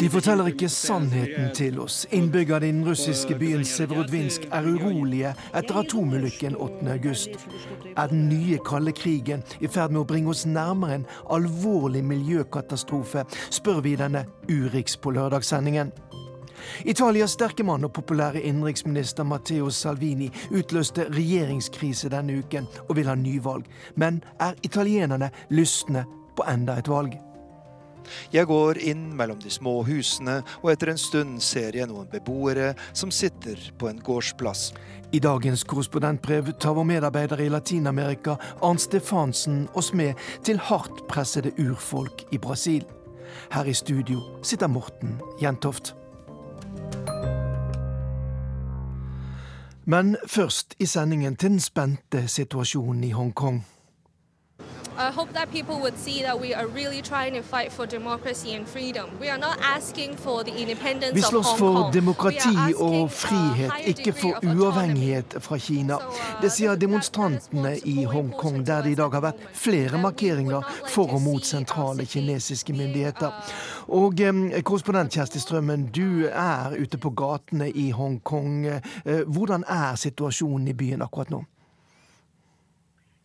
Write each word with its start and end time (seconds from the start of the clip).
De 0.00 0.08
forteller 0.10 0.46
ikke 0.46 0.68
sannheten 0.68 1.50
til 1.54 1.80
oss. 1.80 2.06
Innbyggerne 2.12 2.68
i 2.68 2.72
den 2.72 2.88
russiske 2.88 3.34
byen 3.38 3.64
Severodvinsk 3.64 4.46
er 4.52 4.64
urolige 4.64 5.34
etter 5.56 5.80
atomulykken 5.82 6.56
8.8. 6.56 7.92
Er 7.96 8.06
den 8.06 8.28
nye 8.28 8.58
kalde 8.64 8.92
krigen 8.96 9.44
i 9.60 9.68
ferd 9.68 9.92
med 9.92 10.00
å 10.00 10.08
bringe 10.08 10.32
oss 10.32 10.46
nærmere 10.48 11.02
en 11.02 11.06
alvorlig 11.36 12.04
miljøkatastrofe, 12.04 13.24
spør 13.52 13.84
vi 13.84 13.96
denne 14.00 14.24
Urix 14.48 14.96
på 14.96 15.12
lørdagssendingen. 15.12 15.92
Italias 16.84 17.36
sterke 17.36 17.64
mann 17.64 17.84
og 17.84 17.92
populære 17.92 18.40
innenriksminister 18.40 19.24
Matteo 19.24 19.70
Salvini 19.70 20.30
utløste 20.50 21.08
regjeringskrise 21.12 22.08
denne 22.12 22.40
uken 22.40 22.66
og 22.88 22.96
vil 22.96 23.08
ha 23.08 23.14
nyvalg. 23.14 23.68
Men 23.96 24.22
er 24.40 24.56
italienerne 24.62 25.30
lystne 25.50 26.06
på 26.38 26.46
enda 26.48 26.78
et 26.78 26.90
valg? 26.90 27.18
Jeg 28.32 28.48
går 28.48 28.78
inn 28.88 29.10
mellom 29.16 29.40
de 29.42 29.50
små 29.52 29.82
husene, 29.86 30.40
og 30.62 30.72
etter 30.72 30.92
en 30.92 31.00
stund 31.00 31.42
ser 31.44 31.76
jeg 31.76 31.88
noen 31.90 32.08
beboere 32.10 32.72
som 32.96 33.12
sitter 33.12 33.60
på 33.78 33.90
en 33.90 34.00
gårdsplass. 34.04 34.72
I 35.12 35.20
dagens 35.24 35.64
korrespondentbrev 35.64 36.52
tar 36.60 36.76
vår 36.76 36.84
medarbeider 36.88 37.40
i 37.40 37.48
Latin-Amerika, 37.52 38.36
Arnt 38.62 38.84
Stefansen, 38.84 39.66
oss 39.74 39.92
med 39.96 40.18
til 40.44 40.60
hardt 40.60 41.06
pressede 41.08 41.54
urfolk 41.58 42.26
i 42.32 42.38
Brasil. 42.38 42.84
Her 43.52 43.68
i 43.68 43.76
studio 43.76 44.20
sitter 44.42 44.68
Morten 44.68 45.18
Jentoft. 45.42 45.94
Men 49.88 50.16
først 50.26 50.76
i 50.78 50.86
sendingen 50.86 51.36
til 51.36 51.54
den 51.54 51.60
spente 51.60 52.26
situasjonen 52.28 53.04
i 53.04 53.14
Hongkong. 53.16 53.62
I 54.98 55.10
hope 55.12 55.32
that 55.32 55.48
people 55.52 55.74
would 55.76 55.96
see 55.96 56.22
that 56.22 56.40
we 56.40 56.52
are 56.54 56.66
really 56.66 57.02
trying 57.02 57.34
to 57.34 57.42
fight 57.42 57.72
for 57.72 57.86
democracy 57.86 58.54
and 58.56 58.66
freedom. 58.66 59.06
We 59.20 59.28
are 59.28 59.38
not 59.38 59.56
asking 59.76 60.16
for 60.16 60.42
the 60.42 60.50
independence 60.62 61.14
Vi 61.14 61.20
slåss 61.22 61.58
for 61.58 61.90
demokrati 61.92 62.74
og 62.76 63.10
frihet, 63.10 63.72
ikke 63.86 64.12
for 64.12 64.40
uavhengighet 64.42 65.36
fra 65.40 65.58
Kina. 65.58 65.94
Uh, 65.94 66.02
Det 66.42 66.52
sier 66.52 66.74
demonstrantene 66.74 67.78
i 67.84 68.04
Hongkong, 68.04 68.66
der 68.66 68.82
det 68.82 68.90
i 68.90 68.94
dag 68.94 69.10
har 69.12 69.20
vært 69.20 69.34
flere 69.52 69.98
markeringer 69.98 70.60
would 70.60 70.66
not 70.66 70.82
like 70.82 70.90
for 70.94 71.14
og 71.14 71.22
mot 71.22 71.46
sentrale 71.46 72.06
kinesiske 72.06 72.72
myndigheter. 72.72 73.26
uh, 73.88 73.94
Og 74.02 74.12
korrespondent 74.64 75.12
Kjersti 75.12 75.38
Strømmen, 75.38 75.86
du 75.86 76.26
er 76.26 76.74
ute 76.82 76.98
på 76.98 77.10
gatene 77.10 77.70
i 77.70 77.90
Hongkong. 77.90 78.66
Eh, 78.66 79.22
Hvordan 79.26 79.64
er 79.68 79.94
situasjonen 79.94 80.68
i 80.68 80.72
byen 80.72 81.02
akkurat 81.02 81.30
nå? 81.30 81.44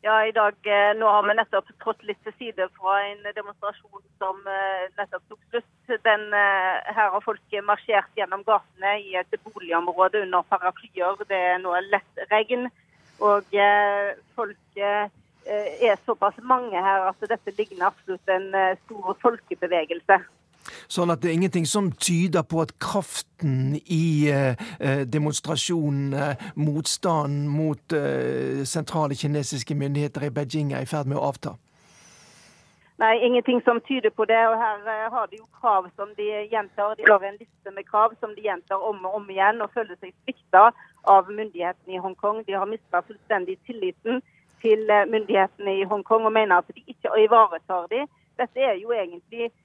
Ja, 0.05 0.25
i 0.25 0.31
dag, 0.31 0.55
eh, 0.63 0.95
Nå 0.99 1.07
har 1.07 1.23
vi 1.23 1.33
nettopp 1.37 1.69
trådt 1.79 2.01
litt 2.03 2.19
til 2.27 2.33
side 2.35 2.65
fra 2.75 2.97
en 3.05 3.21
demonstrasjon 3.37 4.01
som 4.19 4.41
eh, 4.51 4.89
nettopp 4.97 5.23
tok 5.31 5.45
slutt. 5.47 5.93
Den, 6.03 6.25
eh, 6.35 6.89
her 6.97 7.13
har 7.13 7.23
folk 7.23 7.55
marsjert 7.63 8.11
gjennom 8.19 8.43
gatene 8.43 8.97
i 8.99 9.15
et 9.15 9.37
boligområde 9.45 10.25
under 10.25 10.43
paraplyer. 10.51 11.23
Det 11.29 11.39
er 11.53 11.63
nå 11.63 11.77
lett 11.87 12.19
regn. 12.33 12.67
Og 13.23 13.55
folk 14.35 14.83
er 14.83 15.99
såpass 16.03 16.35
mange 16.43 16.81
her 16.83 17.07
at 17.07 17.23
dette 17.29 17.53
ligner 17.55 17.87
absolutt 17.87 18.33
en 18.35 18.49
stor 18.81 19.15
folkebevegelse. 19.21 20.17
Sånn 20.91 21.11
at 21.13 21.21
det 21.23 21.31
er 21.31 21.37
ingenting 21.39 21.67
som 21.69 21.91
tyder 21.91 22.45
på 22.47 22.61
at 22.63 22.75
kraften 22.79 23.75
i 23.83 24.29
eh, 24.31 24.55
demonstrasjonene, 25.09 25.13
demonstrasjonen, 25.33 26.13
eh, 26.13 26.35
motstanden 26.55 27.47
mot 27.47 27.93
eh, 27.93 28.63
sentrale 28.65 29.15
kinesiske 29.15 29.75
myndigheter 29.75 30.27
i 30.27 30.29
Beijing 30.29 30.73
er 30.73 30.81
i 30.81 30.89
ferd 30.89 31.07
med 31.07 31.17
å 31.17 31.27
avta. 31.27 31.55
Nei, 33.01 33.17
ingenting 33.25 33.61
som 33.65 33.81
tyder 33.81 34.09
på 34.09 34.25
det. 34.25 34.39
Og 34.47 34.57
her 34.57 34.77
eh, 34.87 35.11
har 35.11 35.27
de 35.27 35.39
jo 35.41 35.47
krav 35.59 35.89
som 35.95 36.13
de 36.17 36.27
gjentar. 36.51 36.95
De 36.95 37.07
har 37.09 37.23
en 37.23 37.39
liste 37.39 37.75
med 37.75 37.87
krav 37.89 38.13
som 38.19 38.35
de 38.35 38.45
gjentar 38.45 38.83
om 38.89 39.05
og 39.05 39.15
om 39.19 39.29
igjen, 39.29 39.61
og 39.61 39.73
føler 39.73 39.97
seg 39.99 40.13
svikta 40.23 40.69
av 41.03 41.31
myndighetene 41.31 41.97
i 41.97 42.03
Hongkong. 42.03 42.43
De 42.47 42.55
har 42.55 42.69
mista 42.69 43.01
fullstendig 43.01 43.57
tilliten 43.67 44.21
til 44.61 44.89
eh, 44.89 45.07
myndighetene 45.09 45.79
i 45.81 45.87
Hongkong 45.89 46.29
og 46.29 46.35
mener 46.37 46.61
at 46.61 46.69
de 46.69 46.85
ikke 46.87 47.17
ivaretar 47.25 47.89
dem. 47.91 48.07
Dette 48.39 48.61
er 48.61 48.77
jo 48.81 48.93
egentlig 48.95 49.49
eh, 49.49 49.57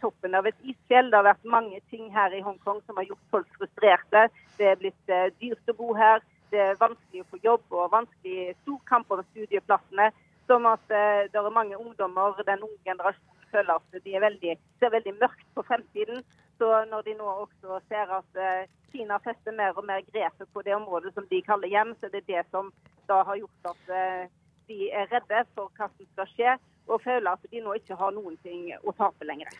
toppen 0.00 0.34
av 0.38 0.46
et 0.46 0.58
isfjell. 0.62 1.10
Det 1.10 1.18
har 1.18 1.26
vært 1.26 1.48
mange 1.50 1.80
ting 1.90 2.08
her 2.14 2.34
i 2.34 2.42
Hongkong 2.44 2.82
som 2.86 2.98
har 3.00 3.08
gjort 3.08 3.32
folk 3.34 3.48
frustrerte. 3.58 4.26
Det 4.58 4.70
er 4.70 4.80
blitt 4.80 5.12
eh, 5.12 5.32
dyrt 5.40 5.72
å 5.72 5.76
bo 5.78 5.94
her. 5.98 6.22
Det 6.52 6.60
er 6.62 6.78
vanskelig 6.80 7.24
å 7.24 7.28
få 7.32 7.40
jobb 7.42 7.74
og 7.74 7.92
vanskelig 7.94 8.54
stor 8.62 8.78
kamp 8.90 9.10
om 9.10 9.24
studieplassene. 9.32 10.12
Som 10.46 10.68
at 10.70 10.94
eh, 10.94 11.26
det 11.32 11.40
er 11.40 11.54
mange 11.54 11.78
ungdommer, 11.78 12.38
den 12.46 12.62
unge 12.62 12.78
generasjonen 12.86 13.50
føler 13.50 13.78
at 13.78 14.04
de 14.04 14.20
veldig, 14.26 14.56
ser 14.78 14.92
veldig 14.94 15.14
mørkt 15.20 15.48
på 15.54 15.64
fremtiden. 15.66 16.22
Så 16.58 16.70
når 16.90 17.06
de 17.08 17.16
nå 17.18 17.26
også 17.26 17.80
ser 17.90 18.12
at 18.20 18.40
eh, 18.40 18.68
Kina 18.92 19.18
fester 19.24 19.52
mer 19.52 19.76
og 19.76 19.84
mer 19.84 20.04
grepet 20.06 20.48
på 20.54 20.62
det 20.64 20.74
området 20.76 21.12
som 21.14 21.26
de 21.30 21.42
kaller 21.44 21.68
hjem, 21.68 21.92
så 21.98 22.08
er 22.08 22.14
det 22.14 22.26
det 22.30 22.44
som 22.50 22.70
da 23.10 23.20
har 23.26 23.36
gjort 23.42 23.72
at 23.72 23.92
eh, 23.92 24.30
de 24.70 24.88
er 24.90 25.10
redde 25.12 25.44
for 25.54 25.70
hva 25.76 25.90
som 25.90 26.08
skal 26.12 26.30
skje, 26.32 26.54
og 26.86 27.02
føler 27.04 27.32
at 27.32 27.50
de 27.50 27.62
nå 27.62 27.78
ikke 27.78 27.98
har 27.98 28.14
noen 28.14 28.36
ting 28.42 28.70
å 28.82 28.94
tape 28.96 29.26
lenger. 29.28 29.50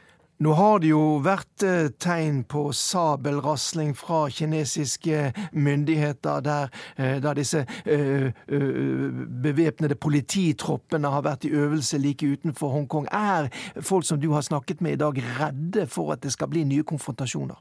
Nå 0.44 0.53
har 0.53 0.82
det 0.84 0.91
jo 0.91 1.03
vært 1.25 1.64
eh, 1.64 1.87
tegn 1.97 2.42
på 2.44 2.66
sabelrasling 2.76 3.94
fra 3.97 4.26
kinesiske 4.28 5.31
myndigheter, 5.56 6.42
der, 6.44 6.69
eh, 7.00 7.16
der 7.25 7.38
disse 7.38 7.62
eh, 7.86 8.26
eh, 8.28 9.22
bevæpnede 9.47 9.97
polititroppene 9.97 11.09
har 11.09 11.25
vært 11.25 11.48
i 11.48 11.54
øvelse 11.56 11.97
like 12.04 12.28
utenfor 12.28 12.75
Hongkong. 12.75 13.09
Er 13.09 13.48
folk 13.81 14.04
som 14.04 14.20
du 14.20 14.28
har 14.34 14.44
snakket 14.44 14.84
med 14.84 14.98
i 14.98 15.00
dag, 15.06 15.22
redde 15.41 15.86
for 15.88 16.12
at 16.12 16.20
det 16.20 16.34
skal 16.36 16.53
bli 16.53 16.66
nye 16.69 16.84
konfrontasjoner? 16.84 17.56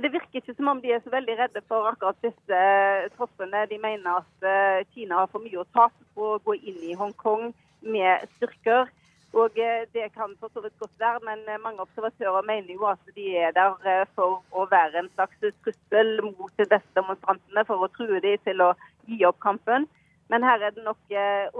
Det 0.00 0.08
virker 0.08 0.40
ikke 0.40 0.54
som 0.56 0.70
om 0.72 0.78
de 0.80 0.94
er 0.94 1.02
så 1.04 1.10
veldig 1.12 1.34
redde 1.36 1.60
for 1.68 1.84
akkurat 1.90 2.16
disse 2.24 2.56
eh, 2.56 3.10
troppene. 3.12 3.66
De 3.68 3.76
mener 3.76 4.22
at 4.22 4.46
eh, 4.48 4.86
Kina 4.94 5.20
har 5.20 5.28
for 5.28 5.44
mye 5.44 5.60
å 5.60 5.68
tape 5.76 6.06
på 6.16 6.30
å 6.30 6.40
gå 6.40 6.56
inn 6.56 6.80
i 6.88 6.96
Hongkong 6.96 7.50
med 7.82 8.28
styrker. 8.36 8.90
Og 9.32 9.50
eh, 9.56 9.88
Det 9.94 10.12
kan 10.12 10.36
for 10.40 10.50
så 10.54 10.60
vidt 10.60 10.78
godt 10.78 10.98
være, 10.98 11.20
men 11.24 11.38
eh, 11.48 11.60
mange 11.60 11.80
observatører 11.80 12.42
mener 12.42 12.72
jo 12.72 12.84
at 12.84 13.04
de 13.16 13.36
er 13.36 13.50
der 13.56 13.72
eh, 13.88 14.06
for 14.14 14.42
å 14.52 14.66
være 14.70 14.98
en 15.00 15.08
slags 15.14 15.38
trussel 15.64 16.20
mot 16.24 16.52
disse 16.58 16.80
demonstrantene, 16.96 17.64
for 17.64 17.80
å 17.80 17.88
true 17.96 18.20
dem 18.20 18.42
til 18.44 18.60
å 18.60 18.74
gi 19.08 19.24
opp 19.24 19.40
kampen. 19.40 19.88
Men 20.28 20.44
her 20.44 20.60
er 20.60 20.76
det 20.76 20.84
nok 20.84 21.00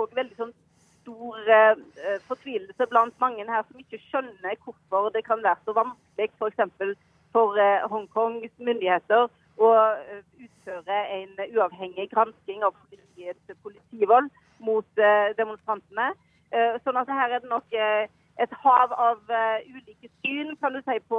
òg 0.00 0.12
veldig 0.16 0.37
sånn 0.37 0.53
stor 1.03 1.41
fortvilelse 2.28 2.87
blant 2.88 3.16
mange 3.21 3.44
her 3.49 3.65
som 3.69 3.81
ikke 3.81 3.99
skjønner 4.06 4.55
hvorfor 4.65 5.11
det 5.12 5.25
kan 5.27 5.43
være 5.44 5.61
så 5.66 5.75
vanskelig 5.77 6.31
f.eks. 6.38 6.62
for 6.78 6.94
for 7.32 7.59
Hongkongs 7.91 8.53
myndigheter 8.61 9.27
å 9.61 9.71
utføre 10.47 10.99
en 11.19 11.34
uavhengig 11.50 12.09
gransking 12.15 12.65
av 12.65 12.77
politiets 12.78 13.61
politivold 13.65 14.31
mot 14.62 14.87
eh, 14.99 15.33
demonstrantene. 15.39 16.12
Eh, 16.53 16.77
sånn 16.84 16.99
at 17.00 17.11
her 17.11 17.37
er 17.37 17.43
det 17.43 17.50
nok 17.50 17.77
eh, 17.77 18.06
et 18.43 18.55
hav 18.65 18.95
av 18.97 19.19
ulike 19.28 20.09
syn 20.23 20.55
kan 20.61 20.73
du 20.73 20.81
si, 20.81 20.97
på 21.09 21.19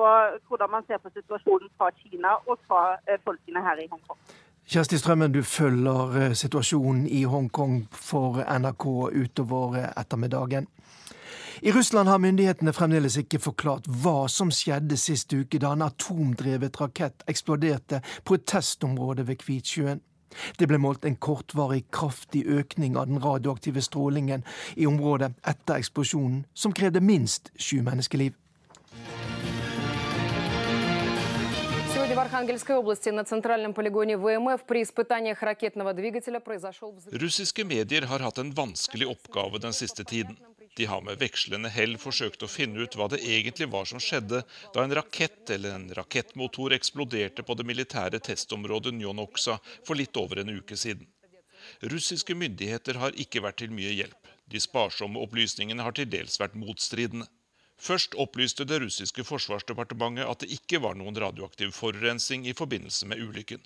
hvordan 0.50 0.72
man 0.72 0.86
ser 0.88 0.98
på 0.98 1.12
situasjonen 1.14 1.70
fra 1.78 1.92
Kina 2.00 2.40
og 2.50 2.58
fra 2.66 2.98
folkene 3.22 3.62
her 3.62 3.84
i 3.84 3.86
Hongkong. 3.92 4.18
Kjersti 4.66 4.98
Strømmen, 4.98 5.32
du 5.32 5.44
følger 5.46 6.34
situasjonen 6.34 7.06
i 7.06 7.22
Hongkong 7.30 7.84
for 7.94 8.42
NRK 8.42 8.88
utover 9.14 9.78
ettermiddagen. 9.94 10.66
I 11.62 11.72
Russland 11.72 12.10
har 12.10 12.18
myndighetene 12.18 12.74
fremdeles 12.74 13.16
ikke 13.22 13.40
forklart 13.40 13.86
hva 13.88 14.26
som 14.28 14.50
skjedde 14.52 14.98
sist 15.00 15.32
uke 15.32 15.62
da 15.64 15.70
en 15.72 15.86
atomdrevet 15.86 16.76
rakett 16.82 17.24
eksploderte 17.32 18.02
på 18.28 18.36
et 18.36 18.44
testområde 18.50 19.24
ved 19.30 19.40
Kvitsjøen. 19.40 20.02
Det 20.59 20.67
ble 20.69 20.79
målt 20.79 21.05
en 21.05 21.17
kortvarig 21.17 21.87
kraftig 21.91 22.45
økning 22.47 22.97
av 22.97 23.09
den 23.09 23.21
radioaktive 23.23 23.83
strålingen 23.83 24.45
i 24.77 24.87
området 24.87 25.33
etter 25.43 25.81
eksplosjonen, 25.81 26.45
som 26.55 26.73
krevde 26.73 27.01
minst 27.01 27.51
sju 27.57 27.83
menneskeliv. 27.83 28.37
Сегодня 31.95 32.17
в 32.17 32.21
Архангельской 32.21 32.77
области 32.77 33.09
на 33.09 33.25
центральном 33.25 33.75
полигоне 33.75 34.17
ВМФ 34.17 34.65
при 34.67 34.83
испытаниях 34.83 35.43
ракетного 35.43 35.93
двигателя 35.93 36.41
произошел 36.41 36.93
взрыв. 36.93 37.23
Russiske 37.23 37.65
medier 37.65 38.07
har 38.07 38.19
hatt 38.19 38.39
en 38.39 38.53
vanskelig 38.53 39.09
oppgave 39.09 39.59
den 39.59 39.73
siste 39.73 40.05
tiden. 40.05 40.37
De 40.76 40.86
har 40.90 41.02
med 41.06 41.20
vekslende 41.22 41.70
hell 41.70 41.98
forsøkt 42.02 42.44
å 42.44 42.50
finne 42.50 42.82
ut 42.82 42.96
hva 42.98 43.06
det 43.14 43.20
egentlig 43.22 43.68
var 43.70 43.86
som 43.86 44.02
skjedde 44.02 44.42
da 44.74 44.84
en 44.84 44.96
rakett 44.98 45.52
eller 45.54 45.76
en 45.76 45.90
rakettmotor 45.94 46.74
eksploderte 46.74 47.46
på 47.46 47.58
det 47.60 47.66
militære 47.70 48.22
testområdet 48.26 48.96
Njonoksa 48.98 49.60
for 49.86 50.00
litt 50.00 50.18
over 50.18 50.42
en 50.42 50.56
uke 50.58 50.78
siden. 50.78 51.06
Russiske 51.94 52.36
myndigheter 52.36 52.98
har 53.04 53.14
ikke 53.26 53.44
vært 53.46 53.62
til 53.62 53.76
mye 53.76 53.94
hjelp. 53.94 54.32
De 54.50 54.60
sparsomme 54.60 55.22
opplysningene 55.22 55.86
har 55.86 55.96
til 55.96 56.10
dels 56.10 56.40
vært 56.42 56.58
motstridende. 56.60 57.30
Først 57.84 58.18
opplyste 58.20 58.66
det 58.66 58.82
russiske 58.84 59.24
forsvarsdepartementet 59.28 60.28
at 60.30 60.44
det 60.44 60.52
ikke 60.58 60.82
var 60.84 60.98
noen 60.98 61.18
radioaktiv 61.20 61.74
forurensning 61.78 62.48
i 62.48 62.58
forbindelse 62.58 63.08
med 63.10 63.22
ulykken. 63.22 63.62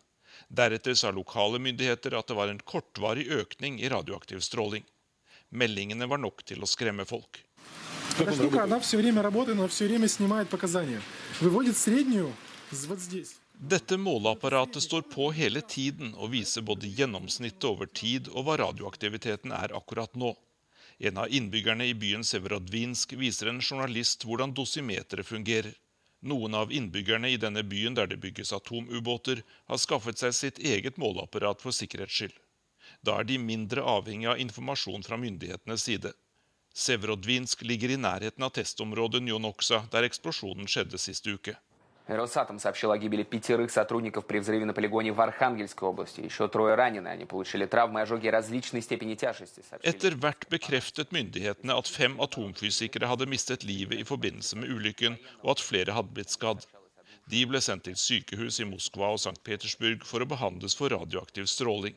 Deretter 0.49 0.95
sa 0.95 1.11
lokale 1.11 1.59
myndigheter 1.59 2.15
at 2.17 2.27
det 2.29 2.37
var 2.37 2.51
en 2.51 2.61
kortvarig 2.61 3.25
økning 3.39 3.79
i 3.81 3.89
radioaktiv 3.89 4.43
stråling. 4.45 4.85
Meldingene 5.49 6.07
var 6.07 6.19
nok 6.19 6.43
til 6.47 6.63
å 6.63 6.67
skremme 6.67 7.05
folk. 7.07 7.43
Dette 13.57 13.97
måleapparatet 13.97 14.83
står 14.83 15.01
på 15.13 15.29
hele 15.31 15.61
tiden 15.61 16.13
og 16.15 16.33
viser 16.33 16.65
både 16.65 16.89
gjennomsnittet 16.99 17.69
over 17.69 17.89
tid 17.89 18.27
og 18.33 18.47
hva 18.47 18.57
radioaktiviteten 18.63 19.53
er 19.55 19.75
akkurat 19.77 20.13
nå. 20.15 20.33
En 20.97 21.17
av 21.21 21.29
innbyggerne 21.29 21.85
i 21.85 21.93
byen 21.93 22.25
Severodvinsk 22.25 23.13
viser 23.21 23.51
en 23.51 23.61
journalist 23.61 24.25
hvordan 24.25 24.55
dosimeteret 24.57 25.29
fungerer. 25.29 25.75
Noen 26.25 26.57
av 26.57 26.73
innbyggerne 26.73 27.29
i 27.29 27.37
denne 27.37 27.61
byen 27.63 27.93
der 27.93 28.09
det 28.09 28.17
bygges 28.21 28.53
atomubåter, 28.53 29.43
har 29.69 29.77
skaffet 29.77 30.17
seg 30.17 30.33
sitt 30.33 30.59
eget 30.59 30.97
måleapparat 30.97 31.61
for 31.61 31.75
sikkerhets 31.75 32.17
skyld. 32.17 32.33
Da 33.06 33.18
er 33.20 33.28
de 33.28 33.38
mindre 33.38 33.82
avhengig 33.82 34.28
av 34.32 34.40
informasjon 34.40 35.02
fra 35.06 35.18
myndighetenes 35.20 35.84
side. 35.88 36.12
Severodvinsk 36.74 37.62
ligger 37.68 37.92
i 37.92 38.00
nærheten 38.00 38.44
av 38.44 38.54
testområdet 38.56 39.20
Njonoksa, 39.22 39.84
der 39.92 40.08
eksplosjonen 40.08 40.70
skjedde 40.70 40.98
sist 40.98 41.26
uke. 41.28 41.58
Росатом 42.08 42.58
сообщил 42.58 42.90
о 42.90 42.98
гибели 42.98 43.22
пятерых 43.22 43.70
сотрудников 43.70 44.26
при 44.26 44.38
взрыве 44.38 44.64
на 44.64 44.74
полигоне 44.74 45.12
в 45.12 45.20
Архангельской 45.20 45.88
области. 45.88 46.20
Еще 46.20 46.48
трое 46.48 46.74
ранены. 46.74 47.08
Они 47.08 47.24
получили 47.24 47.64
травмы 47.64 48.00
и 48.00 48.02
ожоги 48.02 48.26
различной 48.28 48.82
степени 48.82 49.14
тяжести. 49.14 49.62
Etter 49.82 50.16
hvert 50.18 50.48
bekreftet 50.50 51.12
myndighetene 51.12 51.74
at 51.74 51.86
fem 51.86 52.18
atomfysikere 52.20 53.06
hadde 53.06 53.26
mistet 53.26 53.62
livet 53.62 54.00
i 54.00 54.04
forbindelse 54.04 54.56
med 54.56 54.68
ulykken, 54.68 55.16
og 55.42 55.52
at 55.52 55.60
flere 55.60 55.92
hadde 55.92 56.12
blitt 56.12 56.30
skadd. 56.30 56.66
De 57.30 57.46
ble 57.46 57.60
sendt 57.62 57.84
til 57.86 57.94
sykehus 57.96 58.58
i 58.60 58.66
Moskva 58.66 59.12
og 59.14 59.20
St. 59.22 59.38
Petersburg 59.46 60.02
for 60.04 60.24
å 60.24 60.28
behandles 60.28 60.74
for 60.74 60.90
radioaktiv 60.90 61.46
stråling. 61.46 61.94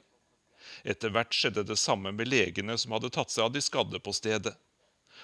Etter 0.83 1.13
hvert 1.13 1.33
skjedde 1.33 1.66
det 1.68 1.77
samme 1.81 2.12
med 2.16 2.30
legene 2.31 2.77
som 2.77 2.95
hadde 2.95 3.12
tatt 3.13 3.33
seg 3.33 3.48
av 3.48 3.54
de 3.56 3.62
skadde 3.63 4.00
på 4.00 4.13
stedet. 4.16 4.56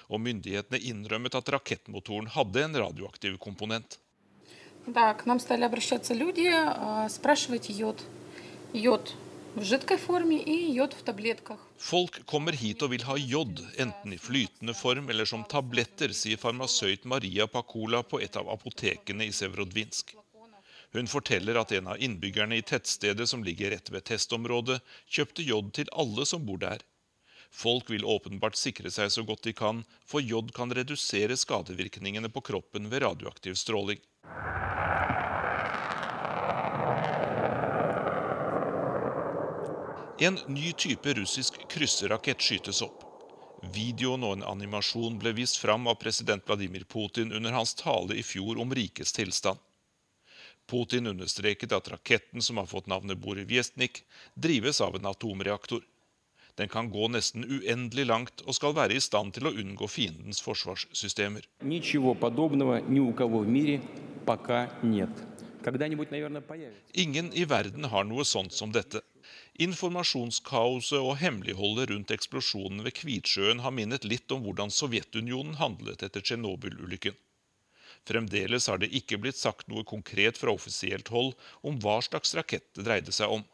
Og 0.08 0.20
myndighetene 0.20 0.80
innrømmet 0.92 1.36
at 1.38 1.50
rakettmotoren 1.54 2.30
hadde 2.34 2.64
en 2.64 2.78
radioaktiv 2.84 3.38
komponent. 3.38 3.98
Да, 4.86 5.14
к 5.14 5.26
нам 5.26 5.38
стали 5.38 5.64
обращаться 5.64 6.12
люди, 6.14 6.50
спрашивать 7.08 7.70
йод. 7.70 8.02
Йод 8.72 9.14
в 9.54 9.62
жидкой 9.64 9.98
форме 9.98 10.38
и 10.38 10.72
йод 10.72 10.94
в 10.94 11.02
таблетках. 11.02 11.58
Folk 11.78 12.24
kommer 12.24 12.52
hit 12.52 12.82
og 12.82 12.92
vil 12.92 13.04
ha 13.04 13.16
jod, 13.18 13.60
enten 13.76 14.12
i 14.14 14.18
flytende 14.18 14.74
form 14.74 15.10
eller 15.10 15.26
som 15.28 15.44
tabletter, 15.44 16.14
sier 16.14 16.38
farmasøyt 16.38 17.04
Maria 17.04 17.46
Pakula 17.46 18.02
på 18.02 18.20
et 18.22 18.36
av 18.36 18.48
apotekene 18.48 19.26
i 19.26 19.32
Severodvinsk. 19.34 20.14
Hun 20.95 21.07
forteller 21.07 21.59
at 21.59 21.71
en 21.75 21.87
av 21.91 21.99
innbyggerne 21.99 22.57
i 22.57 22.63
tettstedet 22.63 23.27
som 23.29 23.43
ligger 23.43 23.73
rett 23.75 23.89
ved 23.91 24.05
testområdet, 24.07 24.79
kjøpte 25.07 25.43
jod 25.43 25.73
til 25.75 25.91
alle 25.91 26.25
som 26.25 26.45
bor 26.47 26.61
der. 26.63 26.83
Folk 27.51 27.89
vil 27.91 28.05
åpenbart 28.05 28.55
sikre 28.59 28.91
seg 28.91 29.11
så 29.11 29.23
godt 29.27 29.43
de 29.47 29.53
kan, 29.55 29.83
for 30.05 30.23
jod 30.23 30.53
kan 30.55 30.71
redusere 30.73 31.37
skadevirkningene 31.37 32.31
på 32.31 32.43
kroppen 32.51 32.89
ved 32.91 33.03
radioaktiv 33.03 33.55
stråling. 33.59 33.99
En 40.19 40.39
ny 40.47 40.71
type 40.73 41.13
russisk 41.13 41.59
krysserrakett 41.69 42.41
skytes 42.41 42.81
opp. 42.81 43.03
Videoen 43.73 44.23
og 44.25 44.37
en 44.37 44.47
animasjon 44.49 45.19
ble 45.21 45.35
vist 45.37 45.59
fram 45.61 45.85
av 45.89 45.99
president 46.01 46.45
Vladimir 46.47 46.87
Putin 46.89 47.33
under 47.33 47.53
hans 47.53 47.75
tale 47.77 48.17
i 48.17 48.23
fjor 48.25 48.57
om 48.61 48.73
rikets 48.73 49.13
tilstand. 49.13 49.61
Putin 50.67 51.07
understreket 51.07 51.71
at 51.71 51.91
raketten, 51.91 52.41
som 52.41 52.57
har 52.59 52.67
fått 52.67 52.89
navnet 52.91 53.21
Borevjesnik, 53.23 54.03
drives 54.35 54.81
av 54.81 54.95
en 54.95 55.05
atomreaktor. 55.05 55.85
Den 56.57 56.67
kan 56.67 56.89
gå 56.89 57.07
nesten 57.13 57.45
uendelig 57.45 58.05
langt 58.09 58.41
og 58.45 58.55
skal 58.57 58.73
være 58.73 58.97
i 58.97 59.01
stand 59.03 59.35
til 59.35 59.45
å 59.45 59.53
unngå 59.53 59.87
fiendens 59.93 60.41
forsvarssystemer. 60.41 61.45
Ingen 67.05 67.29
i 67.33 67.45
verden 67.45 67.87
har 67.93 68.09
noe 68.09 68.25
sånt 68.25 68.57
som 68.57 68.73
dette. 68.73 69.03
Informasjonskaoset 69.67 70.97
og 70.97 71.17
hemmeligholdet 71.21 71.91
rundt 71.91 72.15
eksplosjonen 72.17 72.81
ved 72.85 72.97
Kvitsjøen 73.03 73.61
har 73.61 73.75
minnet 73.77 74.05
litt 74.05 74.33
om 74.33 74.41
hvordan 74.45 74.73
Sovjetunionen 74.73 75.57
handlet 75.61 76.05
etter 76.09 76.25
Tsjernobyl-ulykken. 76.25 77.13
Fremdeles 78.05 78.67
har 78.67 78.81
det 78.81 78.91
ikke 78.95 79.19
blitt 79.23 79.39
sagt 79.39 79.67
noe 79.71 79.85
konkret 79.87 80.37
fra 80.37 80.53
offisielt 80.53 81.09
hold 81.13 81.33
om 81.65 81.79
hva 81.81 81.99
slags 82.05 82.35
rakett 82.37 82.67
det 82.77 82.85
dreide 82.87 83.15
seg 83.15 83.39
om. 83.39 83.45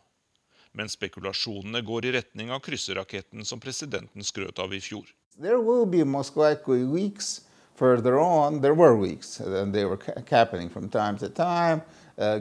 Men 0.74 0.90
spekulasjonene 0.90 1.84
går 1.86 2.10
i 2.10 2.14
retning 2.18 2.52
av 2.52 2.64
krysserraketten 2.66 3.46
som 3.46 3.62
presidenten 3.62 4.26
skrøt 4.26 4.60
av 4.60 4.74
i 4.74 4.82
fjor. 4.82 5.06
There 5.40 5.62
will 5.62 5.86
be 5.86 6.04
most 6.04 6.36
likely 6.38 6.84
weeks 6.84 7.42
further 7.76 8.20
on. 8.20 8.62
There 8.62 8.74
were 8.74 8.96
weeks, 8.96 9.40
and 9.40 9.74
they 9.74 9.86
were 9.86 10.00
happening 10.30 10.70
from 10.70 10.90
time 10.90 11.18
to 11.18 11.30
time. 11.30 11.82
Uh, 12.18 12.40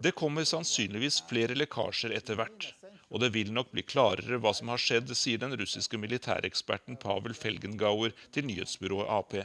det 0.00 0.10
kommer 0.10 0.44
sannsynligvis 0.44 1.22
flere 1.30 1.54
lekkasjer 1.54 2.16
etter 2.18 2.34
hvert. 2.34 2.72
Og 3.08 3.22
det 3.22 3.30
vil 3.36 3.52
nok 3.54 3.70
bli 3.72 3.84
klarere 3.86 4.40
hva 4.42 4.50
som 4.54 4.72
har 4.72 4.82
skjedd, 4.82 5.14
sier 5.16 5.38
den 5.38 5.54
russiske 5.56 5.98
militæreksperten 6.00 6.98
Pavel 6.98 7.36
Felgengauer 7.38 8.12
til 8.34 8.50
nyhetsbyrået 8.50 9.08
Ap. 9.08 9.38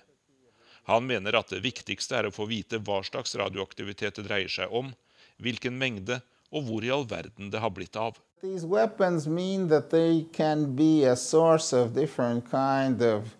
Han 0.90 1.08
mener 1.08 1.38
at 1.40 1.54
det 1.54 1.64
viktigste 1.64 2.18
er 2.20 2.28
å 2.28 2.34
få 2.36 2.48
vite 2.50 2.82
hva 2.84 3.00
slags 3.08 3.36
radioaktivitet 3.40 4.20
det 4.20 4.28
dreier 4.28 4.52
seg 4.52 4.72
om, 4.72 4.92
hvilken 5.40 5.78
mengde 5.80 6.20
og 6.54 6.68
hvor 6.68 6.86
i 6.86 6.92
all 6.94 7.08
verden 7.10 7.50
det 7.54 7.62
har 7.64 7.74
blitt 7.74 7.96
av. 7.98 8.20
These 8.44 8.68
weapons 8.68 9.26
mean 9.26 9.70
that 9.70 9.90
they 9.90 10.26
can 10.34 10.76
be 10.76 11.06
a 11.08 11.16
source 11.16 11.74
of 11.74 11.94
different 11.96 12.50
kind 12.52 13.02
of 13.02 13.32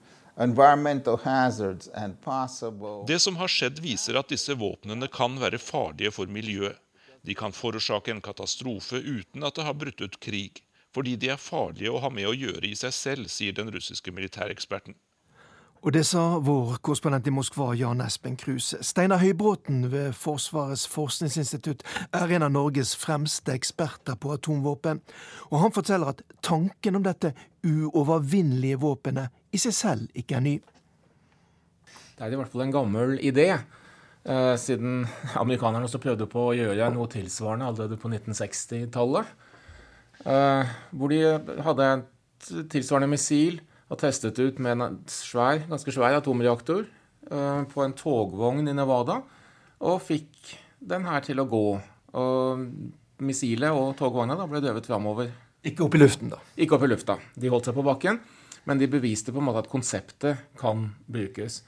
det 3.06 3.20
som 3.20 3.36
har 3.36 3.48
skjedd, 3.48 3.80
viser 3.80 4.18
at 4.18 4.32
disse 4.34 4.56
våpnene 4.58 5.08
kan 5.14 5.38
være 5.38 5.60
farlige 5.62 6.12
for 6.16 6.26
miljøet. 6.26 6.80
De 7.22 7.36
kan 7.38 7.54
forårsake 7.54 8.12
en 8.12 8.22
katastrofe 8.22 8.98
uten 8.98 9.46
at 9.46 9.56
det 9.56 9.68
har 9.68 9.78
brutt 9.78 10.02
ut 10.02 10.18
krig, 10.20 10.64
fordi 10.90 11.14
de 11.22 11.30
er 11.36 11.38
farlige 11.38 11.94
å 11.94 12.02
ha 12.02 12.10
med 12.10 12.26
å 12.28 12.34
gjøre 12.34 12.66
i 12.66 12.74
seg 12.76 12.94
selv, 12.98 13.30
sier 13.30 13.54
den 13.54 13.70
russiske 13.72 14.12
militæreksperten. 14.12 14.98
Og 15.84 15.92
det 15.92 16.06
sa 16.08 16.38
vår 16.40 16.78
korrespondent 16.80 17.26
i 17.28 17.32
Moskva, 17.36 17.74
Jan 17.76 18.00
Espen 18.06 18.38
Kruse. 18.40 18.78
Steinar 18.88 19.20
Høybråten 19.20 19.90
ved 19.92 20.14
Forsvarets 20.16 20.86
forskningsinstitutt 20.88 21.84
er 22.16 22.32
en 22.38 22.46
av 22.48 22.54
Norges 22.56 22.94
fremste 22.96 23.52
eksperter 23.52 24.16
på 24.16 24.32
atomvåpen. 24.32 25.02
Og 25.52 25.58
han 25.60 25.76
forteller 25.76 26.14
at 26.14 26.22
tanken 26.40 26.96
om 26.96 27.04
dette 27.04 27.34
uovervinnelige 27.68 28.80
våpenet 28.80 29.36
i 29.52 29.60
seg 29.60 29.76
selv 29.76 30.16
ikke 30.16 30.38
er 30.40 30.46
ny. 30.46 30.56
Det 32.16 32.24
er 32.24 32.32
i 32.32 32.40
hvert 32.40 32.56
fall 32.56 32.64
en 32.70 32.74
gammel 32.78 33.18
idé. 33.20 33.50
Eh, 34.24 34.54
siden 34.56 35.04
amerikanerne 35.36 35.92
også 35.92 36.00
prøvde 36.00 36.30
på 36.32 36.48
å 36.48 36.56
gjøre 36.56 36.94
noe 36.96 37.12
tilsvarende 37.12 37.68
allerede 37.68 38.00
på 38.00 38.08
1960-tallet. 38.08 39.36
Eh, 40.24 40.74
hvor 40.96 41.12
de 41.12 41.22
hadde 41.68 41.92
et 41.92 42.52
tilsvarende 42.72 43.12
missil 43.12 43.60
og 43.94 44.00
testet 44.02 44.40
ut 44.42 44.60
med 44.64 44.82
en 44.82 45.00
svær, 45.12 45.62
ganske 45.70 45.94
svær 45.94 46.18
atomreaktor 46.18 46.88
uh, 47.30 47.62
på 47.70 47.84
en 47.86 47.94
togvogn 47.98 48.66
i 48.66 48.76
Nevada, 48.76 49.20
og 49.84 50.02
fikk 50.02 50.56
den 50.84 51.06
her 51.06 51.22
til 51.26 51.44
å 51.44 51.50
gå. 51.50 51.66
Og 52.18 52.64
missilet 53.24 53.76
og 53.76 53.94
togvogna 54.00 54.38
ble 54.50 54.64
drevet 54.64 54.88
framover. 54.90 55.30
Ikke 55.64 55.86
opp 55.86 55.98
i 55.98 56.02
luften, 56.02 56.32
da? 56.34 56.40
Ikke 56.58 56.78
opp 56.78 56.88
i 56.88 56.90
lufta. 56.90 57.20
De 57.38 57.52
holdt 57.52 57.70
seg 57.70 57.78
på 57.78 57.86
bakken, 57.86 58.18
men 58.68 58.82
de 58.82 58.90
beviste 58.90 59.32
på 59.36 59.40
en 59.44 59.48
måte 59.48 59.64
at 59.64 59.72
konseptet 59.72 60.42
kan 60.60 60.90
brukes. 61.06 61.62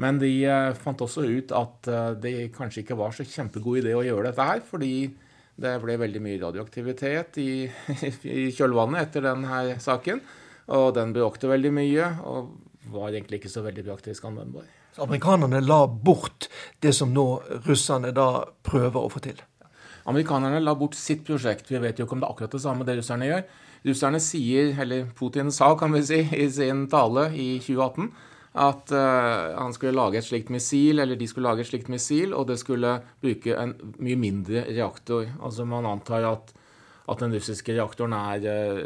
Men 0.00 0.20
de 0.22 0.30
uh, 0.46 0.70
fant 0.78 1.02
også 1.02 1.26
ut 1.26 1.52
at 1.54 1.90
uh, 1.90 2.14
det 2.18 2.52
kanskje 2.54 2.84
ikke 2.84 2.98
var 2.98 3.14
så 3.16 3.26
kjempegod 3.26 3.82
idé 3.82 3.98
å 3.98 4.06
gjøre 4.06 4.30
dette 4.30 4.46
her, 4.46 4.62
fordi 4.68 4.94
det 5.58 5.76
ble 5.82 5.98
veldig 5.98 6.22
mye 6.22 6.40
radioaktivitet 6.42 7.36
i, 7.42 7.50
i 8.38 8.48
kjølvannet 8.54 9.08
etter 9.08 9.26
denne 9.26 9.78
saken. 9.82 10.22
Og 10.72 10.94
den 10.96 11.12
bråkte 11.16 11.50
veldig 11.50 11.72
mye, 11.76 12.08
og 12.24 12.54
var 12.92 13.10
egentlig 13.10 13.42
ikke 13.42 13.52
så 13.52 13.64
veldig 13.64 13.84
praktisk 13.86 14.24
anvendbar. 14.28 14.68
Så 14.94 15.02
amerikanerne 15.02 15.60
la 15.64 15.82
bort 15.88 16.48
det 16.84 16.94
som 16.94 17.12
nå 17.12 17.26
russerne 17.66 18.12
da 18.14 18.44
prøver 18.64 19.00
å 19.00 19.10
få 19.10 19.24
til? 19.24 19.40
Amerikanerne 20.08 20.60
la 20.62 20.76
bort 20.78 20.94
sitt 20.98 21.24
prosjekt. 21.26 21.70
Vi 21.72 21.80
vet 21.82 21.98
jo 21.98 22.06
ikke 22.06 22.16
om 22.16 22.22
det 22.22 22.28
er 22.28 22.36
akkurat 22.36 22.54
det 22.54 22.62
samme 22.62 22.86
det 22.86 22.98
russerne 23.00 23.28
gjør. 23.28 23.42
Russerne 23.84 24.20
sier, 24.22 24.70
eller 24.80 25.08
Putin 25.16 25.50
sa, 25.52 25.72
kan 25.80 25.92
vi 25.92 26.04
si, 26.06 26.20
i 26.32 26.46
sin 26.52 26.86
tale 26.92 27.30
i 27.32 27.56
2018 27.64 28.12
at 28.54 28.92
uh, 28.94 29.56
han 29.58 29.72
skulle 29.74 29.96
lage 29.96 30.20
et 30.20 30.26
slikt 30.26 30.50
missil, 30.54 31.02
eller 31.02 31.18
de 31.18 31.26
skulle 31.26 31.48
lage 31.48 31.64
et 31.64 31.70
slikt 31.72 31.88
missil, 31.90 32.34
og 32.38 32.46
det 32.46 32.60
skulle 32.60 33.00
bruke 33.22 33.56
en 33.58 33.72
mye 33.98 34.18
mindre 34.20 34.62
reaktor. 34.68 35.26
Altså 35.42 35.66
Man 35.66 35.88
antar 35.90 36.28
at 36.28 36.54
at 37.04 37.20
den 37.20 37.34
russiske 37.36 37.74
reaktoren 37.76 38.14
er 38.16 38.46
eh, 38.48 38.78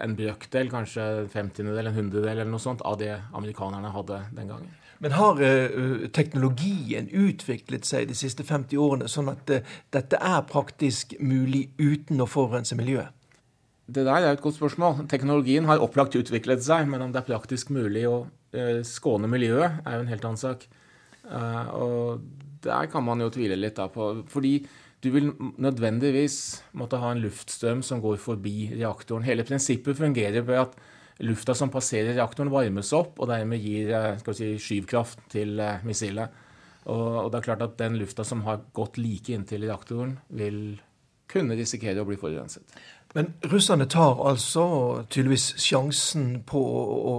en 0.00 0.14
brøkdel, 0.16 0.70
kanskje 0.72 1.04
en 1.04 1.32
femtiendedel, 1.32 1.90
en 1.90 1.98
hundredel 1.98 2.32
eller 2.38 2.48
noe 2.48 2.62
sånt, 2.62 2.84
av 2.88 2.96
det 3.00 3.12
amerikanerne 3.36 3.92
hadde 3.92 4.22
den 4.36 4.54
gangen. 4.54 4.70
Men 4.98 5.14
har 5.14 5.38
uh, 5.38 6.08
teknologien 6.10 7.06
utviklet 7.14 7.86
seg 7.86 8.08
de 8.10 8.16
siste 8.18 8.42
50 8.42 8.80
årene, 8.82 9.10
sånn 9.10 9.30
at 9.30 9.52
uh, 9.52 9.76
dette 9.94 10.18
er 10.18 10.40
praktisk 10.48 11.14
mulig 11.22 11.68
uten 11.78 12.24
å 12.24 12.26
forurense 12.26 12.74
miljøet? 12.78 13.14
Det 13.88 14.02
der 14.04 14.24
er 14.24 14.34
et 14.34 14.42
godt 14.44 14.58
spørsmål. 14.58 15.06
Teknologien 15.08 15.68
har 15.68 15.80
opplagt 15.80 16.18
utviklet 16.18 16.64
seg, 16.64 16.90
men 16.90 17.04
om 17.04 17.14
det 17.14 17.22
er 17.22 17.28
praktisk 17.30 17.70
mulig 17.72 18.08
å 18.10 18.16
uh, 18.26 18.80
skåne 18.84 19.30
miljøet, 19.30 19.78
er 19.84 20.00
jo 20.00 20.02
en 20.02 20.10
helt 20.10 20.26
annen 20.28 20.42
sak. 20.42 20.66
Uh, 21.28 21.64
og 21.78 22.26
der 22.64 22.90
kan 22.90 23.06
man 23.06 23.22
jo 23.22 23.30
tvile 23.30 23.56
litt 23.58 23.76
da 23.78 23.86
på 23.92 24.24
Fordi 24.32 24.52
du 25.04 25.10
vil 25.14 25.30
nødvendigvis 25.62 26.38
måtte 26.78 26.98
ha 26.98 27.12
en 27.14 27.22
luftstrøm 27.22 27.84
som 27.86 28.00
går 28.02 28.18
forbi 28.22 28.72
reaktoren. 28.74 29.26
Hele 29.26 29.46
prinsippet 29.46 29.98
fungerer 29.98 30.42
ved 30.42 30.64
at 30.64 30.74
lufta 31.22 31.54
som 31.54 31.70
passerer 31.70 32.16
reaktoren, 32.16 32.50
varmes 32.50 32.90
opp 32.96 33.18
og 33.22 33.30
dermed 33.30 33.62
gir 33.62 34.18
si, 34.34 34.56
skyvkraft 34.58 35.22
til 35.34 35.62
missilet. 35.86 36.34
Og, 36.88 37.24
og, 37.24 37.30
det 37.30 37.40
er 37.40 37.46
klart 37.50 37.64
at 37.66 37.78
den 37.78 37.98
lufta 38.00 38.24
som 38.24 38.42
har 38.46 38.62
gått 38.74 38.98
like 38.98 39.34
inntil 39.34 39.66
reaktoren, 39.68 40.16
vil 40.28 40.78
kunne 41.28 41.58
risikere 41.58 42.00
å 42.00 42.08
bli 42.08 42.16
forurenset. 42.18 42.64
Men 43.16 43.34
russerne 43.52 43.86
tar 43.88 44.18
altså 44.30 44.64
tydeligvis 45.08 45.52
sjansen 45.62 46.42
på 46.48 46.60
å, 46.60 47.14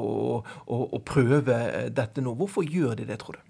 å, 0.66 0.80
å 0.98 1.00
prøve 1.06 1.60
dette 1.94 2.24
nå. 2.24 2.34
Hvorfor 2.38 2.66
gjør 2.66 2.98
de 3.00 3.08
det, 3.10 3.20
tror 3.22 3.38
du? 3.38 3.49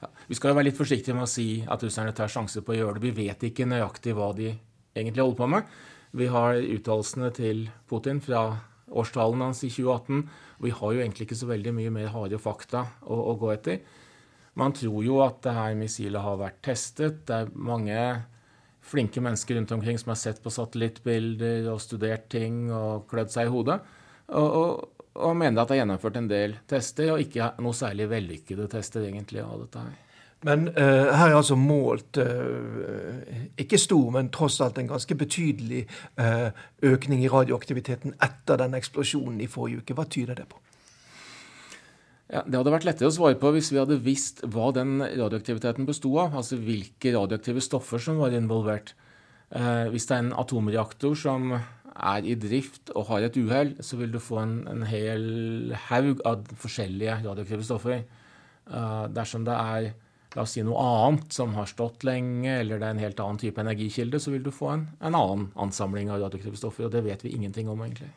Ja, 0.00 0.08
vi 0.30 0.36
skal 0.38 0.52
jo 0.52 0.56
være 0.56 0.70
litt 0.70 0.80
forsiktige 0.80 1.16
med 1.16 1.26
å 1.26 1.30
si 1.30 1.46
at 1.68 1.82
russerne 1.84 2.14
tar 2.16 2.30
sjanser 2.32 2.64
på 2.64 2.72
å 2.72 2.78
gjøre 2.78 2.96
det. 2.96 3.04
Vi 3.08 3.26
vet 3.26 3.44
ikke 3.50 3.68
nøyaktig 3.68 4.14
hva 4.16 4.30
de 4.36 4.54
egentlig 4.96 5.24
holder 5.24 5.40
på 5.42 5.48
med. 5.54 5.72
Vi 6.16 6.26
har 6.32 6.56
uttalelsene 6.58 7.30
til 7.36 7.66
Putin 7.90 8.22
fra 8.24 8.44
årstallene 8.90 9.50
hans 9.50 9.62
i 9.66 9.70
2018. 9.70 10.22
Og 10.58 10.66
vi 10.66 10.72
har 10.74 10.94
jo 10.94 11.02
egentlig 11.02 11.28
ikke 11.28 11.40
så 11.42 11.50
veldig 11.50 11.74
mye 11.76 11.92
mer 11.94 12.12
harde 12.14 12.40
fakta 12.40 12.86
å, 13.04 13.18
å 13.32 13.36
gå 13.40 13.52
etter. 13.54 13.82
Man 14.58 14.74
tror 14.74 15.04
jo 15.06 15.20
at 15.24 15.42
det 15.44 15.54
her 15.54 15.76
missilet 15.78 16.24
har 16.24 16.40
vært 16.40 16.62
testet. 16.66 17.22
Det 17.28 17.36
er 17.36 17.52
mange 17.54 18.00
flinke 18.90 19.22
mennesker 19.22 19.58
rundt 19.58 19.72
omkring 19.76 20.00
som 20.00 20.14
har 20.14 20.18
sett 20.20 20.40
på 20.42 20.52
satellittbilder 20.52 21.68
og 21.70 21.82
studert 21.84 22.26
ting 22.32 22.70
og 22.72 23.06
klødd 23.10 23.32
seg 23.32 23.48
i 23.48 23.52
hodet. 23.52 23.78
Og, 24.40 24.80
og 25.18 25.34
mener 25.36 25.62
at 25.62 25.70
det 25.70 25.76
er 25.76 25.82
gjennomført 25.82 26.20
en 26.20 26.30
del 26.30 26.54
tester, 26.70 27.10
og 27.14 27.24
ikke 27.24 27.52
noe 27.64 27.74
særlig 27.76 28.06
vellykkede 28.12 28.68
tester 28.70 29.08
egentlig 29.08 29.42
av 29.42 29.58
dette 29.64 29.82
her. 29.82 29.98
Men 30.46 30.70
uh, 30.72 31.10
her 31.12 31.26
er 31.28 31.36
altså 31.36 31.56
målt 31.58 32.16
uh, 32.16 33.20
ikke 33.60 33.78
stor, 33.80 34.06
men 34.14 34.30
tross 34.32 34.56
alt 34.64 34.78
en 34.80 34.88
ganske 34.88 35.16
betydelig 35.20 35.82
uh, 36.16 36.48
økning 36.86 37.26
i 37.26 37.28
radioaktiviteten 37.28 38.16
etter 38.24 38.62
den 38.62 38.78
eksplosjonen 38.78 39.42
i 39.44 39.50
forrige 39.52 39.82
uke. 39.82 39.96
Hva 39.98 40.06
tyder 40.08 40.40
det 40.40 40.48
på? 40.48 40.62
Ja, 42.30 42.44
Det 42.46 42.56
hadde 42.56 42.72
vært 42.72 42.86
lettere 42.86 43.10
å 43.10 43.12
svare 43.12 43.36
på 43.36 43.52
hvis 43.52 43.68
vi 43.74 43.82
hadde 43.82 44.00
visst 44.00 44.40
hva 44.46 44.70
den 44.72 45.02
radioaktiviteten 45.02 45.88
bestod 45.88 46.16
av. 46.22 46.40
Altså 46.40 46.56
hvilke 46.62 47.12
radioaktive 47.18 47.60
stoffer 47.64 48.00
som 48.00 48.22
var 48.22 48.32
involvert. 48.38 48.94
Hvis 49.90 50.06
det 50.06 50.14
er 50.14 50.22
en 50.22 50.36
atomreaktor 50.38 51.16
som 51.18 51.56
er 51.96 52.26
i 52.26 52.36
drift 52.38 52.92
og 52.94 53.08
har 53.10 53.26
et 53.26 53.36
uhell, 53.40 53.74
så 53.84 53.98
vil 54.00 54.12
du 54.12 54.20
få 54.22 54.40
en, 54.42 54.54
en 54.70 54.84
hel 54.88 55.74
haug 55.88 56.22
av 56.28 56.46
forskjellige 56.62 57.20
radioaktive 57.24 57.66
stoffer. 57.66 58.04
Uh, 58.70 59.06
dersom 59.10 59.44
det 59.48 59.56
er 59.56 59.90
la 60.36 60.44
oss 60.44 60.54
si 60.54 60.62
noe 60.62 60.78
annet 60.78 61.34
som 61.34 61.54
har 61.56 61.66
stått 61.66 62.04
lenge, 62.06 62.60
eller 62.60 62.78
det 62.78 62.86
er 62.86 62.94
en 62.94 63.02
helt 63.02 63.22
annen 63.22 63.40
type 63.42 63.62
energikilde, 63.62 64.20
så 64.22 64.34
vil 64.34 64.44
du 64.46 64.52
få 64.54 64.74
en, 64.74 64.88
en 65.02 65.16
annen 65.18 65.48
ansamling 65.58 66.10
av 66.10 66.22
radioaktive 66.22 66.58
stoffer. 66.60 66.86
Og 66.86 66.94
det 66.94 67.02
vet 67.06 67.24
vi 67.26 67.34
ingenting 67.34 67.70
om, 67.70 67.82
egentlig. 67.82 68.12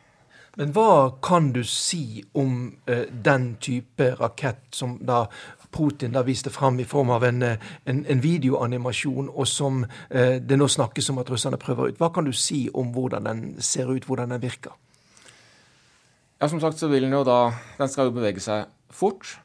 Men 0.60 0.70
hva 0.75 1.15
kan 1.25 1.50
du 1.56 1.63
si 1.65 2.22
om 2.38 2.68
uh, 2.86 3.06
den 3.10 3.56
type 3.63 4.12
rakett 4.20 4.68
som 4.77 5.00
da 5.01 5.25
Putin 5.74 6.13
da 6.15 6.24
viste 6.25 6.51
fram 6.53 6.80
i 6.80 6.86
form 6.88 7.12
av 7.15 7.25
en, 7.27 7.42
eh, 7.44 7.70
en, 7.89 8.03
en 8.06 8.24
videoanimasjon, 8.24 9.30
og 9.30 9.48
som 9.50 9.84
eh, 10.10 10.39
det 10.42 10.58
nå 10.60 10.68
snakkes 10.70 11.10
om 11.13 11.22
at 11.24 11.30
russerne 11.34 11.60
prøver 11.62 11.92
ut. 11.92 12.00
Hva 12.01 12.12
kan 12.13 12.27
du 12.27 12.34
si 12.38 12.65
om 12.74 12.94
hvordan 12.96 13.30
den 13.30 13.46
ser 13.62 13.92
ut, 13.92 14.06
hvordan 14.06 14.36
den 14.36 14.44
virker? 14.44 14.75
Ja, 16.39 16.50
Som 16.50 16.60
sagt 16.60 16.77
så 16.77 16.89
vil 16.92 17.06
den 17.06 17.13
jo 17.15 17.24
da 17.24 17.53
Den 17.77 17.88
skal 17.88 18.10
jo 18.10 18.18
bevege 18.18 18.42
seg 18.44 18.68
fort. 18.92 19.38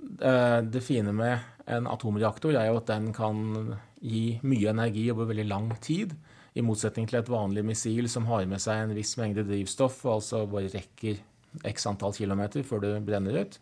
Uh, 0.00 0.64
det 0.64 0.82
fine 0.82 1.12
med 1.12 1.38
en 1.70 1.86
atomreaktor 1.86 2.56
er 2.56 2.70
jo 2.70 2.80
at 2.80 2.88
den 2.88 3.12
kan 3.14 3.76
gi 4.00 4.40
mye 4.42 4.72
energi 4.72 5.04
over 5.12 5.28
veldig 5.28 5.46
lang 5.46 5.70
tid. 5.84 6.16
I 6.56 6.64
motsetning 6.66 7.06
til 7.06 7.20
et 7.20 7.30
vanlig 7.30 7.62
missil 7.64 8.08
som 8.10 8.26
har 8.26 8.48
med 8.50 8.62
seg 8.62 8.82
en 8.82 8.94
viss 8.96 9.14
mengde 9.20 9.44
drivstoff, 9.46 10.00
og 10.06 10.16
altså 10.18 10.46
bare 10.50 10.72
rekker 10.72 11.20
x 11.66 11.86
antall 11.86 12.14
kilometer 12.16 12.64
før 12.66 12.82
det 12.82 12.94
brenner 13.06 13.44
ut. 13.44 13.60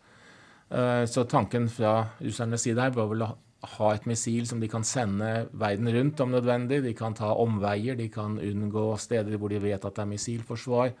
Eh, 0.69 1.05
så 1.09 1.25
tanken 1.25 1.69
fra 1.73 1.93
russernes 2.21 2.65
side 2.65 2.81
her 2.81 2.93
var 2.93 3.09
vel 3.09 3.25
å 3.25 3.29
ha 3.75 3.89
et 3.91 4.05
missil 4.07 4.45
som 4.47 4.61
de 4.61 4.69
kan 4.71 4.85
sende 4.87 5.47
verden 5.51 5.89
rundt 5.91 6.21
om 6.23 6.31
nødvendig. 6.35 6.83
De 6.85 6.93
kan 6.97 7.15
ta 7.17 7.33
omveier, 7.35 7.97
de 7.99 8.07
kan 8.13 8.37
unngå 8.39 8.91
steder 9.01 9.39
hvor 9.39 9.51
de 9.51 9.61
vet 9.63 9.83
at 9.83 9.95
det 9.95 10.05
er 10.05 10.13
missilforsvar. 10.13 10.93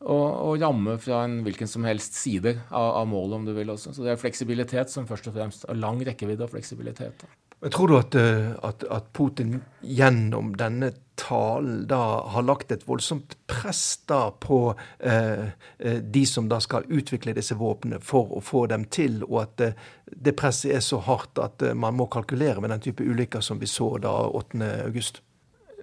Og, 0.00 0.28
og 0.48 0.62
ramme 0.62 0.94
fra 1.02 1.24
en 1.26 1.42
hvilken 1.44 1.68
som 1.68 1.84
helst 1.84 2.16
side 2.16 2.54
av, 2.70 2.86
av, 3.02 3.04
målet, 3.10 3.36
om 3.36 3.44
du 3.44 3.52
vil 3.52 3.74
også. 3.74 3.92
Så 3.92 4.06
det 4.06 4.14
er 4.14 4.22
fleksibilitet 4.22 4.92
som 4.92 5.08
først 5.08 5.28
og 5.28 5.36
fremst 5.36 5.66
har 5.68 5.76
lang 5.76 6.00
rekkevidde 6.06 6.46
og 6.46 6.54
fleksibilitet. 6.54 7.26
Men 7.60 7.70
tror 7.70 7.88
du 7.88 7.96
at, 7.98 8.14
eh, 8.14 8.50
at, 8.62 8.84
at, 8.88 9.12
Putin 9.12 9.58
gjennom 9.80 10.54
denne 10.56 10.92
talen 11.20 11.82
da 11.88 11.98
har 12.32 12.46
lagt 12.48 12.72
et 12.72 12.86
voldsomt 12.88 13.34
press 13.50 14.00
da 14.08 14.30
på 14.32 14.72
eh, 14.98 15.52
eh, 15.78 15.98
de 16.00 16.22
som 16.26 16.48
da 16.48 16.60
skal 16.64 16.88
utvikle 16.88 17.34
disse 17.36 17.58
våpnene, 17.60 18.00
for 18.00 18.32
å 18.32 18.40
få 18.40 18.64
dem 18.72 18.86
til, 18.88 19.20
og 19.28 19.42
at 19.42 19.66
eh, 19.66 19.84
det 20.08 20.36
presset 20.40 20.72
er 20.78 20.84
så 20.84 21.02
hardt 21.04 21.40
at 21.42 21.60
eh, 21.66 21.76
man 21.76 21.98
må 22.00 22.08
kalkulere 22.08 22.64
med 22.64 22.72
den 22.72 22.86
type 22.88 23.04
ulykker 23.04 23.44
som 23.44 23.60
vi 23.60 23.68
så 23.68 23.92
da 24.00 24.14
8.8? 24.40 25.20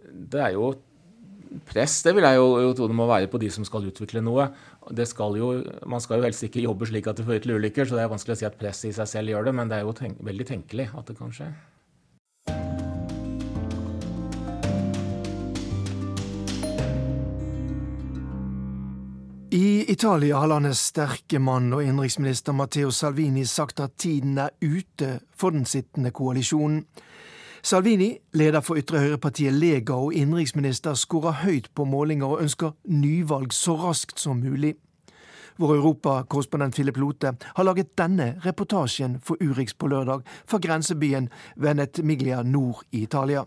Det 0.08 0.42
er 0.42 0.58
jo 0.58 0.72
press, 1.70 2.02
det 2.06 2.14
vil 2.18 2.28
jeg 2.28 2.40
jo, 2.40 2.50
jo 2.66 2.74
tro 2.78 2.90
det 2.90 2.98
må 2.98 3.08
være 3.10 3.30
på 3.32 3.42
de 3.42 3.50
som 3.54 3.66
skal 3.68 3.88
utvikle 3.90 4.24
noe. 4.26 4.50
Skal 5.08 5.40
jo, 5.40 5.54
man 5.90 6.04
skal 6.04 6.22
jo 6.22 6.28
helst 6.28 6.46
ikke 6.48 6.64
jobbe 6.64 6.90
slik 6.90 7.10
at 7.10 7.20
det 7.20 7.28
fører 7.28 7.44
til 7.44 7.58
ulykker, 7.58 7.88
så 7.88 7.98
det 7.98 8.06
er 8.06 8.14
vanskelig 8.14 8.38
å 8.38 8.42
si 8.44 8.50
at 8.50 8.60
presset 8.60 8.92
i 8.92 8.96
seg 9.00 9.10
selv 9.16 9.34
gjør 9.34 9.50
det, 9.50 9.58
men 9.60 9.72
det 9.72 9.80
er 9.80 9.88
jo 9.88 9.98
tenk, 9.98 10.22
veldig 10.24 10.52
tenkelig 10.54 10.92
at 10.94 11.12
det 11.12 11.18
kan 11.20 11.34
skje. 11.36 11.52
I 19.58 19.86
Italia 19.92 20.38
har 20.38 20.50
landets 20.52 20.82
sterke 20.90 21.40
mann 21.40 21.72
og 21.72 21.80
innenriksminister 21.82 22.54
Matteo 22.54 22.92
Salvini 22.92 23.46
sagt 23.48 23.80
at 23.80 23.96
tiden 23.96 24.36
er 24.44 24.52
ute 24.60 25.22
for 25.32 25.56
den 25.56 25.64
sittende 25.66 26.12
koalisjonen. 26.12 26.84
Salvini, 27.62 28.18
leder 28.38 28.62
for 28.62 28.78
ytre 28.80 29.02
høyrepartiet 29.02 29.56
Lega 29.56 29.96
og 29.98 30.14
innenriksminister, 30.16 30.94
skårer 30.94 31.42
høyt 31.44 31.72
på 31.76 31.88
målinger 31.90 32.36
og 32.36 32.44
ønsker 32.46 32.76
nyvalg 32.86 33.54
så 33.56 33.78
raskt 33.82 34.22
som 34.22 34.44
mulig. 34.44 34.76
Vår 35.58 35.74
europakorrespondent 35.80 36.76
Philip 36.78 36.98
Lote 37.02 37.34
har 37.42 37.66
laget 37.66 37.96
denne 37.98 38.36
reportasjen 38.46 39.18
for 39.26 39.42
Urix 39.42 39.74
på 39.74 39.90
lørdag 39.90 40.22
fra 40.46 40.60
grensebyen 40.62 41.32
Venetmiglia 41.56 42.44
nord 42.46 42.84
i 42.92 43.02
Italia. 43.08 43.46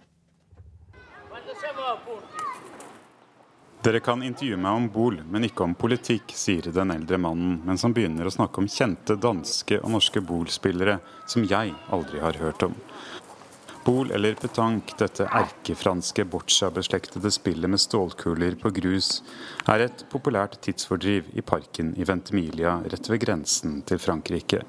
Dere 3.80 4.02
kan 4.04 4.20
intervjue 4.20 4.58
meg 4.60 4.76
om 4.76 4.86
Bol, 4.92 5.22
men 5.24 5.46
ikke 5.46 5.64
om 5.64 5.72
politikk, 5.78 6.34
sier 6.36 6.66
den 6.74 6.90
eldre 6.92 7.16
mannen, 7.16 7.62
mens 7.64 7.86
han 7.86 7.94
begynner 7.96 8.28
å 8.28 8.32
snakke 8.34 8.60
om 8.60 8.68
kjente 8.68 9.16
danske 9.16 9.78
og 9.80 9.94
norske 9.94 10.20
Bol-spillere 10.20 10.98
som 11.30 11.46
jeg 11.48 11.72
aldri 11.88 12.20
har 12.20 12.36
hørt 12.42 12.66
om. 12.66 12.74
Bol 13.84 14.10
eller 14.10 14.34
petanque, 14.34 14.92
dette 14.98 15.24
erkefranske 15.24 16.24
boccia-beslektede 16.28 17.30
spillet 17.32 17.70
med 17.70 17.80
stålkuler 17.80 18.58
på 18.60 18.70
grus, 18.76 19.22
er 19.64 19.86
et 19.86 20.04
populært 20.12 20.58
tidsfordriv 20.60 21.30
i 21.32 21.40
parken 21.40 21.94
i 21.96 22.04
Ventemilia 22.04 22.74
rett 22.92 23.08
ved 23.08 23.22
grensen 23.24 23.80
til 23.88 24.02
Frankrike. 24.02 24.60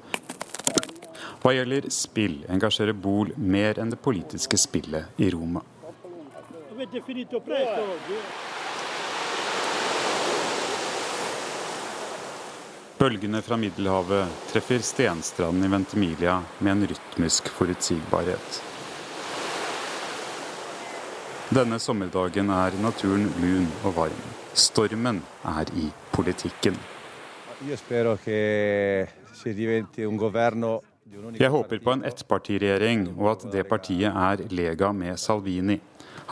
Hva 1.42 1.52
gjelder 1.52 1.90
spill, 1.92 2.40
engasjerer 2.48 2.96
Bol 2.96 3.34
mer 3.36 3.82
enn 3.82 3.92
det 3.92 4.00
politiske 4.00 4.56
spillet 4.56 5.20
i 5.20 5.28
Roma. 5.34 5.60
Bølgene 12.96 13.44
fra 13.44 13.60
Middelhavet 13.60 14.42
treffer 14.54 14.84
stenstranden 14.86 15.66
i 15.66 15.72
Ventemilia 15.76 16.40
med 16.60 16.78
en 16.78 16.86
rytmisk 16.94 17.52
forutsigbarhet. 17.60 18.62
Denne 21.52 21.76
sommerdagen 21.76 22.48
er 22.48 22.72
naturen 22.80 23.26
lun 23.42 23.66
og 23.84 23.92
varm. 23.96 24.20
Stormen 24.56 25.18
er 25.44 25.68
i 25.76 25.90
politikken. 26.14 26.78
Jeg 31.36 31.50
håper 31.52 31.84
på 31.84 31.92
en 31.92 32.06
ettpartiregjering, 32.08 33.04
og 33.18 33.30
at 33.34 33.46
det 33.52 33.66
partiet 33.68 34.08
er 34.08 34.46
Lega 34.48 34.92
med 34.96 35.20
Salvini. 35.20 35.76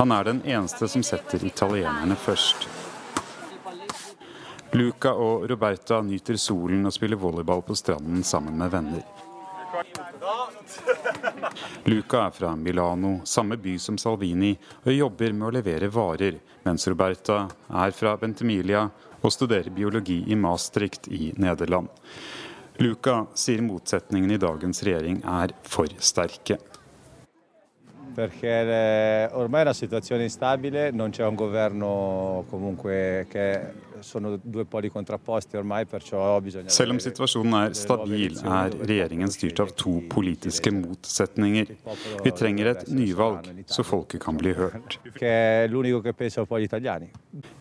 Han 0.01 0.17
er 0.17 0.25
den 0.31 0.41
eneste 0.41 0.89
som 0.89 1.05
setter 1.05 1.45
italienerne 1.45 2.17
først. 2.17 2.69
Luca 4.73 5.13
og 5.13 5.51
Roberta 5.51 6.01
nyter 6.01 6.41
solen 6.41 6.87
og 6.89 6.97
spiller 6.97 7.21
volleyball 7.21 7.61
på 7.67 7.77
stranden 7.77 8.25
sammen 8.25 8.57
med 8.57 8.73
venner. 8.73 9.20
Luca 11.85 12.27
er 12.27 12.31
fra 12.31 12.55
Milano, 12.57 13.21
samme 13.25 13.57
by 13.57 13.79
som 13.79 13.99
Salvini, 13.99 14.53
og 14.85 14.93
jobber 14.93 15.33
med 15.33 15.49
å 15.49 15.55
levere 15.57 15.89
varer, 15.93 16.37
mens 16.67 16.89
Roberta 16.89 17.47
er 17.83 17.95
fra 17.97 18.17
Bentemilia 18.21 18.85
og 19.21 19.33
studerer 19.33 19.73
biologi 19.73 20.23
i 20.29 20.37
Maastricht 20.37 21.09
i 21.09 21.33
Nederland. 21.41 21.89
Luca 22.81 23.27
sier 23.37 23.63
motsetningene 23.65 24.37
i 24.37 24.41
dagens 24.41 24.85
regjering 24.85 25.23
er 25.25 25.57
for 25.65 25.89
sterke. 25.99 26.59
perché 28.13 29.29
ormai 29.33 29.61
è 29.61 29.63
una 29.63 29.73
situazione 29.73 30.25
instabile, 30.25 30.91
non 30.91 31.11
c'è 31.11 31.25
un 31.25 31.35
governo 31.35 32.45
comunque 32.51 33.27
che 33.31 33.73
Selv 36.71 36.95
om 36.95 37.01
situasjonen 37.03 37.57
er 37.61 37.75
stabil, 37.79 38.37
er 38.41 38.77
regjeringen 38.81 39.33
styrt 39.33 39.63
av 39.65 39.73
to 39.79 39.93
politiske 40.11 40.73
motsetninger. 40.75 41.73
Vi 42.25 42.35
trenger 42.37 42.73
et 42.73 42.85
nyvalg, 42.93 43.49
så 43.71 43.85
folket 43.87 44.23
kan 44.25 44.39
bli 44.41 44.53
hørt. 44.59 44.99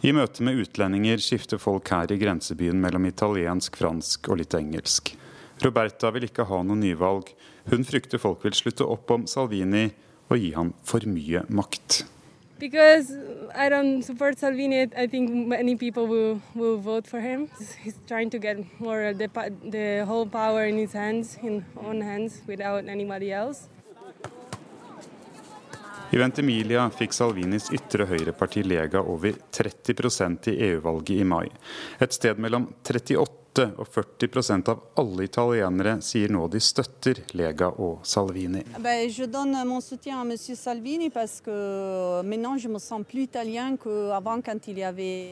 I 0.01 0.13
møte 0.15 0.45
med 0.45 0.61
utlendinger 0.63 1.23
skifter 1.23 1.57
folk 1.61 1.89
her 1.93 2.11
i 2.11 2.19
grensebyen 2.21 2.79
mellom 2.81 3.07
italiensk, 3.09 3.79
fransk 3.79 4.29
og 4.31 4.41
litt 4.43 4.55
engelsk. 4.57 5.15
Roberta 5.63 6.11
vil 6.15 6.29
ikke 6.29 6.47
ha 6.47 6.61
noe 6.63 6.79
nyvalg. 6.79 7.33
Hun 7.69 7.83
frykter 7.85 8.21
folk 8.21 8.45
vil 8.47 8.55
slutte 8.55 8.87
opp 8.87 9.11
om 9.11 9.27
Salvini 9.27 9.89
og 10.29 10.37
gi 10.39 10.53
ham 10.55 10.71
for 10.87 11.03
mye 11.09 11.43
makt. 11.51 12.03
Because 12.59 13.13
I 13.55 13.69
don't 13.69 14.03
support 14.03 14.37
Salvini, 14.37 14.87
I 14.95 15.07
think 15.07 15.31
many 15.47 15.75
people 15.77 16.07
will, 16.07 16.41
will 16.53 16.77
vote 16.77 17.07
for 17.07 17.21
him. 17.21 17.49
He's 17.81 17.97
trying 18.05 18.29
to 18.31 18.39
get 18.39 18.57
more 18.79 19.13
the, 19.13 19.29
the 19.63 20.05
whole 20.05 20.25
power 20.25 20.65
in 20.65 20.77
his 20.77 20.91
hands, 20.91 21.37
in 21.41 21.65
own 21.81 22.01
hands, 22.01 22.41
without 22.47 22.87
anybody 22.87 23.31
else. 23.31 23.69
I 26.11 26.17
Ventimiglia 26.17 26.87
fikk 26.89 27.13
Salvinis 27.13 27.67
ytre 27.69 28.07
høyreparti 28.09 28.63
Lega 28.65 29.03
over 29.05 29.35
30% 29.53 30.49
i 30.49 30.55
EU-valget 30.71 31.21
i 31.21 31.27
mai. 31.27 31.51
Et 32.01 32.15
sted 32.15 32.41
mellom 32.41 32.65
38 32.81 33.38
og 33.77 33.87
40% 33.87 34.69
av 34.71 34.81
alle 35.01 35.25
italienere 35.27 35.97
sier 36.05 36.31
nå 36.33 36.47
de 36.51 36.61
støtter 36.63 37.21
Lega 37.37 37.69
og 37.69 38.05
Salvini. 38.07 38.63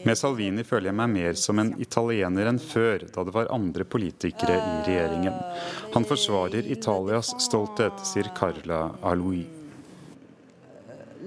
Med 0.08 0.18
Salvini 0.22 0.64
føler 0.70 0.90
jeg 0.90 0.98
meg 1.02 1.14
mer 1.16 1.38
som 1.42 1.62
en 1.62 1.74
italiener 1.80 2.52
enn 2.52 2.62
før, 2.62 3.06
da 3.14 3.26
det 3.28 3.36
var 3.36 3.52
andre 3.54 3.84
politikere 3.84 4.56
i 4.58 4.80
regjeringen. 4.88 5.38
Han 5.94 6.08
forsvarer 6.08 6.68
Italias 6.78 7.34
stolthet, 7.44 8.04
sier 8.08 8.32
Carla 8.36 8.90
Aloui. 9.02 9.46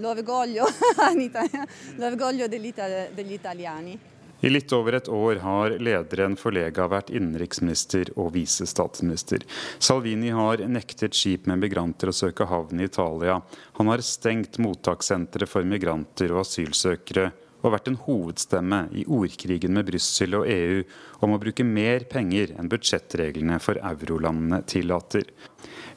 l'orgoglio, 0.02 0.66
l'orgoglio 1.98 2.48
degli 2.48 3.34
italiani. 3.34 4.00
I 4.42 4.50
litt 4.50 4.74
over 4.74 4.98
et 4.98 5.10
år 5.10 5.42
har 5.44 5.76
lederen 5.78 6.34
for 6.40 6.56
Lega 6.56 6.88
vært 6.90 7.12
innenriksminister 7.14 8.10
og 8.16 8.32
visestatsminister. 8.34 9.46
Salvini 9.78 10.32
har 10.34 10.64
nektet 10.66 11.18
skip 11.18 11.46
med 11.50 11.62
migranter 11.62 12.10
å 12.10 12.16
søke 12.16 12.48
havn 12.50 12.82
i 12.82 12.88
Italia. 12.90 13.38
Han 13.78 13.92
har 13.94 14.02
stengt 14.06 14.58
mottakssenteret 14.62 15.50
for 15.50 15.68
migranter 15.68 16.34
og 16.34 16.42
asylsøkere 16.46 17.30
og 17.62 17.76
vært 17.76 17.92
en 17.92 18.00
hovedstemme 18.08 18.80
i 18.98 19.04
ordkrigen 19.06 19.76
med 19.78 19.86
Brussel 19.92 20.34
og 20.40 20.48
EU 20.50 20.80
om 21.22 21.36
å 21.36 21.42
bruke 21.42 21.66
mer 21.68 22.08
penger 22.10 22.56
enn 22.58 22.72
budsjettreglene 22.72 23.60
for 23.62 23.78
eurolandene 23.78 24.64
tillater. 24.66 25.28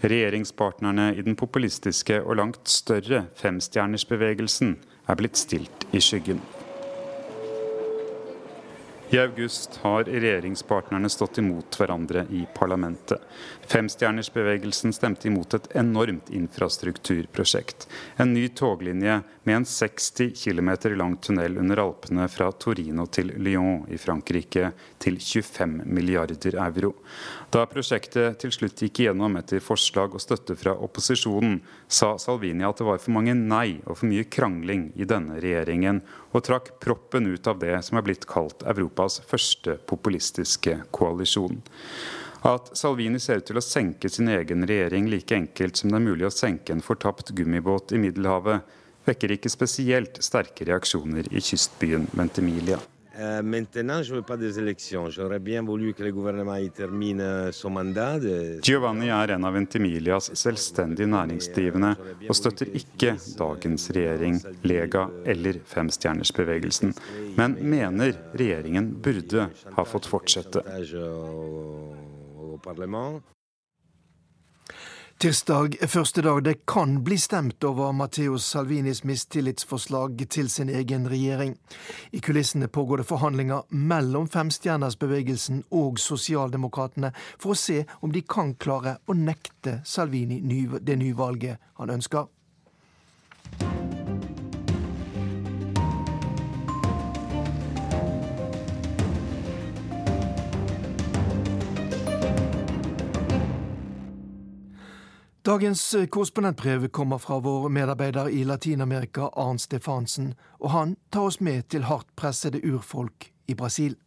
Regjeringspartnerne 0.04 1.14
i 1.16 1.24
den 1.24 1.38
populistiske 1.40 2.20
og 2.20 2.36
langt 2.42 2.68
større 2.68 3.24
femstjernersbevegelsen 3.40 4.76
er 5.08 5.20
blitt 5.20 5.40
stilt 5.40 5.88
i 5.96 6.04
skyggen. 6.04 6.44
I 9.10 9.18
august 9.18 9.76
har 9.82 10.04
regjeringspartnerne 10.04 11.08
stått 11.12 11.38
imot 11.38 11.76
hverandre 11.78 12.26
i 12.30 12.46
parlamentet. 12.54 13.20
Femstjernersbevegelsen 13.68 14.92
stemte 14.96 15.28
imot 15.28 15.54
et 15.54 15.68
enormt 15.76 16.30
infrastrukturprosjekt. 16.32 17.88
En 18.16 18.32
ny 18.34 18.48
toglinje 18.48 19.20
med 19.44 19.56
en 19.56 19.64
60 19.64 20.32
km 20.44 20.70
lang 20.96 21.16
tunnel 21.16 21.58
under 21.58 21.80
Alpene 21.82 22.28
fra 22.28 22.50
Torino 22.52 23.06
til 23.06 23.32
Lyon 23.36 23.84
i 23.92 23.98
Frankrike 24.00 24.70
til 24.98 25.18
25 25.20 25.82
milliarder 25.84 26.56
euro. 26.64 26.94
Da 27.52 27.66
prosjektet 27.70 28.40
til 28.40 28.54
slutt 28.56 28.80
gikk 28.80 29.04
igjennom 29.04 29.36
etter 29.38 29.62
forslag 29.64 30.16
og 30.16 30.24
støtte 30.24 30.56
fra 30.58 30.74
opposisjonen, 30.74 31.60
sa 31.88 32.14
Salvini 32.18 32.64
at 32.66 32.80
det 32.80 32.88
var 32.88 33.02
for 33.02 33.14
mange 33.16 33.36
nei 33.36 33.80
og 33.84 34.00
for 34.00 34.10
mye 34.10 34.24
krangling 34.24 34.88
i 34.96 35.06
denne 35.08 35.38
regjeringen, 35.44 36.02
og 36.32 36.44
trakk 36.48 36.74
proppen 36.82 37.28
ut 37.30 37.46
av 37.46 37.60
det 37.62 37.76
som 37.86 38.00
er 38.00 38.06
blitt 38.06 38.26
kalt 38.30 38.64
Europas 38.66 39.20
første 39.28 39.76
populistiske 39.86 40.80
koalisjon. 40.90 41.60
At 42.44 42.74
Salvini 42.76 43.20
ser 43.22 43.40
ut 43.40 43.46
til 43.48 43.56
å 43.56 43.64
senke 43.64 44.10
sin 44.12 44.28
egen 44.28 44.66
regjering 44.68 45.06
like 45.08 45.32
enkelt 45.32 45.78
som 45.80 45.92
det 45.92 45.96
er 45.96 46.08
mulig 46.10 46.26
å 46.28 46.34
senke 46.34 46.74
en 46.74 46.84
fortapt 46.84 47.32
gummibåt 47.36 47.94
i 47.96 48.00
Middelhavet, 48.02 48.66
vekker 49.06 49.36
ikke 49.36 49.52
spesielt 49.52 50.20
sterke 50.24 50.66
reaksjoner 50.68 51.28
i 51.30 51.42
kystbyen. 51.44 52.08
Euh, 53.14 53.42
termine 56.74 57.28
son 57.54 57.76
mandat. 57.76 58.24
Giovanni 58.66 59.10
er 59.14 59.36
en 59.36 59.46
av 59.46 59.54
Ventimilias 59.54 60.32
selvstendig 60.40 61.06
næringsdrivende 61.12 61.92
og 62.26 62.34
støtter 62.34 62.72
ikke 62.74 63.14
dagens 63.38 63.86
regjering, 63.94 64.40
Lega 64.66 65.06
eller 65.30 65.60
Femstjernersbevegelsen, 65.70 66.94
men 67.38 67.54
mener 67.62 68.16
regjeringen 68.34 68.90
burde 69.04 69.46
ha 69.76 69.86
fått 69.86 70.10
fortsette. 70.10 70.64
Tirsdag 75.24 75.78
er 75.80 75.88
første 75.88 76.20
dag 76.20 76.42
det 76.44 76.52
kan 76.68 76.98
bli 77.04 77.16
stemt 77.16 77.64
over 77.64 77.94
Matteo 77.96 78.34
Salvinis 78.36 78.98
mistillitsforslag 79.08 80.20
til 80.28 80.50
sin 80.52 80.68
egen 80.68 81.06
regjering. 81.08 81.54
I 82.12 82.20
kulissene 82.20 82.68
pågår 82.68 83.00
det 83.00 83.06
forhandlinger 83.08 83.62
mellom 83.70 84.28
femstjernersbevegelsen 84.28 85.62
og 85.70 85.96
sosialdemokratene 85.96 87.14
for 87.38 87.54
å 87.54 87.56
se 87.56 87.78
om 88.04 88.12
de 88.12 88.20
kan 88.20 88.52
klare 88.60 88.98
å 89.08 89.16
nekte 89.16 89.78
Salvini 89.88 90.42
det 90.84 90.98
nyvalget 91.00 91.72
han 91.80 91.96
ønsker. 91.96 92.28
Dagens 105.44 105.94
eh, 105.94 106.06
korrespondentbrev 106.06 106.88
kommer 106.88 107.18
fra 107.18 107.38
vår 107.38 107.68
medarbeider 107.68 108.28
i 108.28 108.44
Latin-Amerika, 108.44 109.28
Arnt 109.36 109.60
Stefansen, 109.60 110.30
og 110.58 110.70
han 110.70 110.94
tar 111.12 111.26
oss 111.28 111.36
med 111.40 111.66
til 111.68 111.82
hardt 111.84 112.08
pressede 112.16 112.62
urfolk 112.64 113.26
i 113.46 113.54
Brasil. 113.54 113.98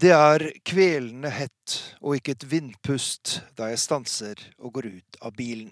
Det 0.00 0.14
er 0.16 0.44
kvelende 0.64 1.28
hett 1.36 1.74
og 2.00 2.16
ikke 2.16 2.32
et 2.32 2.46
vindpust 2.48 3.34
da 3.60 3.68
jeg 3.68 3.82
stanser 3.82 4.40
og 4.56 4.72
går 4.78 4.88
ut 4.94 5.18
av 5.20 5.36
bilen. 5.36 5.68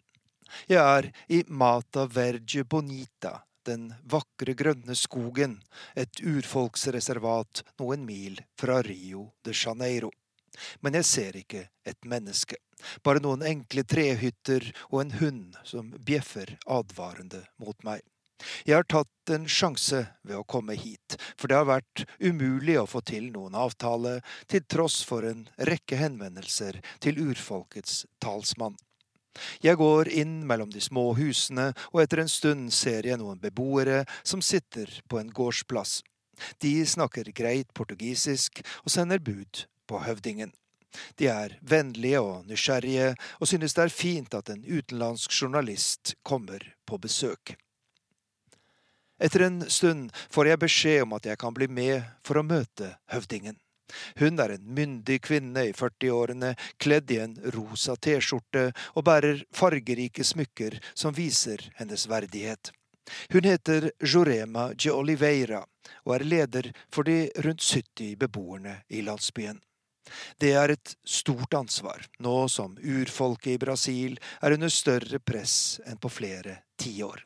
Jeg 0.69 0.83
er 0.83 1.09
i 1.33 1.39
Mata 1.49 2.05
Verge 2.05 2.67
Bonita, 2.69 3.33
den 3.65 3.95
vakre 4.05 4.53
grønne 4.53 4.93
skogen, 4.93 5.57
et 5.97 6.21
urfolksreservat 6.21 7.65
noen 7.81 8.05
mil 8.05 8.37
fra 8.61 8.83
Rio 8.85 9.31
de 9.41 9.57
Janeiro. 9.57 10.13
Men 10.81 10.99
jeg 11.01 11.09
ser 11.09 11.37
ikke 11.41 11.67
et 11.85 12.09
menneske. 12.09 12.59
Bare 13.05 13.23
noen 13.23 13.45
enkle 13.47 13.85
trehytter 13.89 14.67
og 14.91 15.05
en 15.05 15.15
hund 15.21 15.61
som 15.67 15.93
bjeffer 16.05 16.57
advarende 16.67 17.45
mot 17.63 17.77
meg. 17.87 18.03
Jeg 18.67 18.77
har 18.77 18.87
tatt 18.91 19.31
en 19.33 19.47
sjanse 19.49 20.01
ved 20.27 20.37
å 20.37 20.45
komme 20.45 20.75
hit, 20.77 21.17
for 21.39 21.49
det 21.49 21.57
har 21.57 21.69
vært 21.69 22.05
umulig 22.21 22.77
å 22.81 22.89
få 22.91 23.01
til 23.07 23.31
noen 23.33 23.55
avtale, 23.57 24.19
til 24.51 24.65
tross 24.69 25.01
for 25.07 25.25
en 25.29 25.47
rekke 25.71 25.97
henvendelser 26.01 26.81
til 27.05 27.23
urfolkets 27.25 28.05
talsmann. 28.21 28.77
Jeg 29.65 29.79
går 29.81 30.11
inn 30.15 30.43
mellom 30.47 30.71
de 30.71 30.83
små 30.83 31.09
husene, 31.19 31.73
og 31.93 32.03
etter 32.05 32.23
en 32.23 32.31
stund 32.31 32.73
ser 32.75 33.07
jeg 33.09 33.19
noen 33.19 33.41
beboere 33.43 34.05
som 34.23 34.43
sitter 34.45 34.91
på 35.11 35.19
en 35.19 35.33
gårdsplass. 35.35 36.03
De 36.63 36.75
snakker 36.87 37.31
greit 37.35 37.71
portugisisk 37.75 38.61
og 38.83 38.93
sender 38.93 39.23
bud 39.23 39.65
på 39.95 40.03
høvdingen. 40.03 40.53
De 41.19 41.29
er 41.31 41.59
vennlige 41.63 42.21
og 42.23 42.47
nysgjerrige, 42.51 43.15
og 43.41 43.51
synes 43.51 43.75
det 43.75 43.85
er 43.85 43.95
fint 43.95 44.35
at 44.35 44.51
en 44.51 44.63
utenlandsk 44.63 45.35
journalist 45.41 46.15
kommer 46.23 46.63
på 46.87 46.99
besøk. 47.03 47.55
Etter 49.23 49.47
en 49.47 49.61
stund 49.71 50.11
får 50.35 50.51
jeg 50.51 50.63
beskjed 50.63 51.03
om 51.05 51.15
at 51.17 51.27
jeg 51.31 51.39
kan 51.39 51.55
bli 51.55 51.69
med 51.71 52.03
for 52.27 52.41
å 52.41 52.47
møte 52.47 52.97
høvdingen. 53.15 53.59
Hun 54.19 54.41
er 54.43 54.55
en 54.55 54.65
myndig 54.75 55.21
kvinne 55.23 55.67
i 55.69 55.75
40-årene, 55.77 56.55
kledd 56.83 57.13
i 57.15 57.21
en 57.23 57.37
rosa 57.55 57.95
T-skjorte 57.95 58.71
og 58.95 59.05
bærer 59.07 59.45
fargerike 59.55 60.25
smykker 60.27 60.81
som 60.95 61.15
viser 61.15 61.63
hennes 61.79 62.09
verdighet. 62.11 62.73
Hun 63.31 63.47
heter 63.47 63.91
Jorema 64.01 64.71
de 64.73 64.91
Oliveira 64.91 65.63
og 66.07 66.17
er 66.17 66.27
leder 66.27 66.71
for 66.91 67.07
de 67.07 67.29
rundt 67.45 67.63
70 67.63 68.17
beboerne 68.25 68.81
i 68.89 69.05
landsbyen. 69.05 69.61
Det 70.39 70.53
er 70.53 70.75
et 70.75 70.95
stort 71.05 71.55
ansvar, 71.55 72.07
nå 72.19 72.49
som 72.53 72.77
urfolket 72.81 73.55
i 73.55 73.61
Brasil 73.61 74.19
er 74.41 74.57
under 74.57 74.73
større 74.73 75.21
press 75.21 75.81
enn 75.87 76.01
på 76.01 76.13
flere 76.13 76.59
tiår. 76.81 77.25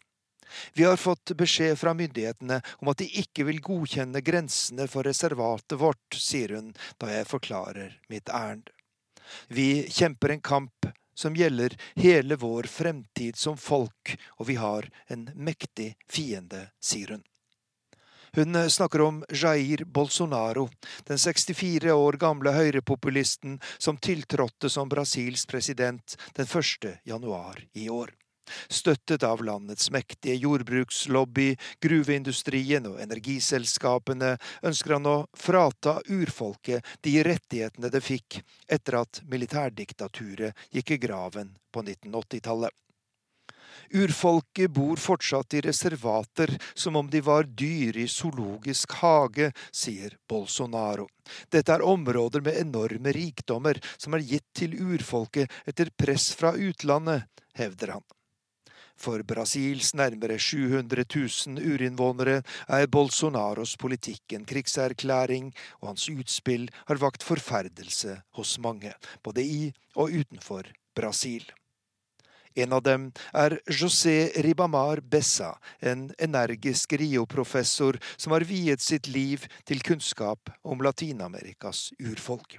Vi 0.73 0.85
har 0.85 0.97
fått 0.97 1.33
beskjed 1.37 1.79
fra 1.79 1.95
myndighetene 1.95 2.61
om 2.79 2.91
at 2.93 3.03
de 3.03 3.09
ikke 3.21 3.45
vil 3.49 3.61
godkjenne 3.65 4.23
grensene 4.25 4.89
for 4.89 5.05
reservatet 5.05 5.79
vårt, 5.81 6.17
sier 6.17 6.57
hun 6.57 6.73
da 7.01 7.11
jeg 7.13 7.29
forklarer 7.29 7.99
mitt 8.09 8.33
ærend. 8.33 8.71
Vi 9.53 9.85
kjemper 9.93 10.33
en 10.33 10.45
kamp 10.45 10.89
som 11.19 11.37
gjelder 11.37 11.75
hele 11.99 12.39
vår 12.39 12.69
fremtid 12.71 13.37
som 13.37 13.59
folk, 13.59 14.15
og 14.39 14.49
vi 14.49 14.55
har 14.57 14.89
en 15.13 15.29
mektig 15.35 15.97
fiende, 16.09 16.69
sier 16.81 17.17
hun. 17.17 17.25
Hun 18.37 18.71
snakker 18.71 19.01
om 19.01 19.25
Jair 19.29 19.85
Bolsonaro, 19.85 20.69
den 21.09 21.19
64 21.19 21.93
år 21.93 22.21
gamle 22.21 22.53
høyrepopulisten 22.53 23.59
som 23.79 23.97
tiltrådte 23.97 24.71
som 24.71 24.89
Brasils 24.89 25.47
president 25.47 26.17
den 26.37 26.47
1. 26.47 26.99
januar 27.05 27.65
i 27.73 27.89
år. 27.89 28.13
Støttet 28.69 29.23
av 29.23 29.45
landets 29.45 29.91
mektige 29.91 30.35
jordbrukslobby, 30.35 31.57
gruveindustrien 31.85 32.87
og 32.89 33.01
energiselskapene 33.03 34.35
ønsker 34.65 34.97
han 34.97 35.09
å 35.09 35.17
frata 35.37 35.99
urfolket 36.09 36.97
de 37.05 37.19
rettighetene 37.27 37.93
det 37.93 38.05
fikk 38.05 38.41
etter 38.69 39.01
at 39.03 39.23
militærdiktaturet 39.29 40.69
gikk 40.73 40.97
i 40.97 41.03
graven 41.09 41.57
på 41.73 41.85
1980-tallet. 41.85 42.73
Urfolket 43.95 44.71
bor 44.75 45.01
fortsatt 45.01 45.55
i 45.55 45.63
reservater 45.65 46.53
som 46.75 46.97
om 46.97 47.09
de 47.11 47.23
var 47.25 47.49
dyr 47.49 47.97
i 47.97 48.09
zoologisk 48.09 48.99
hage, 49.03 49.53
sier 49.73 50.19
Bolsonaro. 50.29 51.09
Dette 51.53 51.75
er 51.75 51.85
områder 51.85 52.45
med 52.45 52.61
enorme 52.61 53.13
rikdommer 53.17 53.81
som 53.97 54.17
er 54.17 54.25
gitt 54.25 54.47
til 54.57 54.77
urfolket 54.77 55.53
etter 55.69 55.93
press 55.97 56.31
fra 56.37 56.55
utlandet, 56.57 57.29
hevder 57.59 57.99
han. 57.99 58.07
For 58.99 59.23
Brasils 59.23 59.93
nærmere 59.95 60.41
700 60.43 61.05
000 61.15 61.63
urinnvånere 61.63 62.41
er 62.67 62.89
Bolsonaros 62.91 63.77
politikk 63.79 64.35
en 64.35 64.47
krigserklæring, 64.49 65.53
og 65.81 65.93
hans 65.93 66.09
utspill 66.11 66.67
har 66.91 66.99
vakt 66.99 67.23
forferdelse 67.23 68.19
hos 68.35 68.57
mange, 68.59 68.93
både 69.23 69.47
i 69.47 69.61
og 69.95 70.11
utenfor 70.19 70.67
Brasil. 70.99 71.47
En 72.59 72.73
av 72.75 72.83
dem 72.83 73.05
er 73.39 73.55
José 73.71 74.33
Ribamar 74.43 74.99
Bessa, 75.01 75.53
en 75.79 76.09
energisk 76.19 76.97
Rio-professor 76.99 78.01
som 78.17 78.35
har 78.35 78.47
viet 78.49 78.83
sitt 78.83 79.07
liv 79.07 79.47
til 79.69 79.85
kunnskap 79.87 80.51
om 80.67 80.83
Latin-Amerikas 80.83 81.93
urfolk. 82.03 82.59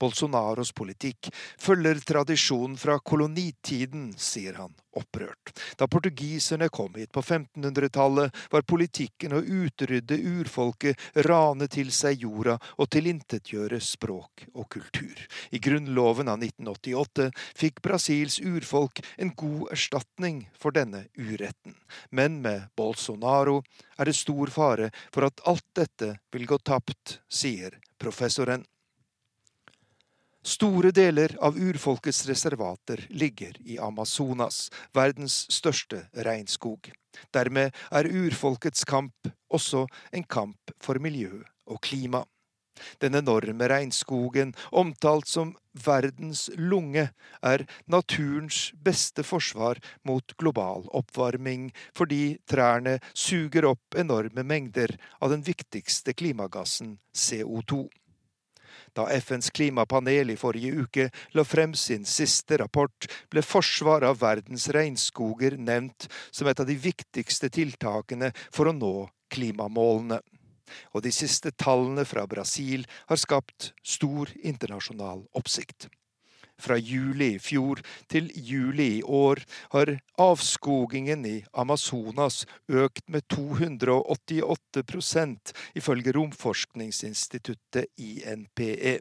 Bolsonaros 0.00 0.72
politikk 0.76 1.30
følger 1.60 2.00
tradisjonen 2.06 2.76
fra 2.80 2.98
kolonitiden, 3.00 4.12
sier 4.18 4.58
han 4.60 4.74
opprørt. 4.96 5.52
Da 5.76 5.86
portugiserne 5.90 6.68
kom 6.72 6.94
hit 6.96 7.12
på 7.12 7.22
1500-tallet, 7.22 8.34
var 8.50 8.64
politikken 8.68 9.36
å 9.36 9.42
utrydde 9.42 10.18
urfolket, 10.36 11.00
rane 11.26 11.68
til 11.72 11.92
seg 11.94 12.24
jorda 12.24 12.56
og 12.76 12.90
tilintetgjøre 12.92 13.80
språk 13.82 14.46
og 14.54 14.68
kultur. 14.72 15.20
I 15.52 15.60
grunnloven 15.62 16.30
av 16.32 16.40
1988 16.40 17.28
fikk 17.56 17.82
Brasils 17.84 18.38
urfolk 18.40 19.02
en 19.20 19.34
god 19.36 19.74
erstatning 19.76 20.46
for 20.56 20.76
denne 20.76 21.06
uretten. 21.18 21.76
Men 22.10 22.40
med 22.44 22.70
Bolsonaro 22.76 23.60
er 23.98 24.08
det 24.08 24.16
stor 24.16 24.52
fare 24.52 24.90
for 25.12 25.28
at 25.28 25.44
alt 25.48 25.66
dette 25.76 26.14
vil 26.32 26.48
gå 26.48 26.58
tapt, 26.64 27.20
sier 27.28 27.76
professoren. 28.00 28.64
Store 30.46 30.92
deler 30.94 31.32
av 31.42 31.56
urfolkets 31.58 32.20
reservater 32.28 33.00
ligger 33.10 33.56
i 33.64 33.80
Amazonas, 33.82 34.70
verdens 34.94 35.40
største 35.50 36.04
regnskog. 36.22 36.92
Dermed 37.34 37.74
er 37.90 38.06
urfolkets 38.06 38.86
kamp 38.86 39.26
også 39.50 39.88
en 40.14 40.22
kamp 40.22 40.70
for 40.78 41.02
miljø 41.02 41.40
og 41.66 41.82
klima. 41.82 42.22
Den 43.02 43.18
enorme 43.18 43.66
regnskogen, 43.72 44.54
omtalt 44.70 45.26
som 45.26 45.56
verdens 45.82 46.46
lunge, 46.54 47.08
er 47.42 47.66
naturens 47.90 48.70
beste 48.78 49.26
forsvar 49.26 49.82
mot 50.06 50.38
global 50.38 50.86
oppvarming, 50.94 51.72
fordi 51.90 52.36
trærne 52.46 53.00
suger 53.18 53.66
opp 53.74 53.98
enorme 53.98 54.46
mengder 54.46 54.94
av 55.18 55.34
den 55.34 55.42
viktigste 55.42 56.14
klimagassen, 56.14 57.00
CO2. 57.10 57.88
Da 58.96 59.04
FNs 59.12 59.50
klimapanel 59.52 60.32
i 60.32 60.38
forrige 60.40 60.84
uke 60.86 61.08
la 61.36 61.44
frem 61.44 61.74
sin 61.76 62.06
siste 62.08 62.56
rapport, 62.62 63.08
ble 63.28 63.42
forsvar 63.44 64.06
av 64.08 64.22
verdens 64.22 64.70
regnskoger 64.72 65.58
nevnt 65.60 66.08
som 66.30 66.48
et 66.48 66.62
av 66.62 66.68
de 66.68 66.78
viktigste 66.80 67.50
tiltakene 67.52 68.32
for 68.48 68.70
å 68.70 68.76
nå 68.76 68.94
klimamålene. 69.32 70.22
Og 70.96 71.04
de 71.04 71.12
siste 71.14 71.52
tallene 71.52 72.06
fra 72.08 72.24
Brasil 72.26 72.88
har 73.10 73.20
skapt 73.20 73.70
stor 73.84 74.32
internasjonal 74.42 75.26
oppsikt. 75.36 75.90
Fra 76.58 76.78
juli 76.80 77.34
i 77.34 77.38
fjor 77.42 77.80
til 78.08 78.30
juli 78.34 78.98
i 78.98 79.02
år 79.02 79.40
har 79.74 80.00
avskogingen 80.20 81.26
i 81.28 81.44
Amazonas 81.52 82.46
økt 82.68 83.08
med 83.12 83.22
288% 83.32 85.52
ifølge 85.76 86.12
romforskningsinstituttet 86.16 87.84
INPE. 88.00 89.00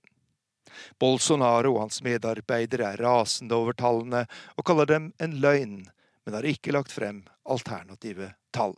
Bolsonaro 1.00 1.76
og 1.76 1.82
hans 1.86 2.04
medarbeidere 2.04 2.86
er 2.91 3.04
rasende 3.06 3.56
over 3.56 3.74
tallene 3.78 4.26
og 4.58 4.65
kaller 4.68 4.86
dem 4.89 5.13
en 5.22 5.34
løgn, 5.39 5.89
men 6.26 6.34
har 6.36 6.46
ikke 6.50 6.72
lagt 6.76 6.91
frem 6.91 7.24
alternative 7.46 8.34
tall. 8.56 8.76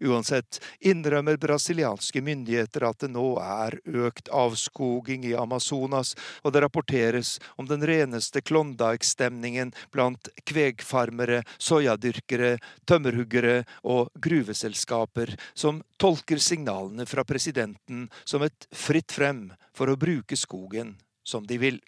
Uansett 0.00 0.60
innrømmer 0.80 1.38
brasilianske 1.40 2.22
myndigheter 2.24 2.86
at 2.88 3.02
det 3.04 3.12
nå 3.14 3.36
er 3.42 3.78
økt 3.86 4.30
avskoging 4.32 5.26
i 5.28 5.34
Amazonas, 5.38 6.14
og 6.42 6.54
det 6.54 6.64
rapporteres 6.64 7.36
om 7.56 7.68
den 7.70 7.84
reneste 7.86 8.42
Klondyke-stemningen 8.44 9.72
blant 9.94 10.30
kvegfarmere, 10.48 11.42
soyadyrkere, 11.58 12.56
tømmerhuggere 12.88 13.62
og 13.82 14.10
gruveselskaper, 14.22 15.36
som 15.54 15.82
tolker 16.02 16.42
signalene 16.42 17.06
fra 17.08 17.24
presidenten 17.24 18.08
som 18.24 18.42
et 18.46 18.68
fritt 18.74 19.12
frem 19.12 19.50
for 19.76 19.90
å 19.90 19.98
bruke 19.98 20.36
skogen 20.38 20.96
som 21.24 21.46
de 21.46 21.58
vil. 21.62 21.80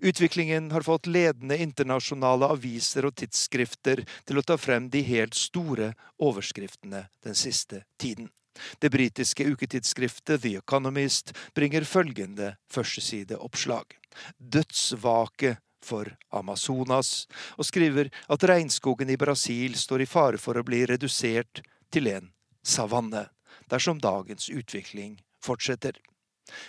Utviklingen 0.00 0.70
har 0.70 0.82
fått 0.86 1.06
ledende 1.06 1.58
internasjonale 1.58 2.48
aviser 2.54 3.08
og 3.08 3.16
tidsskrifter 3.18 4.04
til 4.24 4.38
å 4.38 4.44
ta 4.46 4.58
frem 4.60 4.88
de 4.90 5.02
helt 5.02 5.34
store 5.34 5.92
overskriftene 6.22 7.06
den 7.24 7.38
siste 7.38 7.84
tiden. 8.00 8.30
Det 8.78 8.90
britiske 8.90 9.44
uketidsskriftet 9.44 10.42
The 10.42 10.56
Economist 10.58 11.32
bringer 11.54 11.86
følgende 11.86 12.56
førstesideoppslag. 12.72 13.94
Dødsvake 14.38 15.56
for 15.84 16.10
Amazonas, 16.34 17.28
og 17.56 17.66
skriver 17.66 18.10
at 18.28 18.44
regnskogen 18.50 19.10
i 19.10 19.18
Brasil 19.20 19.78
står 19.78 20.02
i 20.02 20.10
fare 20.10 20.40
for 20.42 20.58
å 20.58 20.66
bli 20.66 20.84
redusert 20.90 21.62
til 21.94 22.10
en 22.10 22.32
savanne 22.66 23.28
dersom 23.70 24.00
dagens 24.02 24.48
utvikling 24.50 25.18
fortsetter. 25.44 25.94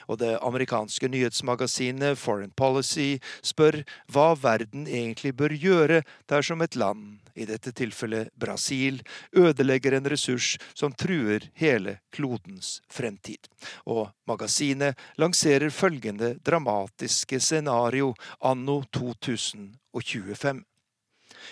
Og 0.08 0.20
det 0.22 0.36
amerikanske 0.46 1.10
nyhetsmagasinet 1.12 2.20
Foreign 2.20 2.54
Policy 2.58 3.18
spør 3.46 3.82
hva 4.12 4.34
verden 4.40 4.88
egentlig 4.88 5.36
bør 5.38 5.56
gjøre 5.56 6.02
dersom 6.32 6.64
et 6.66 6.78
land, 6.80 7.20
i 7.40 7.46
dette 7.48 7.72
tilfellet 7.76 8.34
Brasil, 8.40 9.00
ødelegger 9.32 9.96
en 9.96 10.10
ressurs 10.12 10.58
som 10.74 10.92
truer 10.92 11.48
hele 11.60 12.00
klodens 12.16 12.80
fremtid. 12.92 13.48
Og 13.88 14.10
magasinet 14.28 15.00
lanserer 15.22 15.72
følgende 15.72 16.36
dramatiske 16.44 17.40
scenario 17.40 18.14
anno 18.44 18.82
2025. 18.96 20.66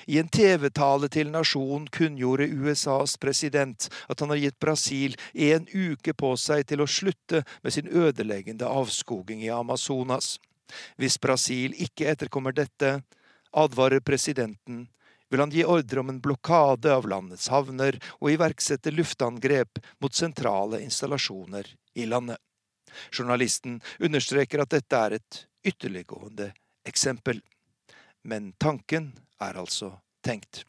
I 0.06 0.20
en 0.22 0.30
TV-tale 0.30 1.10
til 1.10 1.32
nasjonen 1.34 1.88
kunngjorde 1.94 2.48
USAs 2.48 3.18
president 3.22 3.90
at 4.08 4.20
han 4.22 4.34
har 4.34 4.42
gitt 4.42 4.60
Brasil 4.60 5.18
en 5.34 5.68
uke 5.74 6.14
på 6.14 6.34
seg 6.38 6.68
til 6.70 6.84
å 6.84 6.90
slutte 6.90 7.44
med 7.64 7.74
sin 7.74 7.90
ødeleggende 7.90 8.70
avskoging 8.70 9.42
i 9.46 9.54
Amazonas. 9.54 10.36
Hvis 11.00 11.18
Brasil 11.22 11.76
ikke 11.80 12.12
etterkommer 12.12 12.56
dette, 12.56 13.00
advarer 13.56 14.04
presidenten, 14.04 14.88
vil 15.30 15.44
han 15.44 15.52
gi 15.52 15.66
ordre 15.68 16.00
om 16.00 16.10
en 16.12 16.22
blokade 16.24 16.92
av 16.94 17.08
landets 17.10 17.50
havner 17.52 17.98
og 18.20 18.32
iverksette 18.32 18.94
luftangrep 18.94 19.82
mot 20.04 20.16
sentrale 20.16 20.80
installasjoner 20.86 21.68
i 22.00 22.06
landet. 22.08 22.40
Journalisten 23.12 23.82
understreker 24.00 24.64
at 24.64 24.72
dette 24.72 25.00
er 25.00 25.18
et 25.18 25.42
ytterliggående 25.68 26.52
eksempel. 26.88 27.42
Men 28.24 28.54
tanken 28.60 29.12
er 29.44 29.60
altså 29.62 29.94
tenkt. 30.26 30.64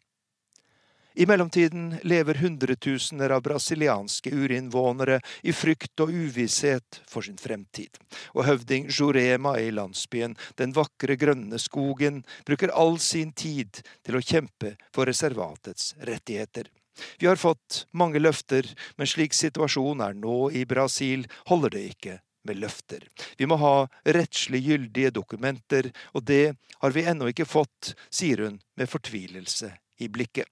I 1.18 1.26
mellomtiden 1.26 1.96
lever 2.06 2.38
hundretusener 2.38 3.32
av 3.34 3.42
brasilianske 3.42 4.30
urinnvånere 4.30 5.16
i 5.42 5.50
frykt 5.52 5.98
og 6.04 6.12
uvisshet 6.14 7.00
for 7.10 7.26
sin 7.26 7.40
fremtid, 7.42 7.98
og 8.38 8.46
høvding 8.46 8.86
Jurema 8.86 9.56
i 9.58 9.72
landsbyen 9.74 10.36
Den 10.54 10.76
vakre 10.76 11.16
grønne 11.18 11.58
skogen 11.58 12.22
bruker 12.46 12.70
all 12.70 13.00
sin 13.02 13.32
tid 13.32 13.82
til 14.06 14.20
å 14.20 14.22
kjempe 14.22 14.76
for 14.94 15.10
reservatets 15.10 15.96
rettigheter. 16.06 16.70
Vi 17.18 17.26
har 17.26 17.42
fått 17.42 17.88
mange 17.90 18.22
løfter, 18.22 18.70
men 18.94 19.10
slik 19.10 19.34
situasjonen 19.34 20.06
er 20.06 20.14
nå 20.14 20.38
i 20.54 20.62
Brasil, 20.70 21.26
holder 21.50 21.74
det 21.74 21.84
ikke 21.96 22.18
med 22.46 22.60
løfter. 22.62 23.04
Vi 23.36 23.46
må 23.46 23.58
ha 23.60 23.88
rettslig 24.04 24.62
gyldige 24.66 25.14
dokumenter, 25.14 25.90
og 26.14 26.24
det 26.28 26.54
har 26.78 26.94
vi 26.94 27.06
ennå 27.08 27.30
ikke 27.32 27.48
fått, 27.48 27.94
sier 28.10 28.44
hun 28.44 28.60
med 28.78 28.90
fortvilelse 28.90 29.72
i 29.98 30.08
blikket. 30.12 30.46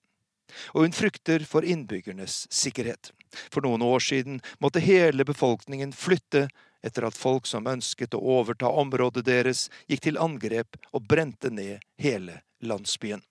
Og 0.75 0.87
hun 0.87 0.95
frykter 0.95 1.43
for 1.49 1.67
innbyggernes 1.67 2.47
sikkerhet. 2.55 3.11
For 3.51 3.65
noen 3.67 3.83
år 3.83 4.01
siden 4.01 4.41
måtte 4.63 4.83
hele 4.85 5.27
befolkningen 5.27 5.93
flytte 5.93 6.47
etter 6.87 7.07
at 7.09 7.19
folk 7.19 7.49
som 7.51 7.67
ønsket 7.67 8.15
å 8.15 8.23
overta 8.39 8.71
området 8.71 9.25
deres, 9.27 9.67
gikk 9.91 10.05
til 10.07 10.21
angrep 10.23 10.79
og 10.93 11.07
brente 11.11 11.51
ned 11.51 11.83
hele 11.99 12.41
landsbyen. 12.63 13.25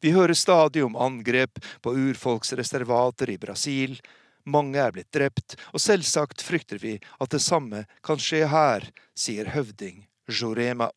Vi 0.00 0.10
hører 0.16 0.34
stadig 0.34 0.82
om 0.84 0.96
angrep 0.96 1.60
på 1.84 1.92
urfolksreservater 1.94 3.30
i 3.30 3.38
Brasil, 3.38 3.98
mange 4.44 4.80
er 4.80 4.94
blitt 4.94 5.12
drept, 5.14 5.56
og 5.74 5.82
selvsagt 5.82 6.42
frykter 6.44 6.80
vi 6.82 6.96
at 7.20 7.30
det 7.34 7.42
samme 7.44 7.84
kan 8.06 8.20
skje 8.20 8.46
her, 8.50 8.86
sier 9.14 9.52
høvding 9.54 10.06
Jorema. 10.30 10.90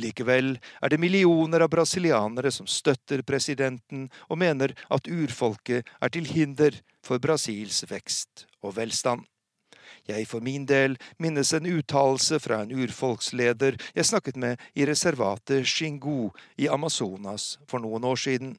Likevel 0.00 0.54
er 0.80 0.92
det 0.92 1.00
millioner 1.00 1.64
av 1.64 1.72
brasilianere 1.72 2.52
som 2.54 2.68
støtter 2.70 3.22
presidenten 3.26 4.06
og 4.28 4.40
mener 4.40 4.72
at 4.88 5.10
urfolket 5.10 5.88
er 6.00 6.12
til 6.14 6.28
hinder 6.30 6.78
for 7.04 7.20
Brasils 7.20 7.82
vekst 7.90 8.46
og 8.64 8.76
velstand. 8.78 9.26
Jeg 10.08 10.26
for 10.30 10.42
min 10.42 10.64
del 10.66 10.96
minnes 11.20 11.52
en 11.54 11.68
uttalelse 11.68 12.38
fra 12.40 12.62
en 12.64 12.72
urfolksleder 12.72 13.76
jeg 13.94 14.08
snakket 14.08 14.38
med 14.40 14.62
i 14.74 14.86
reservatet 14.88 15.68
Xingu 15.68 16.30
i 16.56 16.68
Amazonas 16.68 17.58
for 17.68 17.82
noen 17.82 18.06
år 18.08 18.18
siden. 18.18 18.54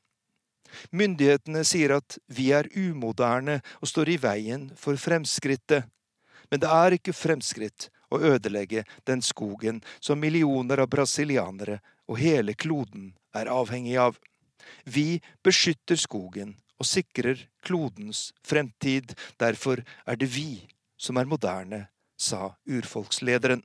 Myndighetene 0.92 1.64
sier 1.68 1.96
at 1.98 2.18
vi 2.32 2.52
er 2.56 2.70
umoderne 2.76 3.60
og 3.80 3.90
står 3.92 4.14
i 4.14 4.20
veien 4.22 4.70
for 4.80 5.00
fremskrittet. 5.00 5.88
Men 6.52 6.64
det 6.64 6.72
er 6.72 6.98
ikke 6.98 7.16
fremskritt 7.16 7.90
å 8.12 8.20
ødelegge 8.20 8.84
den 9.08 9.24
skogen 9.24 9.80
som 10.04 10.20
millioner 10.20 10.84
av 10.84 10.92
brasilianere 10.92 11.80
og 12.12 12.20
hele 12.20 12.56
kloden 12.60 13.14
er 13.38 13.52
avhengig 13.52 13.96
av. 14.02 14.18
Vi 14.84 15.22
beskytter 15.44 16.00
skogen 16.00 16.58
og 16.82 16.88
sikrer 16.90 17.46
klodens 17.64 18.32
fremtid. 18.44 19.16
Derfor 19.40 19.84
er 20.06 20.20
det 20.20 20.30
vi 20.34 20.68
som 21.02 21.18
er 21.18 21.30
moderne, 21.30 21.88
sa 22.22 22.52
urfolkslederen. 22.70 23.64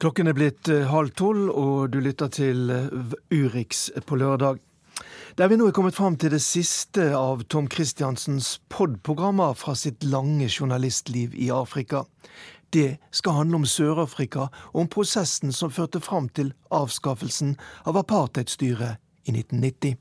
Klokken 0.00 0.30
er 0.30 0.32
blitt 0.32 0.68
eh, 0.72 0.86
halv 0.88 1.10
tolv, 1.12 1.50
og 1.52 1.90
du 1.92 1.98
lytter 2.00 2.30
til 2.32 2.70
eh, 2.72 2.86
Urix 3.36 3.90
på 4.08 4.16
lørdag. 4.16 4.56
Der 5.36 5.50
vi 5.52 5.58
nå 5.60 5.66
er 5.68 5.74
kommet 5.76 5.96
fram 5.96 6.16
til 6.16 6.32
det 6.32 6.40
siste 6.40 7.10
av 7.16 7.42
Tom 7.52 7.68
Christiansens 7.68 8.54
pod-programmer 8.72 9.52
fra 9.60 9.76
sitt 9.76 10.00
lange 10.08 10.48
journalistliv 10.48 11.36
i 11.36 11.50
Afrika. 11.52 12.06
Det 12.72 12.96
skal 13.12 13.42
handle 13.42 13.60
om 13.60 13.68
Sør-Afrika 13.68 14.48
og 14.72 14.84
om 14.86 14.88
prosessen 14.88 15.52
som 15.52 15.72
førte 15.74 16.00
fram 16.00 16.32
til 16.32 16.54
avskaffelsen 16.72 17.58
av 17.84 18.00
apartheidstyret 18.00 18.96
i 19.28 19.36
1990. 19.36 20.00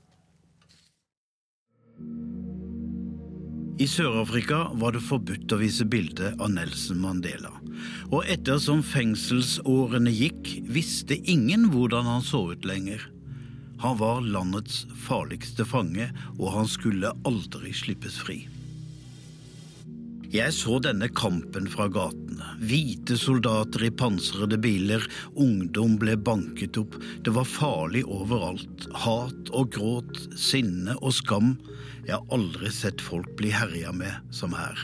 I 3.80 3.86
Sør-Afrika 3.88 4.66
var 4.76 4.92
det 4.92 5.00
forbudt 5.08 5.54
å 5.56 5.58
vise 5.62 5.86
bilde 5.88 6.34
av 6.36 6.50
Nelson 6.52 7.00
Mandela. 7.00 7.54
Og 8.12 8.28
ettersom 8.28 8.82
fengselsårene 8.84 10.12
gikk, 10.12 10.50
visste 10.68 11.16
ingen 11.32 11.70
hvordan 11.72 12.10
han 12.10 12.26
så 12.26 12.42
ut 12.52 12.68
lenger. 12.68 13.06
Han 13.80 13.96
var 14.02 14.20
landets 14.20 14.82
farligste 15.08 15.64
fange, 15.64 16.10
og 16.36 16.52
han 16.58 16.68
skulle 16.68 17.14
aldri 17.24 17.72
slippes 17.72 18.20
fri. 18.20 18.42
Jeg 20.30 20.54
så 20.54 20.76
denne 20.78 21.08
kampen 21.10 21.66
fra 21.74 21.88
gatene. 21.90 22.52
Hvite 22.62 23.16
soldater 23.18 23.88
i 23.88 23.90
pansrede 23.90 24.60
biler, 24.62 25.02
ungdom 25.34 25.96
ble 25.98 26.14
banket 26.22 26.78
opp. 26.78 27.00
Det 27.26 27.34
var 27.34 27.50
farlig 27.50 28.04
overalt. 28.06 28.86
Hat 28.94 29.50
og 29.58 29.72
gråt, 29.74 30.20
sinne 30.38 30.94
og 31.00 31.16
skam. 31.18 31.56
Jeg 32.06 32.20
har 32.20 32.36
aldri 32.36 32.70
sett 32.70 33.02
folk 33.02 33.32
bli 33.42 33.50
herja 33.56 33.90
med 33.96 34.30
som 34.30 34.54
her. 34.54 34.78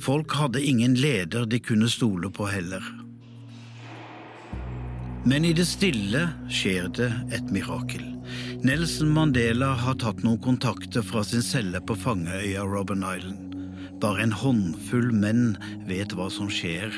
Folk 0.00 0.32
hadde 0.32 0.64
ingen 0.64 0.96
leder 0.96 1.44
de 1.44 1.60
kunne 1.60 1.90
stole 1.92 2.32
på 2.32 2.48
heller. 2.48 2.80
Men 5.28 5.44
i 5.44 5.52
det 5.52 5.68
stille 5.68 6.24
skjer 6.48 6.88
det 6.96 7.10
et 7.36 7.52
mirakel. 7.52 8.06
Nelson 8.64 9.12
Mandela 9.12 9.74
har 9.76 10.00
tatt 10.00 10.24
noen 10.24 10.40
kontakter 10.40 11.04
fra 11.04 11.20
sin 11.26 11.44
celle 11.44 11.84
på 11.84 12.00
fangeøya 12.00 12.64
Robben 12.64 13.04
Island. 13.04 13.49
Bare 14.00 14.22
en 14.24 14.32
håndfull 14.32 15.10
menn 15.12 15.58
vet 15.88 16.14
hva 16.16 16.30
som 16.32 16.48
skjer, 16.48 16.94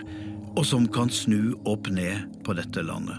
og 0.54 0.62
som 0.68 0.86
kan 0.86 1.10
snu 1.10 1.56
opp 1.66 1.90
ned 1.90 2.28
på 2.46 2.54
dette 2.54 2.84
landet. 2.86 3.18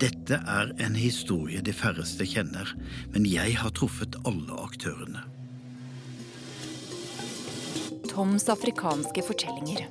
Dette 0.00 0.38
er 0.40 0.72
en 0.82 0.96
historie 0.96 1.60
de 1.62 1.74
færreste 1.76 2.24
kjenner, 2.26 2.72
men 3.12 3.28
jeg 3.28 3.58
har 3.60 3.74
truffet 3.76 4.16
alle 4.26 4.56
aktørene. 4.64 5.22
Toms 8.08 8.48
afrikanske 8.50 9.22
fortellinger. 9.28 9.84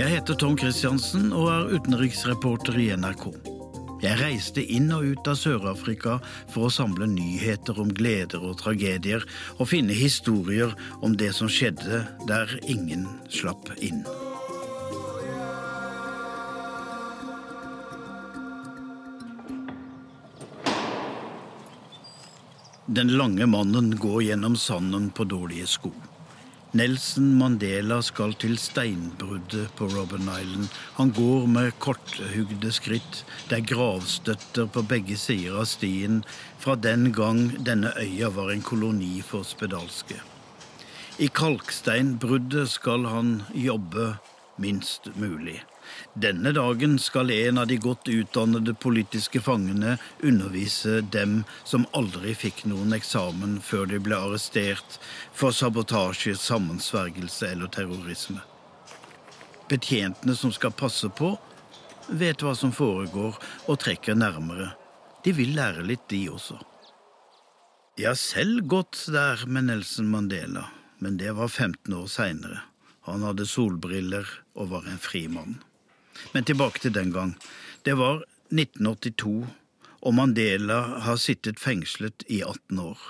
Jeg 0.00 0.14
heter 0.14 0.38
Tom 0.38 0.56
Christiansen 0.56 1.32
og 1.36 1.50
er 1.52 1.74
utenriksreporter 1.76 2.78
i 2.80 2.92
NRK. 2.96 3.49
Jeg 4.00 4.16
reiste 4.16 4.62
inn 4.64 4.88
og 4.96 5.04
ut 5.12 5.28
av 5.28 5.36
Sør-Afrika 5.36 6.16
for 6.48 6.68
å 6.68 6.72
samle 6.72 7.04
nyheter 7.10 7.76
om 7.82 7.90
gleder 7.92 8.40
og 8.40 8.56
tragedier, 8.62 9.26
og 9.58 9.68
finne 9.68 9.92
historier 9.96 10.72
om 11.04 11.18
det 11.20 11.34
som 11.36 11.50
skjedde 11.52 12.06
der 12.30 12.54
ingen 12.64 13.04
slapp 13.28 13.68
inn. 13.84 14.00
Den 22.90 23.12
lange 23.14 23.46
mannen 23.46 23.92
går 24.00 24.24
gjennom 24.30 24.56
sanden 24.58 25.12
på 25.14 25.28
dårlige 25.28 25.68
sko. 25.70 25.92
Nelson 26.72 27.32
Mandela 27.34 27.96
skal 28.06 28.30
til 28.38 28.52
steinbruddet 28.60 29.72
på 29.74 29.88
Robben 29.90 30.28
Island. 30.30 30.68
Han 31.00 31.10
går 31.10 31.48
med 31.50 31.72
korthugde 31.82 32.70
skritt. 32.70 33.24
Det 33.48 33.58
er 33.58 33.66
gravstøtter 33.72 34.68
på 34.70 34.84
begge 34.86 35.18
sider 35.18 35.58
av 35.58 35.66
stien 35.66 36.20
fra 36.62 36.76
den 36.78 37.10
gang 37.16 37.48
denne 37.66 37.90
øya 37.98 38.30
var 38.36 38.52
en 38.54 38.62
koloni 38.62 39.18
for 39.26 39.42
spedalske. 39.42 40.20
I 41.18 41.26
kalksteinbruddet 41.26 42.70
skal 42.70 43.08
han 43.10 43.34
jobbe 43.50 44.14
minst 44.62 45.10
mulig. 45.18 45.58
Denne 46.20 46.52
dagen 46.52 46.98
skal 46.98 47.30
en 47.30 47.58
av 47.58 47.66
de 47.66 47.76
godt 47.80 48.08
utdannede 48.08 48.74
politiske 48.74 49.40
fangene 49.40 49.94
undervise 50.26 50.98
dem 51.14 51.44
som 51.64 51.86
aldri 51.96 52.34
fikk 52.36 52.64
noen 52.68 52.92
eksamen 52.92 53.54
før 53.64 53.86
de 53.88 54.00
ble 54.04 54.18
arrestert 54.18 54.98
for 55.32 55.54
sabotasje, 55.56 56.34
sammensvergelse 56.36 57.52
eller 57.54 57.70
terrorisme. 57.72 58.42
Betjentene 59.70 60.34
som 60.36 60.52
skal 60.52 60.74
passe 60.76 61.08
på, 61.08 61.30
vet 62.10 62.44
hva 62.44 62.52
som 62.58 62.74
foregår 62.74 63.38
og 63.70 63.80
trekker 63.80 64.18
nærmere. 64.18 64.74
De 65.24 65.32
vil 65.36 65.54
lære 65.56 65.86
litt, 65.86 66.04
de 66.12 66.26
også. 66.34 66.58
Jeg 67.96 68.10
har 68.10 68.20
selv 68.20 68.66
gått 68.68 69.06
der 69.14 69.46
med 69.46 69.70
Nelson 69.70 70.10
Mandela, 70.10 70.66
men 70.98 71.16
det 71.22 71.32
var 71.38 71.48
15 71.48 71.96
år 71.96 72.12
seinere. 72.12 72.60
Han 73.08 73.24
hadde 73.24 73.48
solbriller 73.48 74.28
og 74.58 74.72
var 74.74 74.84
en 74.90 75.00
fri 75.00 75.24
mann. 75.32 75.60
Men 76.32 76.44
tilbake 76.44 76.82
til 76.82 76.94
den 76.94 77.12
gang. 77.14 77.36
Det 77.84 77.96
var 77.98 78.24
1982, 78.50 79.46
og 80.00 80.14
Mandela 80.14 80.82
har 81.06 81.18
sittet 81.20 81.60
fengslet 81.60 82.24
i 82.28 82.42
18 82.42 82.78
år. 82.82 83.00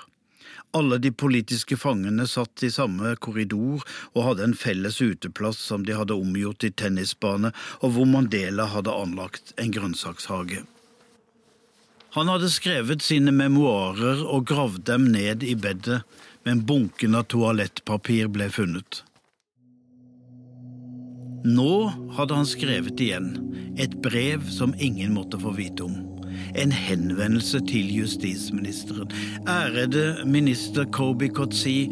Alle 0.71 0.97
de 1.03 1.11
politiske 1.11 1.75
fangene 1.75 2.23
satt 2.31 2.63
i 2.63 2.71
samme 2.71 3.15
korridor 3.19 3.83
og 4.13 4.21
hadde 4.23 4.45
en 4.47 4.55
felles 4.55 5.01
uteplass 5.03 5.59
som 5.59 5.83
de 5.87 5.97
hadde 5.97 6.15
omgjort 6.15 6.61
til 6.63 6.71
tennisbane, 6.71 7.51
og 7.83 7.95
hvor 7.95 8.07
Mandela 8.07 8.69
hadde 8.71 8.95
anlagt 8.95 9.51
en 9.59 9.73
grønnsakshage. 9.75 10.63
Han 12.15 12.27
hadde 12.27 12.51
skrevet 12.51 13.03
sine 13.03 13.31
memoarer 13.35 14.23
og 14.23 14.47
gravd 14.47 14.83
dem 14.87 15.11
ned 15.11 15.43
i 15.47 15.55
bedet, 15.55 16.01
men 16.47 16.63
bunken 16.67 17.15
av 17.15 17.27
toalettpapir 17.31 18.31
ble 18.31 18.49
funnet. 18.51 19.03
Nå 21.47 21.91
hadde 22.17 22.37
han 22.37 22.47
skrevet 22.47 23.01
igjen, 23.01 23.33
et 23.77 23.93
brev 24.03 24.45
som 24.51 24.75
ingen 24.77 25.13
måtte 25.17 25.39
få 25.41 25.55
vite 25.57 25.87
om 25.87 25.99
en 26.55 26.71
henvendelse 26.71 27.61
til 27.69 27.91
justisministeren. 27.95 29.11
Ærede 29.47 30.25
minister 30.25 30.85
Kobi 30.91 31.29
Kotsi, 31.29 31.91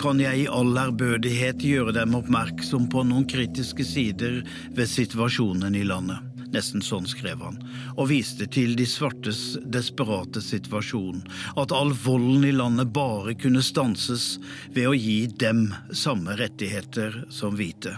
kan 0.00 0.20
jeg 0.20 0.42
i 0.42 0.48
all 0.52 0.76
ærbødighet 0.76 1.62
gjøre 1.64 1.94
dem 1.96 2.16
oppmerksom 2.18 2.88
på 2.92 3.04
noen 3.08 3.24
kritiske 3.28 3.84
sider 3.86 4.42
ved 4.76 4.90
situasjonen 4.92 5.76
i 5.78 5.86
landet. 5.88 6.20
Nesten 6.52 6.84
sånn 6.84 7.08
skrev 7.08 7.40
han, 7.42 7.56
og 7.96 8.10
viste 8.12 8.46
til 8.52 8.76
de 8.78 8.86
svartes 8.88 9.56
desperate 9.72 10.40
situasjon, 10.44 11.24
at 11.58 11.74
all 11.74 11.90
volden 12.04 12.46
i 12.46 12.54
landet 12.54 12.92
bare 12.96 13.34
kunne 13.40 13.64
stanses 13.64 14.36
ved 14.76 14.92
å 14.92 14.94
gi 14.94 15.24
dem 15.42 15.66
samme 15.90 16.36
rettigheter 16.38 17.24
som 17.34 17.56
hvite. 17.58 17.96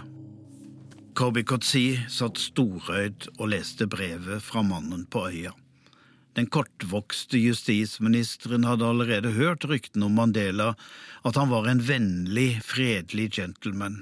Kobi 1.19 1.41
Kotsi 1.43 1.97
satt 2.07 2.37
storøyd 2.39 3.25
og 3.41 3.49
leste 3.51 3.83
brevet 3.91 4.39
fra 4.39 4.61
mannen 4.63 5.01
på 5.11 5.25
øya. 5.27 5.49
Den 6.39 6.45
kortvokste 6.47 7.41
justisministeren 7.41 8.63
hadde 8.63 8.87
allerede 8.87 9.33
hørt 9.35 9.65
ryktene 9.67 10.07
om 10.07 10.15
Mandela, 10.15 10.69
at 11.27 11.35
han 11.35 11.51
var 11.51 11.67
en 11.67 11.81
vennlig, 11.83 12.61
fredelig 12.63 13.33
gentleman. 13.35 13.97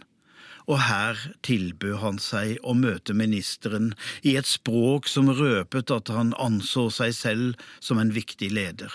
Og 0.69 0.77
her 0.85 1.17
tilbød 1.47 1.95
han 2.03 2.21
seg 2.21 2.59
å 2.61 2.75
møte 2.77 3.17
ministeren 3.17 3.95
i 4.21 4.35
et 4.37 4.45
språk 4.45 5.09
som 5.09 5.31
røpet 5.33 5.89
at 5.95 6.13
han 6.13 6.35
anså 6.37 6.85
seg 6.99 7.17
selv 7.17 7.65
som 7.79 7.97
en 7.97 8.13
viktig 8.13 8.51
leder. 8.53 8.93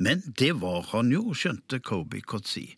Men 0.00 0.24
det 0.40 0.54
var 0.64 0.80
han 0.94 1.12
jo, 1.12 1.36
skjønte 1.36 1.82
Kobi 1.84 2.24
Kotsi. 2.24 2.70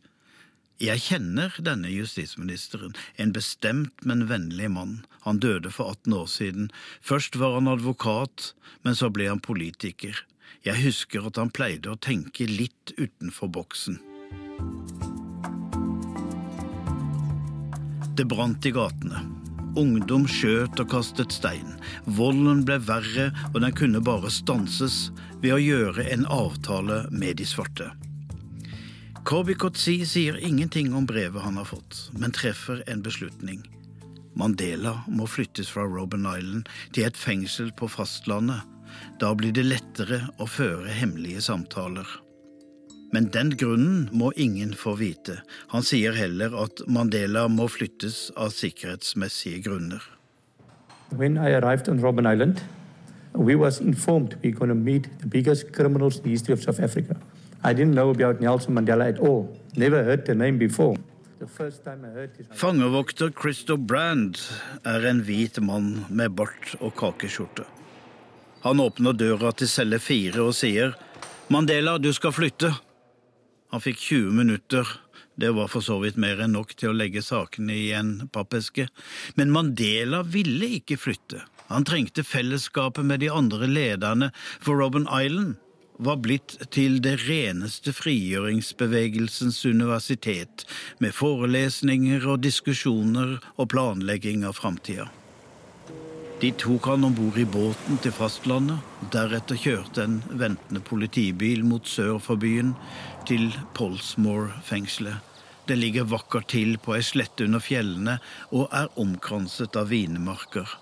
Jeg 0.77 1.01
kjenner 1.07 1.55
denne 1.65 1.89
justisministeren, 1.89 2.93
en 3.17 3.31
bestemt, 3.33 4.03
men 4.05 4.27
vennlig 4.29 4.69
mann. 4.69 4.99
Han 5.25 5.39
døde 5.41 5.71
for 5.73 5.95
18 5.95 6.13
år 6.13 6.27
siden. 6.29 6.67
Først 7.01 7.39
var 7.41 7.55
han 7.57 7.71
advokat, 7.73 8.53
men 8.85 8.99
så 8.99 9.09
ble 9.09 9.31
han 9.31 9.41
politiker. 9.41 10.21
Jeg 10.69 10.83
husker 10.83 11.25
at 11.31 11.41
han 11.41 11.49
pleide 11.49 11.95
å 11.95 11.97
tenke 11.97 12.45
litt 12.45 12.93
utenfor 12.99 13.49
boksen. 13.57 13.97
Det 18.17 18.29
brant 18.29 18.69
i 18.69 18.75
gatene. 18.77 19.25
Ungdom 19.81 20.29
skjøt 20.29 20.77
og 20.85 20.93
kastet 20.93 21.33
stein. 21.33 21.79
Volden 22.05 22.67
ble 22.69 22.77
verre, 22.85 23.31
og 23.55 23.63
den 23.65 23.73
kunne 23.77 24.05
bare 24.05 24.29
stanses 24.29 25.07
ved 25.41 25.57
å 25.57 25.63
gjøre 25.63 26.05
en 26.13 26.29
avtale 26.29 27.07
med 27.09 27.41
de 27.41 27.49
svarte. 27.49 27.95
Kobi 29.27 29.55
Kotsi 29.59 30.05
sier 30.07 30.37
ingenting 30.39 30.93
om 30.95 31.07
brevet 31.07 31.43
han 31.43 31.57
har 31.59 31.65
fått, 31.67 31.97
men 32.15 32.31
treffer 32.31 32.85
en 32.87 33.01
beslutning. 33.03 33.65
Mandela 34.39 34.93
må 35.11 35.27
flyttes 35.27 35.73
fra 35.75 35.83
Robben 35.83 36.29
Island 36.31 36.69
til 36.95 37.09
et 37.09 37.19
fengsel 37.19 37.73
på 37.75 37.89
fastlandet. 37.91 38.63
Da 39.19 39.33
blir 39.35 39.51
det 39.57 39.65
lettere 39.67 40.21
å 40.39 40.47
føre 40.47 40.95
hemmelige 40.95 41.43
samtaler. 41.43 42.07
Men 43.11 43.27
den 43.35 43.51
grunnen 43.59 44.05
må 44.15 44.31
ingen 44.39 44.77
få 44.79 44.95
vite. 45.03 45.41
Han 45.75 45.83
sier 45.83 46.15
heller 46.15 46.55
at 46.63 46.85
Mandela 46.87 47.49
må 47.51 47.67
flyttes 47.67 48.29
av 48.39 48.55
sikkerhetsmessige 48.55 49.65
grunner. 49.67 50.05
When 51.11 51.35
I 51.35 51.57
arrived 51.59 51.89
on 51.89 51.99
Robben 51.99 52.31
Island, 52.31 52.63
we 53.35 53.59
was 53.59 53.81
informed 53.81 54.39
we're 54.45 54.55
going 54.55 54.71
to 54.71 54.79
meet 54.79 55.11
the 55.19 55.27
biggest 55.27 55.73
criminals 55.73 56.19
in 56.19 56.23
the 56.23 56.31
history 56.31 56.55
of 56.55 56.63
South 56.63 56.79
Africa. 56.79 57.19
I 57.65 57.73
didn't 57.73 57.95
know 57.95 58.11
about 58.11 58.41
Nelson 58.41 58.75
Mandela 58.75 59.09
at 59.09 59.19
all. 59.19 59.49
Never 59.77 60.05
heard 60.05 60.27
the 60.27 60.35
name 60.35 60.59
before. 60.59 60.97
Fangevokter 62.55 63.31
Christo 63.43 63.77
Brand 63.77 64.39
er 64.85 65.05
en 65.05 65.21
hvit 65.21 65.59
mann 65.61 66.07
med 66.09 66.33
bart 66.33 66.73
og 66.81 66.95
kakeskjorte. 66.97 67.67
Han 68.65 68.81
åpner 68.81 69.13
døra 69.13 69.53
til 69.53 69.69
celle 69.69 69.99
fire 70.01 70.41
og 70.43 70.55
sier, 70.57 70.95
'Mandela, 71.49 71.99
du 71.99 72.13
skal 72.13 72.33
flytte'. 72.33 72.73
Han 73.71 73.81
fikk 73.81 73.99
20 73.99 74.33
minutter. 74.33 74.87
Det 75.37 75.53
var 75.55 75.69
for 75.69 75.81
så 75.81 76.01
vidt 76.01 76.17
mer 76.17 76.41
enn 76.41 76.57
nok 76.57 76.73
til 76.75 76.91
å 76.91 76.97
legge 76.97 77.23
sakene 77.23 77.75
i 77.77 77.93
en 77.93 78.31
pappeske. 78.33 78.89
Men 79.37 79.53
Mandela 79.53 80.23
ville 80.23 80.81
ikke 80.81 80.97
flytte. 80.97 81.43
Han 81.69 81.85
trengte 81.85 82.25
fellesskapet 82.25 83.05
med 83.05 83.21
de 83.21 83.29
andre 83.31 83.67
lederne 83.67 84.31
for 84.61 84.81
Robben 84.81 85.07
Island 85.13 85.57
var 85.99 86.19
blitt 86.23 86.57
til 86.75 86.99
det 87.05 87.17
reneste 87.27 87.93
frigjøringsbevegelsens 87.97 89.63
universitet, 89.65 90.67
med 90.99 91.15
forelesninger 91.17 92.27
og 92.29 92.43
diskusjoner 92.45 93.39
og 93.57 93.71
planlegging 93.73 94.45
av 94.47 94.59
framtida. 94.61 95.09
De 96.41 96.51
tok 96.53 96.91
han 96.91 97.05
om 97.09 97.15
bord 97.17 97.39
i 97.41 97.47
båten 97.49 97.97
til 98.05 98.13
fastlandet. 98.13 98.83
Deretter 99.13 99.57
kjørte 99.57 100.05
en 100.05 100.19
ventende 100.29 100.83
politibil 100.85 101.65
mot 101.65 101.89
sør 101.89 102.19
for 102.21 102.37
byen, 102.37 102.75
til 103.27 103.49
Polsmore-fengselet. 103.75 105.33
Det 105.67 105.79
ligger 105.81 106.07
vakkert 106.07 106.53
til 106.53 106.77
på 106.79 106.95
ei 106.95 107.03
slette 107.03 107.49
under 107.49 107.65
fjellene 107.65 108.19
og 108.53 108.69
er 108.71 108.93
omkranset 109.03 109.81
av 109.81 109.91
vinemarker. 109.91 110.77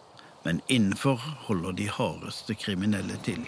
Men 0.44 0.60
innenfor 0.68 1.22
holder 1.46 1.78
de 1.78 1.88
hardeste 1.88 2.58
kriminelle 2.58 3.16
til. 3.24 3.46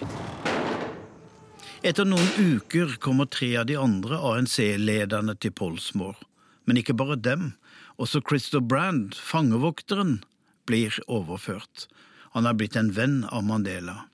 Etter 1.87 2.03
noen 2.03 2.57
uker 2.57 2.97
kommer 2.99 3.29
tre 3.31 3.53
av 3.61 3.69
de 3.69 3.77
andre 3.79 4.17
ANC-lederne 4.19 5.37
til 5.39 5.53
Polsmore. 5.55 6.19
Men 6.67 6.81
ikke 6.81 6.97
bare 6.99 7.15
dem. 7.15 7.53
Også 8.03 8.19
Christo 8.27 8.59
Brand, 8.59 9.15
fangevokteren, 9.15 10.17
blir 10.67 10.97
overført. 11.07 11.85
Han 12.35 12.51
er 12.51 12.59
blitt 12.59 12.75
en 12.75 12.91
venn 12.97 13.21
av 13.31 13.47
Mandela. 13.47 14.09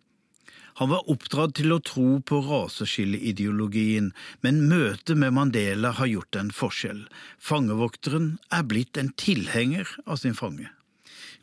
Han 0.83 0.93
var 0.93 1.09
oppdratt 1.09 1.57
til 1.63 1.73
å 1.73 1.81
tro 1.81 2.21
på 2.21 2.43
raseskilleideologien, 2.45 4.13
men 4.45 4.63
møtet 4.69 5.17
med 5.17 5.33
Mandela 5.41 5.95
har 5.97 6.13
gjort 6.13 6.37
en 6.37 6.53
forskjell. 6.53 7.03
Fangevokteren 7.41 8.35
er 8.53 8.69
blitt 8.69 9.01
en 9.01 9.15
tilhenger 9.17 9.89
av 10.05 10.21
sin 10.21 10.37
fange. 10.37 10.69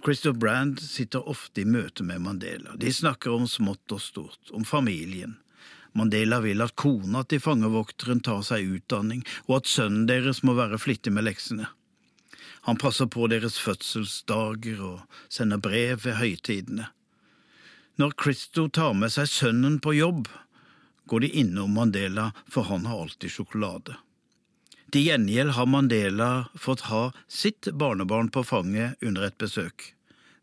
Christo 0.05 0.37
Brand 0.37 0.77
sitter 0.77 1.25
ofte 1.25 1.65
i 1.65 1.67
møte 1.67 2.05
med 2.05 2.21
Mandela. 2.21 2.77
De 2.77 2.93
snakker 2.93 3.33
om 3.33 3.49
smått 3.49 3.97
og 3.97 4.05
stort, 4.05 4.53
om 4.53 4.61
familien. 4.61 5.39
Mandela 5.97 6.39
vil 6.43 6.61
at 6.61 6.75
kona 6.79 7.23
til 7.25 7.41
fangevokteren 7.43 8.21
tar 8.25 8.43
seg 8.45 8.67
utdanning, 8.77 9.23
og 9.47 9.61
at 9.61 9.71
sønnen 9.71 10.07
deres 10.09 10.43
må 10.45 10.55
være 10.57 10.79
flittig 10.81 11.13
med 11.15 11.25
leksene. 11.27 11.69
Han 12.67 12.77
passer 12.77 13.07
på 13.07 13.27
deres 13.31 13.57
fødselsdager 13.61 14.81
og 14.83 15.21
sender 15.31 15.61
brev 15.63 16.03
ved 16.03 16.19
høytidene. 16.19 16.89
Når 17.99 18.13
Christo 18.21 18.67
tar 18.71 18.93
med 18.95 19.11
seg 19.11 19.27
sønnen 19.31 19.79
på 19.83 19.95
jobb, 19.97 20.29
går 21.09 21.25
de 21.25 21.31
innom 21.41 21.73
Mandela, 21.75 22.29
for 22.47 22.69
han 22.69 22.85
har 22.87 23.01
alltid 23.03 23.33
sjokolade. 23.33 23.97
Til 24.93 25.05
gjengjeld 25.05 25.53
har 25.57 25.67
Mandela 25.69 26.29
fått 26.57 26.87
ha 26.89 27.09
sitt 27.27 27.67
barnebarn 27.77 28.31
på 28.33 28.45
fanget 28.45 29.01
under 29.05 29.27
et 29.27 29.37
besøk. 29.41 29.93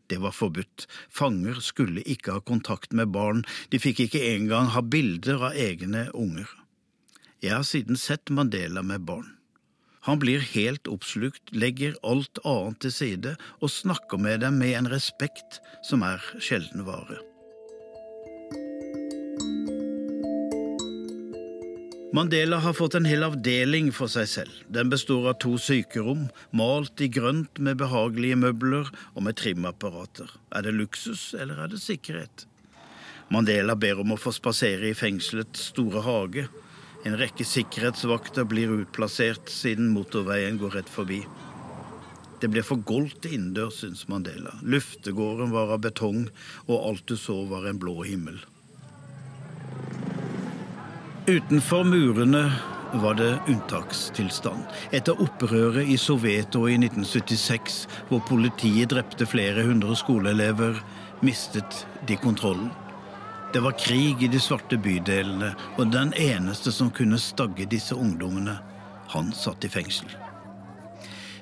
Det 0.07 0.19
var 0.23 0.35
forbudt. 0.35 0.87
Fanger 1.11 1.59
skulle 1.63 2.03
ikke 2.07 2.37
ha 2.37 2.43
kontakt 2.43 2.95
med 2.95 3.11
barn, 3.15 3.43
de 3.71 3.79
fikk 3.81 4.05
ikke 4.07 4.23
engang 4.33 4.71
ha 4.75 4.83
bilder 4.83 5.49
av 5.49 5.57
egne 5.59 6.07
unger. 6.13 6.47
Jeg 7.43 7.53
har 7.53 7.65
siden 7.67 7.99
sett 7.99 8.31
Mandela 8.33 8.81
med 8.81 9.05
barn. 9.05 9.33
Han 10.07 10.21
blir 10.21 10.39
helt 10.39 10.87
oppslukt, 10.87 11.51
legger 11.51 11.97
alt 12.07 12.39
annet 12.47 12.79
til 12.85 12.93
side 12.95 13.33
og 13.59 13.73
snakker 13.73 14.21
med 14.23 14.39
dem 14.45 14.61
med 14.61 14.77
en 14.79 14.91
respekt 14.93 15.59
som 15.85 16.05
er 16.07 16.23
sjelden 16.39 16.87
vare. 16.87 17.19
Mandela 22.13 22.57
har 22.57 22.73
fått 22.73 22.95
en 22.95 23.05
hel 23.05 23.23
avdeling 23.25 23.89
for 23.91 24.07
seg 24.07 24.29
selv. 24.31 24.59
Den 24.71 24.87
består 24.87 25.25
av 25.27 25.41
to 25.43 25.57
sykerom, 25.59 26.29
malt 26.55 27.01
i 27.03 27.09
grønt 27.11 27.59
med 27.59 27.81
behagelige 27.81 28.37
møbler 28.39 28.87
og 29.13 29.25
med 29.25 29.35
trimapparater. 29.35 30.31
Er 30.55 30.63
det 30.63 30.77
luksus, 30.77 31.33
eller 31.35 31.59
er 31.65 31.73
det 31.73 31.81
sikkerhet? 31.83 32.45
Mandela 33.27 33.75
ber 33.75 33.99
om 33.99 34.15
å 34.15 34.19
få 34.19 34.31
spasere 34.31 34.87
i 34.87 34.95
fengselets 34.95 35.67
store 35.73 36.05
hage. 36.07 36.47
En 37.03 37.19
rekke 37.19 37.43
sikkerhetsvakter 37.43 38.47
blir 38.47 38.71
utplassert 38.79 39.51
siden 39.51 39.91
motorveien 39.91 40.59
går 40.61 40.79
rett 40.79 40.91
forbi. 40.91 41.25
Det 42.39 42.47
ble 42.53 42.63
for 42.63 42.79
goldt 42.87 43.27
innendørs, 43.27 43.81
syns 43.81 44.07
Mandela. 44.07 44.55
Luftegården 44.63 45.51
var 45.51 45.75
av 45.75 45.83
betong, 45.83 46.29
og 46.69 46.77
alt 46.87 47.09
du 47.11 47.19
så 47.19 47.41
var 47.51 47.67
en 47.67 47.83
blå 47.83 47.99
himmel. 48.07 48.39
Utenfor 51.29 51.83
murene 51.83 52.51
var 52.93 53.13
det 53.19 53.39
unntakstilstand. 53.47 54.61
Etter 54.95 55.19
opprøret 55.19 55.89
i 55.91 55.97
Soveto 55.99 56.61
i 56.71 56.77
1976, 56.79 57.81
hvor 58.07 58.21
politiet 58.29 58.93
drepte 58.93 59.27
flere 59.27 59.65
hundre 59.67 59.97
skoleelever, 59.99 60.79
mistet 61.19 61.81
de 62.07 62.15
kontrollen. 62.21 62.69
Det 63.51 63.59
var 63.59 63.75
krig 63.75 64.23
i 64.23 64.29
de 64.31 64.39
svarte 64.39 64.79
bydelene, 64.79 65.51
og 65.75 65.91
den 65.91 66.15
eneste 66.15 66.71
som 66.71 66.93
kunne 66.95 67.19
stagge 67.19 67.67
disse 67.75 67.95
ungdommene, 67.95 68.55
han 69.11 69.35
satt 69.35 69.67
i 69.67 69.73
fengsel. 69.75 70.15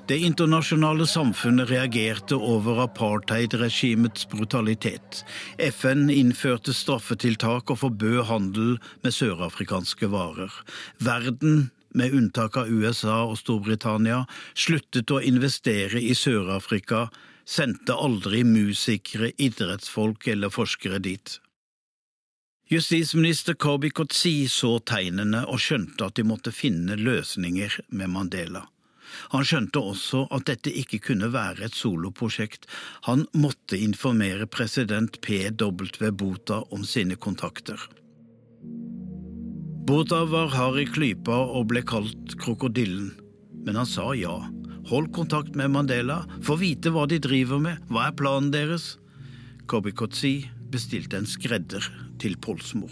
Det 0.06 0.18
internasjonale 0.22 1.02
samfunnet 1.06 1.66
reagerte 1.70 2.36
over 2.38 2.78
apartheidregimets 2.84 4.28
brutalitet. 4.30 5.24
FN 5.58 6.04
innførte 6.14 6.70
straffetiltak 6.70 7.72
og 7.74 7.80
forbød 7.80 8.20
handel 8.28 8.76
med 9.02 9.16
sørafrikanske 9.16 10.06
varer. 10.12 10.52
Verden 11.02 11.72
med 11.90 12.14
unntak 12.14 12.54
av 12.60 12.70
USA 12.70 13.24
og 13.24 13.34
Storbritannia, 13.40 14.20
sluttet 14.54 15.10
å 15.10 15.18
investere 15.18 15.98
i 15.98 16.14
Sør-Afrika, 16.14 17.08
sendte 17.42 17.98
aldri 17.98 18.44
musikere, 18.46 19.32
idrettsfolk 19.42 20.28
eller 20.30 20.54
forskere 20.54 21.02
dit. 21.02 21.40
Justisminister 22.70 23.58
Kobi 23.58 23.90
Kotsi 23.90 24.46
så 24.50 24.76
tegnene 24.86 25.42
og 25.50 25.58
skjønte 25.66 26.06
at 26.06 26.18
de 26.18 26.26
måtte 26.30 26.54
finne 26.54 26.94
løsninger 26.94 27.80
med 27.90 28.14
Mandela. 28.14 28.68
Han 29.34 29.46
skjønte 29.46 29.82
også 29.82 30.24
at 30.34 30.46
dette 30.50 30.72
ikke 30.72 31.00
kunne 31.10 31.30
være 31.34 31.66
et 31.66 31.76
soloprosjekt. 31.76 32.66
Han 33.08 33.26
måtte 33.36 33.78
informere 33.78 34.48
president 34.50 35.20
P.W. 35.24 36.10
Bota 36.12 36.62
om 36.74 36.84
sine 36.86 37.16
kontakter. 37.16 37.80
Bota 39.86 40.24
var 40.26 40.50
hard 40.50 40.80
i 40.82 40.86
klypa 40.90 41.36
og 41.54 41.68
ble 41.70 41.84
kalt 41.86 42.34
Krokodillen, 42.42 43.12
men 43.66 43.78
han 43.78 43.86
sa 43.86 44.10
ja. 44.18 44.34
Hold 44.90 45.12
kontakt 45.14 45.54
med 45.58 45.70
Mandela, 45.74 46.24
få 46.42 46.56
vite 46.58 46.90
hva 46.94 47.06
de 47.10 47.20
driver 47.22 47.62
med, 47.62 47.82
hva 47.90 48.08
er 48.08 48.16
planen 48.18 48.52
deres? 48.54 48.96
Kobikotsi 49.70 50.40
bestilte 50.74 51.18
en 51.18 51.26
skredder 51.26 51.86
til 52.22 52.34
Polsmor. 52.42 52.90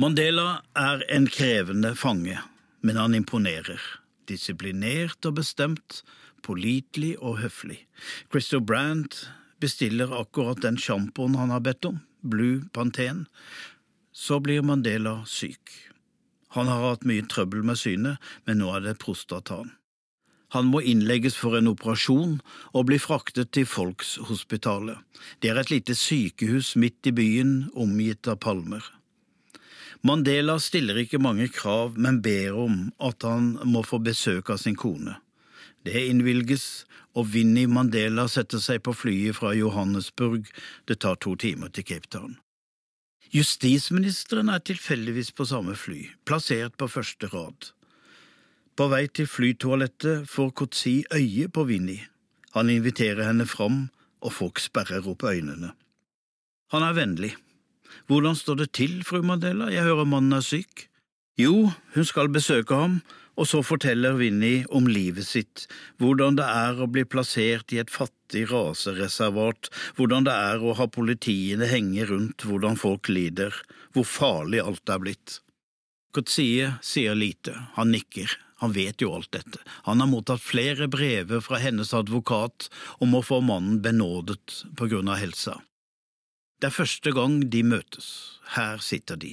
Mandela 0.00 0.62
er 0.76 1.04
en 1.12 1.28
krevende 1.30 1.92
fange 1.96 2.36
men 2.82 2.98
han 3.00 3.14
imponerer. 3.16 3.80
Disiplinert 4.28 5.24
og 5.26 5.38
bestemt, 5.40 6.02
pålitelig 6.42 7.14
og 7.20 7.40
høflig. 7.42 7.80
Christo 8.30 8.60
Brandt 8.60 9.24
bestiller 9.62 10.14
akkurat 10.18 10.62
den 10.62 10.78
sjampoen 10.80 11.38
han 11.38 11.54
har 11.54 11.62
bedt 11.62 11.86
om, 11.88 12.00
Blue 12.22 12.62
Pantene. 12.74 13.28
Så 14.12 14.40
blir 14.44 14.62
Mandela 14.66 15.22
syk. 15.26 15.70
Han 16.52 16.68
har 16.68 16.82
hatt 16.84 17.06
mye 17.08 17.24
trøbbel 17.24 17.62
med 17.64 17.78
synet, 17.80 18.20
men 18.44 18.60
nå 18.60 18.74
er 18.76 18.84
det 18.84 18.98
prostataen. 19.00 19.72
Han 20.52 20.68
må 20.68 20.82
innlegges 20.84 21.38
for 21.40 21.56
en 21.56 21.70
operasjon 21.70 22.34
og 22.76 22.88
bli 22.90 22.98
fraktet 23.00 23.54
til 23.56 23.64
Folkshospitalet. 23.64 24.98
Det 25.40 25.48
er 25.48 25.62
et 25.62 25.72
lite 25.72 25.96
sykehus 25.96 26.74
midt 26.76 27.08
i 27.08 27.14
byen, 27.16 27.54
omgitt 27.72 28.28
av 28.28 28.36
palmer. 28.44 28.84
Mandela 30.02 30.56
stiller 30.58 30.98
ikke 30.98 31.20
mange 31.22 31.46
krav, 31.48 31.94
men 31.94 32.22
ber 32.22 32.56
om 32.58 32.78
at 32.98 33.22
han 33.22 33.52
må 33.70 33.84
få 33.86 34.00
besøk 34.02 34.50
av 34.50 34.58
sin 34.58 34.74
kone. 34.74 35.14
Det 35.86 36.08
innvilges, 36.10 36.84
og 37.14 37.28
Vinni 37.34 37.66
Mandela 37.70 38.24
setter 38.30 38.62
seg 38.62 38.82
på 38.86 38.94
flyet 38.96 39.36
fra 39.38 39.52
Johannesburg. 39.54 40.48
Det 40.88 40.98
tar 41.04 41.20
to 41.22 41.36
timer 41.36 41.70
til 41.70 41.86
Cape 41.86 42.10
Town. 42.10 42.38
Justisministeren 43.32 44.50
er 44.52 44.64
tilfeldigvis 44.64 45.30
på 45.32 45.46
samme 45.48 45.76
fly, 45.78 46.02
plassert 46.28 46.74
på 46.76 46.88
første 46.90 47.30
rad. 47.32 47.70
På 48.76 48.88
vei 48.92 49.06
til 49.06 49.28
flytoalettet 49.28 50.26
får 50.28 50.50
Kotsi 50.56 50.98
øye 51.14 51.48
på 51.48 51.64
Vinni. 51.68 52.00
Han 52.56 52.72
inviterer 52.72 53.24
henne 53.28 53.46
fram, 53.46 53.86
og 54.20 54.34
folk 54.34 54.60
sperrer 54.60 55.06
opp 55.08 55.24
øynene. 55.24 55.72
Han 56.72 56.84
er 56.84 56.96
vennlig. 56.96 57.32
Hvordan 58.10 58.38
står 58.38 58.62
det 58.62 58.72
til, 58.78 59.00
fru 59.06 59.22
Mandela, 59.26 59.70
jeg 59.72 59.86
hører 59.88 60.08
mannen 60.08 60.38
er 60.38 60.46
syk? 60.46 60.88
Jo, 61.40 61.72
hun 61.94 62.04
skal 62.04 62.28
besøke 62.32 62.76
ham, 62.76 63.00
og 63.40 63.48
så 63.48 63.62
forteller 63.64 64.18
Vinni 64.18 64.62
om 64.76 64.88
livet 64.90 65.24
sitt, 65.24 65.64
hvordan 66.00 66.36
det 66.36 66.44
er 66.44 66.82
å 66.82 66.88
bli 66.90 67.04
plassert 67.08 67.72
i 67.72 67.80
et 67.80 67.92
fattig 67.92 68.44
rasereservat, 68.50 69.70
hvordan 69.96 70.28
det 70.28 70.34
er 70.34 70.60
å 70.60 70.76
ha 70.76 70.88
politiene 70.92 71.68
henge 71.70 72.06
rundt 72.10 72.44
hvordan 72.44 72.76
folk 72.80 73.08
lider, 73.08 73.56
hvor 73.96 74.08
farlig 74.08 74.60
alt 74.60 74.92
er 74.92 75.00
blitt. 75.00 75.40
Kotsie 76.12 76.74
sier 76.84 77.16
lite, 77.16 77.56
han 77.78 77.94
nikker, 77.94 78.28
han 78.60 78.76
vet 78.76 79.00
jo 79.00 79.14
alt 79.16 79.32
dette, 79.32 79.62
han 79.88 80.04
har 80.04 80.10
mottatt 80.12 80.44
flere 80.44 80.90
brever 80.92 81.40
fra 81.40 81.60
hennes 81.62 81.94
advokat 81.96 82.68
om 83.00 83.16
å 83.16 83.24
få 83.24 83.40
mannen 83.40 83.80
benådet 83.82 84.60
på 84.76 84.92
grunn 84.92 85.08
av 85.08 85.22
helsa. 85.24 85.62
Det 86.62 86.68
er 86.68 86.78
første 86.78 87.10
gang 87.10 87.40
de 87.50 87.64
møtes. 87.66 88.08
Her 88.54 88.78
sitter 88.78 89.16
de, 89.18 89.32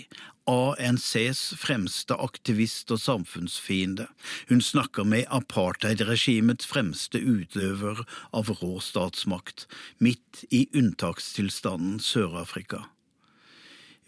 ANCs 0.49 1.41
fremste 1.61 2.15
aktivist 2.17 2.89
og 2.89 2.97
samfunnsfiende. 3.03 4.07
Hun 4.49 4.63
snakker 4.65 5.05
med 5.05 5.29
apartheidregimets 5.29 6.65
fremste 6.65 7.21
utøver 7.21 8.01
av 8.33 8.49
rå 8.49 8.79
statsmakt, 8.81 9.67
midt 10.01 10.41
i 10.49 10.63
unntakstilstanden 10.73 12.01
Sør-Afrika. 12.01 12.87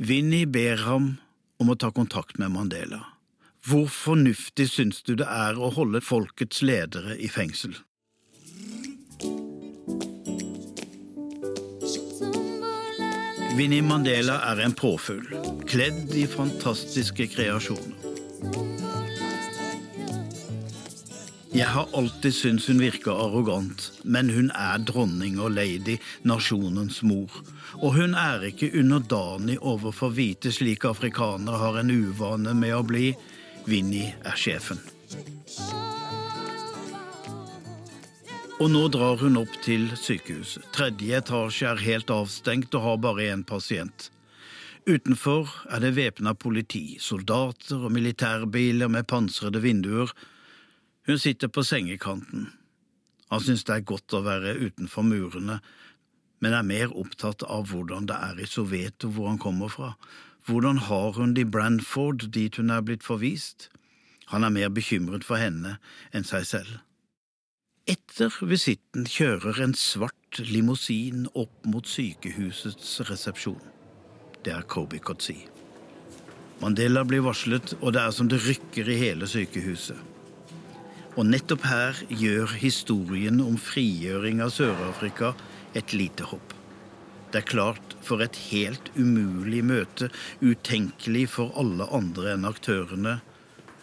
Vinni 0.01 0.47
ber 0.49 0.82
ham 0.88 1.11
om 1.61 1.69
å 1.69 1.78
ta 1.78 1.93
kontakt 1.93 2.41
med 2.41 2.55
Mandela. 2.57 3.03
Hvor 3.69 3.86
fornuftig 3.86 4.65
syns 4.74 5.05
du 5.05 5.13
det 5.22 5.30
er 5.30 5.61
å 5.61 5.69
holde 5.78 6.01
folkets 6.01 6.65
ledere 6.65 7.22
i 7.22 7.30
fengsel? 7.30 7.78
Vinni 13.52 13.82
Mandela 13.84 14.38
er 14.47 14.62
en 14.64 14.74
påfugl, 14.74 15.26
kledd 15.68 16.14
i 16.16 16.24
fantastiske 16.30 17.26
kreasjoner. 17.34 17.97
Jeg 21.52 21.68
har 21.68 21.89
alltid 21.99 22.32
syntes 22.32 22.70
hun 22.72 22.80
virker 22.80 23.12
arrogant, 23.12 23.89
men 24.08 24.32
hun 24.32 24.54
er 24.56 24.80
dronning 24.88 25.36
og 25.43 25.52
lady, 25.58 25.97
nasjonens 26.24 27.02
mor. 27.04 27.41
Og 27.82 27.97
hun 27.99 28.16
er 28.16 28.47
ikke 28.47 28.72
underdanig 28.80 29.60
overfor 29.60 30.16
hvite 30.16 30.54
slik 30.56 30.88
afrikanere 30.88 31.60
har 31.60 31.82
en 31.84 31.91
uvane 31.91 32.56
med 32.56 32.78
å 32.78 32.86
bli. 32.88 33.12
Vinni 33.68 34.08
er 34.24 34.39
sjefen. 34.39 34.80
Og 38.62 38.68
nå 38.70 38.82
drar 38.93 39.18
hun 39.18 39.39
opp 39.39 39.55
til 39.66 39.88
sykehuset. 39.97 40.68
Tredje 40.70 41.18
etasje 41.18 41.66
er 41.66 41.80
helt 41.82 42.12
avstengt 42.14 42.76
og 42.78 42.84
har 42.84 42.99
bare 43.01 43.24
én 43.34 43.41
pasient. 43.41 44.12
Utenfor 44.86 45.49
er 45.66 45.82
det 45.82 45.95
væpna 45.95 46.36
politi, 46.38 46.99
soldater 47.01 47.88
og 47.88 47.95
militærbiler 47.95 48.91
med 48.93 49.07
pansrede 49.09 49.64
vinduer. 49.64 50.14
Hun 51.09 51.18
sitter 51.18 51.49
på 51.49 51.64
sengekanten. 51.66 52.51
Han 53.34 53.41
syns 53.41 53.66
det 53.66 53.80
er 53.80 53.88
godt 53.93 54.14
å 54.14 54.22
være 54.30 54.53
utenfor 54.62 55.09
murene, 55.09 55.57
men 56.38 56.53
er 56.53 56.68
mer 56.68 56.93
opptatt 56.93 57.41
av 57.41 57.74
hvordan 57.74 58.05
det 58.14 58.20
er 58.30 58.45
i 58.45 58.49
Soweto, 58.49 59.09
hvor 59.09 59.32
han 59.32 59.41
kommer 59.41 59.74
fra. 59.74 59.95
Hvordan 60.45 60.86
har 60.86 61.18
hun 61.18 61.34
det 61.34 61.47
i 61.47 61.49
Branford, 61.57 62.30
dit 62.30 62.62
hun 62.62 62.70
er 62.70 62.86
blitt 62.86 63.01
forvist? 63.01 63.72
Han 64.30 64.45
er 64.45 64.53
mer 64.53 64.70
bekymret 64.70 65.26
for 65.26 65.41
henne 65.41 65.80
enn 66.14 66.30
seg 66.30 66.45
selv. 66.45 66.78
Etter 67.89 68.29
visitten 68.45 69.07
kjører 69.09 69.57
en 69.63 69.71
svart 69.73 70.38
limousin 70.38 71.23
opp 71.34 71.65
mot 71.65 71.88
sykehusets 71.89 72.99
resepsjon. 73.07 73.63
Det 74.45 74.53
er 74.53 74.67
Kobi 74.69 74.99
Kotsi. 75.01 75.39
Mandela 76.61 77.01
blir 77.09 77.23
varslet, 77.25 77.73
og 77.82 77.95
det 77.95 78.03
er 78.03 78.13
som 78.13 78.29
det 78.29 78.43
rykker 78.45 78.86
i 78.86 78.99
hele 78.99 79.25
sykehuset. 79.25 79.97
Og 81.17 81.25
nettopp 81.25 81.65
her 81.65 82.03
gjør 82.13 82.53
historien 82.61 83.41
om 83.41 83.57
frigjøring 83.57 84.43
av 84.45 84.53
Sør-Afrika 84.53 85.34
et 85.73 85.97
lite 85.97 86.29
hopp. 86.29 86.53
Det 87.34 87.41
er 87.41 87.49
klart 87.49 87.97
for 88.05 88.21
et 88.21 88.38
helt 88.51 88.93
umulig 88.93 89.63
møte, 89.65 90.11
utenkelig 90.45 91.32
for 91.34 91.49
alle 91.57 91.89
andre 91.89 92.36
enn 92.36 92.45
aktørene, 92.45 93.17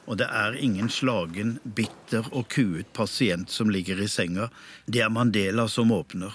og 0.09 0.17
det 0.17 0.27
er 0.33 0.57
ingen 0.57 0.89
slagen, 0.89 1.59
bitter 1.77 2.27
og 2.33 2.49
kuet 2.53 2.89
pasient 2.97 3.53
som 3.53 3.69
ligger 3.69 4.01
i 4.01 4.09
senga. 4.09 4.49
Det 4.89 5.03
er 5.05 5.13
Mandela 5.13 5.69
som 5.69 5.93
åpner. 5.93 6.33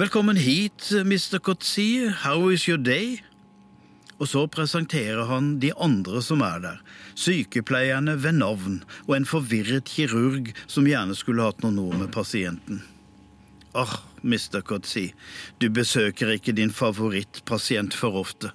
Velkommen 0.00 0.38
hit, 0.40 0.88
Mr. 1.04 1.38
Kotsi. 1.44 2.08
How 2.24 2.48
is 2.48 2.64
your 2.68 2.80
day? 2.80 3.18
Og 4.18 4.30
så 4.32 4.46
presenterer 4.50 5.28
han 5.28 5.58
de 5.62 5.70
andre 5.76 6.22
som 6.24 6.40
er 6.42 6.62
der, 6.64 6.78
sykepleierne 7.14 8.16
ved 8.18 8.40
navn 8.40 8.80
og 9.06 9.12
en 9.14 9.28
forvirret 9.28 9.86
kirurg 9.86 10.50
som 10.66 10.88
gjerne 10.88 11.14
skulle 11.18 11.44
hatt 11.44 11.62
noen 11.62 11.78
ord 11.84 12.00
med 12.00 12.10
pasienten. 12.14 12.80
Ah, 13.76 14.00
Mr. 14.24 14.64
Kotsi, 14.66 15.12
du 15.60 15.68
besøker 15.70 16.32
ikke 16.34 16.56
din 16.56 16.72
favorittpasient 16.74 17.94
for 17.94 18.18
ofte. 18.18 18.50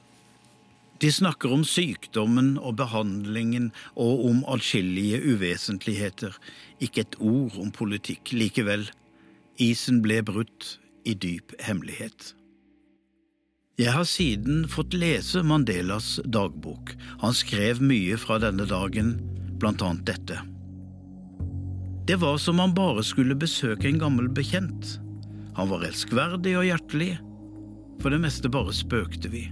De 1.03 1.09
snakker 1.11 1.51
om 1.51 1.65
sykdommen 1.67 2.53
og 2.55 2.77
behandlingen 2.79 3.73
og 3.99 4.21
om 4.29 4.37
atskillige 4.47 5.17
uvesentligheter. 5.33 6.37
Ikke 6.79 7.03
et 7.03 7.17
ord 7.19 7.57
om 7.59 7.73
politikk 7.75 8.31
likevel. 8.31 8.85
Isen 9.59 9.99
ble 10.05 10.21
brutt 10.23 10.77
i 11.03 11.11
dyp 11.11 11.51
hemmelighet. 11.59 12.31
Jeg 13.81 13.91
har 13.91 14.07
siden 14.07 14.63
fått 14.71 14.95
lese 14.95 15.41
Mandelas 15.43 16.21
dagbok. 16.23 16.93
Han 17.25 17.35
skrev 17.35 17.81
mye 17.83 18.15
fra 18.21 18.37
denne 18.39 18.63
dagen, 18.69 19.17
blant 19.59 19.83
annet 19.83 20.05
dette. 20.07 20.37
Det 22.07 22.15
var 22.21 22.39
som 22.39 22.61
han 22.63 22.75
bare 22.77 23.03
skulle 23.03 23.35
besøke 23.35 23.89
en 23.89 23.99
gammel 23.99 24.31
bekjent. 24.31 25.01
Han 25.59 25.67
var 25.67 25.83
elskverdig 25.89 26.55
og 26.61 26.69
hjertelig. 26.69 27.11
For 27.99 28.13
det 28.13 28.21
meste 28.23 28.51
bare 28.51 28.71
spøkte 28.75 29.33
vi. 29.33 29.49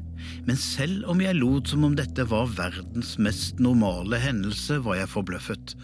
Men 0.47 0.57
selv 0.59 1.05
om 1.11 1.21
jeg 1.23 1.37
lot 1.39 1.71
som 1.71 1.85
om 1.87 1.97
dette 1.97 2.25
var 2.29 2.49
verdens 2.57 3.17
mest 3.21 3.61
normale 3.63 4.19
hendelse, 4.21 4.79
var 4.85 5.01
jeg 5.01 5.11
forbløffet. 5.11 5.75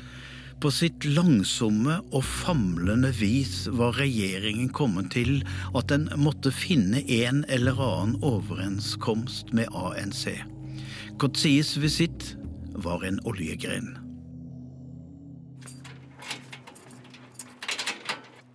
På 0.58 0.72
sitt 0.74 1.06
langsomme 1.06 2.00
og 2.10 2.24
famlende 2.26 3.12
vis 3.14 3.68
var 3.78 4.00
regjeringen 4.00 4.72
kommet 4.74 5.12
til 5.14 5.44
at 5.78 5.92
den 5.92 6.08
måtte 6.18 6.50
finne 6.50 7.04
en 7.06 7.44
eller 7.54 7.78
annen 7.78 8.18
overenskomst 8.26 9.54
med 9.54 9.70
ANC. 9.78 10.32
Kotsies 11.22 11.76
visitt 11.78 12.34
var 12.74 13.06
en 13.06 13.22
oljegren. 13.30 13.94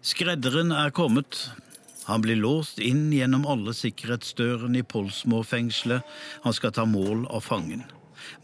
Skredderen 0.02 0.74
er 0.74 0.90
kommet. 0.90 1.38
Han 2.04 2.22
blir 2.24 2.36
låst 2.36 2.78
inn 2.82 3.12
gjennom 3.14 3.46
alle 3.46 3.74
sikkerhetsdørene 3.76 4.82
i 4.82 4.86
Polsmoor-fengselet. 4.86 6.02
Han 6.42 6.54
skal 6.54 6.74
ta 6.74 6.86
mål 6.88 7.26
av 7.30 7.44
fangen. 7.46 7.84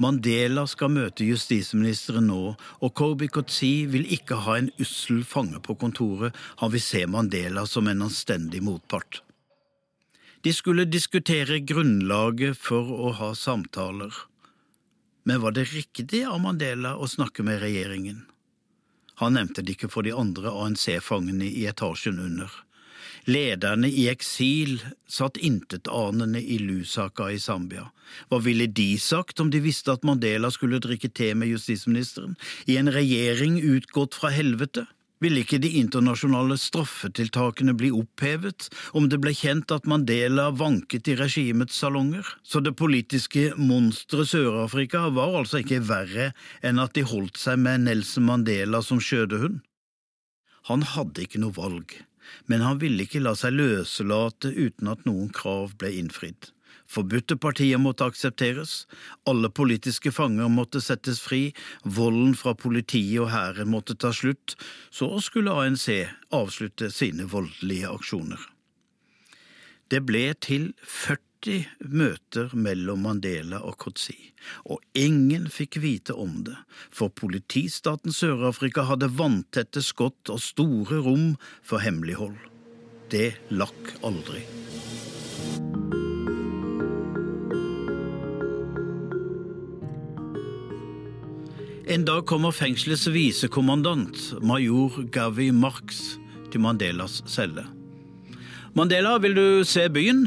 Mandela 0.03 0.65
skal 0.67 0.93
møte 0.95 1.27
justisministeren 1.27 2.29
nå, 2.31 2.43
og 2.55 2.95
Kobi 2.99 3.29
Kotsi 3.31 3.87
vil 3.91 4.07
ikke 4.15 4.41
ha 4.47 4.59
en 4.59 4.71
ussel 4.83 5.25
fange 5.27 5.61
på 5.63 5.77
kontoret, 5.79 6.35
han 6.59 6.73
vil 6.75 6.83
se 6.83 7.05
Mandela 7.07 7.67
som 7.67 7.89
en 7.91 8.07
anstendig 8.09 8.63
motpart. 8.67 9.23
De 10.43 10.53
skulle 10.55 10.87
diskutere 10.87 11.61
grunnlaget 11.67 12.59
for 12.59 12.91
å 12.95 13.13
ha 13.19 13.33
samtaler. 13.35 14.15
Men 15.27 15.43
var 15.43 15.55
det 15.57 15.67
riktig 15.75 16.23
av 16.25 16.41
Mandela 16.41 16.95
å 16.97 17.09
snakke 17.11 17.43
med 17.47 17.61
regjeringen? 17.63 18.23
Han 19.19 19.35
nevnte 19.35 19.65
det 19.67 19.75
ikke 19.75 19.91
for 19.91 20.07
de 20.07 20.15
andre 20.15 20.53
ANC-fangene 20.55 21.51
i 21.51 21.67
etasjen 21.67 22.21
under. 22.23 22.53
Lederne 23.29 23.91
i 23.93 24.07
eksil 24.09 24.79
satt 25.05 25.37
intetanende 25.37 26.41
i 26.41 26.57
Lusaka 26.63 27.27
i 27.29 27.37
Zambia. 27.39 27.91
Hva 28.31 28.39
ville 28.41 28.71
de 28.73 28.95
sagt 28.97 29.43
om 29.45 29.51
de 29.53 29.61
visste 29.61 29.93
at 29.93 30.07
Mandela 30.09 30.49
skulle 30.55 30.81
drikke 30.81 31.11
te 31.13 31.35
med 31.37 31.53
justisministeren, 31.53 32.39
i 32.65 32.79
en 32.81 32.89
regjering 32.89 33.61
utgått 33.61 34.17
fra 34.17 34.33
helvete? 34.33 34.87
Ville 35.21 35.43
ikke 35.43 35.61
de 35.61 35.75
internasjonale 35.77 36.57
straffetiltakene 36.63 37.77
bli 37.77 37.91
opphevet 37.93 38.71
om 38.97 39.11
det 39.13 39.21
ble 39.21 39.35
kjent 39.37 39.77
at 39.77 39.85
Mandela 39.91 40.49
vanket 40.55 41.13
i 41.13 41.19
regimets 41.21 41.77
salonger? 41.85 42.25
Så 42.41 42.65
det 42.65 42.79
politiske 42.81 43.51
monsteret 43.61 44.33
Sør-Afrika 44.33 45.05
var 45.13 45.37
altså 45.43 45.61
ikke 45.61 45.85
verre 45.85 46.31
enn 46.65 46.81
at 46.81 46.97
de 46.97 47.05
holdt 47.05 47.37
seg 47.37 47.61
med 47.61 47.91
Nelson 47.91 48.31
Mandela 48.31 48.81
som 48.81 49.03
skjødehund? 49.05 49.61
Han 50.73 50.87
hadde 50.97 51.27
ikke 51.27 51.43
noe 51.45 51.57
valg 51.57 51.99
men 52.47 52.65
han 52.65 52.81
ville 52.83 53.05
ikke 53.05 53.23
la 53.25 53.35
seg 53.39 53.57
løslate 53.57 54.53
uten 54.55 54.93
at 54.93 55.05
noen 55.09 55.33
krav 55.35 55.75
ble 55.81 55.93
innfridd. 56.01 56.51
Forbudte 56.89 57.37
partier 57.37 57.77
måtte 57.77 58.07
aksepteres, 58.09 58.87
alle 59.29 59.51
politiske 59.53 60.09
fanger 60.15 60.49
måtte 60.49 60.81
settes 60.81 61.21
fri, 61.21 61.51
volden 61.85 62.33
fra 62.39 62.55
politiet 62.57 63.21
og 63.21 63.29
hæren 63.35 63.69
måtte 63.69 63.97
ta 64.01 64.09
slutt, 64.17 64.57
så 64.89 65.11
skulle 65.21 65.53
ANC 65.53 65.91
avslutte 66.33 66.89
sine 66.95 67.29
voldelige 67.29 67.93
aksjoner. 67.93 68.41
Det 69.93 70.01
ble 70.09 70.31
til 70.41 70.71
40 70.81 71.28
40 71.45 71.67
møter 71.95 72.51
mellom 72.53 73.05
Mandela 73.07 73.61
og 73.63 73.77
Kotsi, 73.79 74.33
og 74.67 74.81
ingen 74.99 75.47
fikk 75.51 75.79
vite 75.79 76.15
om 76.15 76.43
det, 76.45 76.57
for 76.91 77.13
politistaten 77.15 78.11
Sør-Afrika 78.13 78.83
hadde 78.89 79.11
vanntette 79.15 79.83
skott 79.83 80.33
og 80.33 80.41
store 80.43 80.99
rom 81.05 81.37
for 81.63 81.79
hemmelighold. 81.79 82.37
Det 83.11 83.37
lakk 83.51 83.95
aldri. 84.03 84.43
En 91.89 92.05
dag 92.05 92.27
kommer 92.27 92.53
fengselets 92.53 93.07
visekommandant, 93.09 94.35
major 94.43 95.05
Gavi 95.15 95.53
Marx, 95.53 96.19
til 96.51 96.61
Mandelas 96.61 97.23
celle. 97.31 97.65
Mandela, 98.75 99.17
vil 99.23 99.35
du 99.39 99.65
se 99.65 99.87
byen? 99.89 100.27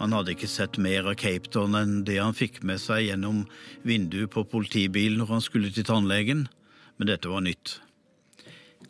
Han 0.00 0.14
hadde 0.16 0.32
ikke 0.32 0.48
sett 0.48 0.78
mer 0.80 1.04
av 1.10 1.18
Cape 1.20 1.50
Town 1.52 1.76
enn 1.76 1.98
det 2.08 2.16
han 2.16 2.36
fikk 2.36 2.62
med 2.64 2.80
seg 2.80 3.04
gjennom 3.10 3.42
vinduet 3.84 4.32
på 4.32 4.46
politibilen 4.48 5.20
når 5.20 5.34
han 5.34 5.44
skulle 5.44 5.72
til 5.76 5.84
tannlegen, 5.84 6.46
men 6.96 7.10
dette 7.10 7.28
var 7.28 7.44
nytt. 7.44 7.76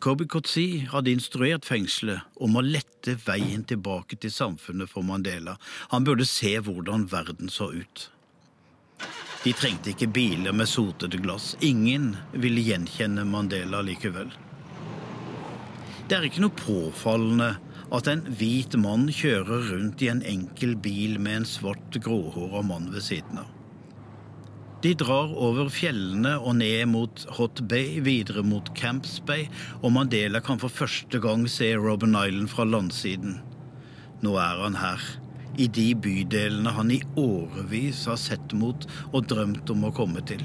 Kobi 0.01 0.25
Kotsi 0.31 0.87
hadde 0.89 1.11
instruert 1.11 1.67
fengselet 1.67 2.39
om 2.41 2.55
å 2.55 2.63
lette 2.63 3.17
veien 3.25 3.65
tilbake 3.67 4.17
til 4.23 4.31
samfunnet 4.33 4.89
for 4.89 5.05
Mandela. 5.05 5.57
Han 5.91 6.07
burde 6.07 6.25
se 6.25 6.55
hvordan 6.63 7.03
verden 7.11 7.51
så 7.51 7.67
ut. 7.75 8.07
De 9.43 9.51
trengte 9.57 9.91
ikke 9.91 10.09
biler 10.15 10.55
med 10.55 10.69
sotede 10.69 11.19
glass. 11.21 11.57
Ingen 11.59 12.15
ville 12.31 12.63
gjenkjenne 12.63 13.27
Mandela 13.27 13.83
likevel. 13.85 14.31
Det 16.07 16.17
er 16.17 16.27
ikke 16.27 16.43
noe 16.43 16.55
påfallende 16.55 17.51
at 17.91 18.07
en 18.07 18.21
hvit 18.39 18.75
mann 18.79 19.09
kjører 19.11 19.71
rundt 19.71 20.03
i 20.03 20.09
en 20.11 20.21
enkel 20.27 20.77
bil 20.79 21.17
med 21.19 21.41
en 21.41 21.47
svart, 21.47 21.97
gråhåra 22.03 22.63
mann 22.63 22.87
ved 22.93 23.03
siden 23.03 23.41
av. 23.43 23.49
De 24.81 24.95
drar 24.97 25.29
over 25.37 25.67
fjellene 25.69 26.31
og 26.39 26.55
ned 26.57 26.87
mot 26.89 27.25
Hot 27.37 27.59
Bay, 27.69 27.99
videre 28.01 28.41
mot 28.41 28.71
Camps 28.77 29.19
Bay, 29.27 29.45
og 29.83 29.93
Mandela 29.93 30.41
kan 30.41 30.57
for 30.61 30.73
første 30.73 31.21
gang 31.21 31.45
se 31.51 31.75
Robben 31.77 32.17
Island 32.17 32.49
fra 32.49 32.65
landsiden. 32.65 33.37
Nå 34.25 34.33
er 34.41 34.63
han 34.63 34.79
her, 34.81 35.03
i 35.61 35.67
de 35.67 35.91
bydelene 35.93 36.73
han 36.73 36.93
i 36.95 37.01
årevis 37.19 38.07
har 38.09 38.17
sett 38.17 38.55
mot 38.57 38.87
og 39.11 39.27
drømt 39.29 39.69
om 39.69 39.85
å 39.85 39.93
komme 39.93 40.23
til. 40.25 40.41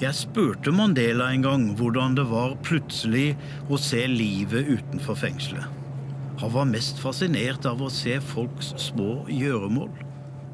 Jeg 0.00 0.14
spurte 0.14 0.72
Mandela 0.72 1.32
en 1.34 1.44
gang 1.44 1.64
hvordan 1.76 2.16
det 2.16 2.24
var 2.30 2.54
plutselig 2.64 3.32
å 3.68 3.76
se 3.82 4.06
livet 4.08 4.70
utenfor 4.78 5.18
fengselet. 5.26 5.77
Han 6.38 6.52
var 6.54 6.68
mest 6.70 7.00
fascinert 7.02 7.66
av 7.66 7.80
å 7.82 7.90
se 7.90 8.14
folks 8.22 8.70
små 8.78 9.24
gjøremål. 9.32 9.90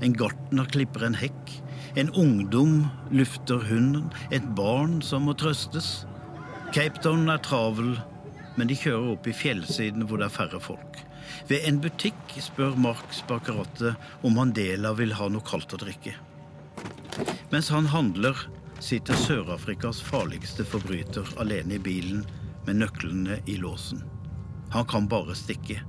En 0.04 0.14
gartner 0.16 0.68
klipper 0.72 1.04
en 1.04 1.16
hekk. 1.20 1.52
En 2.00 2.08
ungdom 2.16 2.86
lufter 3.12 3.60
hunden. 3.68 4.08
Et 4.32 4.46
barn 4.56 5.02
som 5.04 5.28
må 5.28 5.34
trøstes. 5.36 6.06
Cape 6.72 7.04
Town 7.04 7.28
er 7.28 7.42
travel, 7.44 7.98
men 8.56 8.70
de 8.70 8.78
kjører 8.78 9.12
opp 9.12 9.28
i 9.28 9.36
fjellsiden 9.36 10.08
hvor 10.08 10.22
det 10.22 10.30
er 10.30 10.36
færre 10.38 10.62
folk. 10.62 11.02
Ved 11.52 11.68
en 11.68 11.82
butikk 11.84 12.32
spør 12.40 12.74
Marks 12.80 13.20
bak 13.28 13.52
om 13.52 14.34
Mandela 14.34 14.94
vil 14.96 15.12
ha 15.20 15.28
noe 15.28 15.44
kaldt 15.44 15.76
å 15.76 15.82
drikke. 15.84 16.16
Mens 17.52 17.68
han 17.68 17.92
handler, 17.92 18.34
sitter 18.80 19.14
Sør-Afrikas 19.14 20.00
farligste 20.02 20.64
forbryter 20.64 21.28
alene 21.36 21.76
i 21.76 21.84
bilen 21.92 22.24
med 22.66 22.80
nøklene 22.80 23.42
i 23.46 23.60
låsen. 23.60 24.13
Han 24.74 24.86
kan 24.90 25.08
bare 25.08 25.36
stikke. 25.38 25.80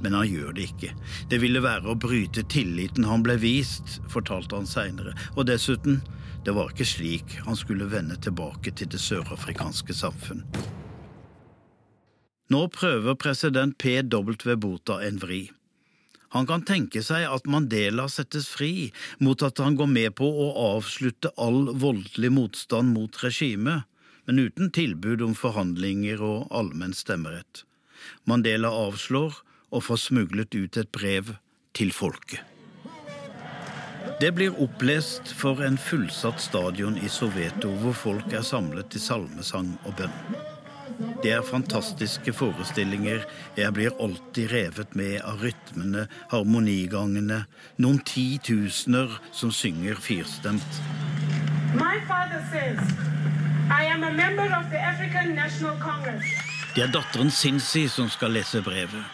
Men 0.00 0.14
han 0.16 0.28
gjør 0.28 0.54
det 0.56 0.70
ikke. 0.70 0.92
Det 1.28 1.40
ville 1.40 1.60
være 1.64 1.92
å 1.92 1.98
bryte 2.00 2.44
tilliten 2.48 3.04
han 3.08 3.24
ble 3.24 3.36
vist, 3.40 3.98
fortalte 4.12 4.56
han 4.56 4.68
seinere. 4.68 5.12
Og 5.36 5.44
dessuten, 5.48 6.00
det 6.44 6.54
var 6.56 6.72
ikke 6.72 6.88
slik 6.88 7.36
han 7.44 7.58
skulle 7.60 7.88
vende 7.92 8.16
tilbake 8.16 8.72
til 8.72 8.88
det 8.92 9.00
sørafrikanske 9.04 9.96
samfunn. 9.96 10.44
Nå 12.52 12.62
prøver 12.72 13.18
president 13.20 13.76
P.W. 13.76 14.56
Bota 14.62 15.00
en 15.04 15.20
vri. 15.20 15.42
Han 16.36 16.46
kan 16.46 16.64
tenke 16.66 17.02
seg 17.04 17.26
at 17.28 17.46
Mandela 17.50 18.08
settes 18.12 18.48
fri 18.48 18.90
mot 19.20 19.44
at 19.44 19.60
han 19.62 19.76
går 19.78 19.92
med 19.92 20.16
på 20.18 20.26
å 20.26 20.48
avslutte 20.76 21.34
all 21.36 21.72
voldelig 21.74 22.32
motstand 22.32 22.96
mot 22.96 23.22
regimet, 23.22 23.84
men 24.26 24.42
uten 24.48 24.72
tilbud 24.74 25.22
om 25.26 25.36
forhandlinger 25.38 26.22
og 26.22 26.48
allmenn 26.54 26.96
stemmerett. 26.96 27.66
Mandela 28.26 28.72
avslår 28.74 29.38
og 29.70 29.84
får 29.86 30.02
smuglet 30.08 30.54
ut 30.54 30.76
et 30.76 30.92
brev 30.92 31.36
til 31.76 31.92
folket. 31.94 32.42
Det 34.20 34.30
blir 34.32 34.54
opplest 34.62 35.28
for 35.36 35.60
en 35.66 35.76
fullsatt 35.76 36.40
stadion 36.40 36.96
i 36.98 37.08
Soveto, 37.12 37.68
hvor 37.82 37.92
folk 37.92 38.32
er 38.32 38.46
samlet 38.46 38.88
til 38.94 39.02
salmesang 39.02 39.74
og 39.84 39.98
bønn. 39.98 40.14
Det 41.22 41.32
er 41.36 41.42
fantastiske 41.44 42.32
forestillinger. 42.32 43.26
Jeg 43.56 43.74
blir 43.76 43.92
alltid 44.00 44.48
revet 44.52 44.96
med 44.96 45.20
av 45.20 45.44
rytmene, 45.44 46.06
harmonigangene, 46.32 47.42
noen 47.76 48.00
titusener 48.08 49.18
som 49.36 49.52
synger 49.52 50.00
firstemt. 50.00 50.82
My 51.76 52.00
father 52.08 52.40
says, 52.48 52.80
I 53.68 53.84
am 53.84 54.04
a 54.04 54.12
member 54.12 54.48
of 54.56 54.70
the 54.70 54.78
African 54.78 55.34
National 55.34 55.76
Congress. 55.76 56.55
Det 56.76 56.84
er 56.84 56.90
datteren 56.92 57.30
Sinsi 57.32 57.86
som 57.88 58.08
skal 58.12 58.34
lese 58.36 58.60
brevet. 58.60 59.04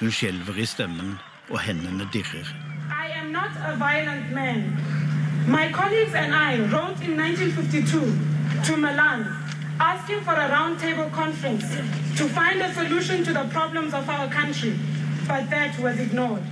Hun 0.00 0.10
skjelver 0.12 0.58
i 0.60 0.66
stemmen, 0.68 1.14
og 1.48 1.60
hendene 1.64 2.04
dirrer. 2.12 2.48
I 2.92 3.06
am 3.16 3.30
not 3.32 3.56
a 3.64 3.72
violent 3.80 4.28
man. 4.34 4.76
My 5.48 5.72
colleagues 5.72 6.12
and 6.14 6.34
I 6.34 6.60
wrote 6.68 7.00
in 7.00 7.16
1952 7.16 8.12
to 8.66 8.76
Milan 8.76 9.24
asking 9.80 10.20
for 10.20 10.36
a 10.36 10.48
roundtable 10.52 11.08
conference 11.12 11.64
to 12.18 12.28
find 12.28 12.60
a 12.60 12.74
solution 12.74 13.24
to 13.24 13.32
the 13.32 13.48
problems 13.52 13.94
of 13.94 14.08
our 14.08 14.28
country, 14.28 14.74
but 15.26 15.48
that 15.50 15.78
was 15.78 15.98
ignored. 15.98 16.44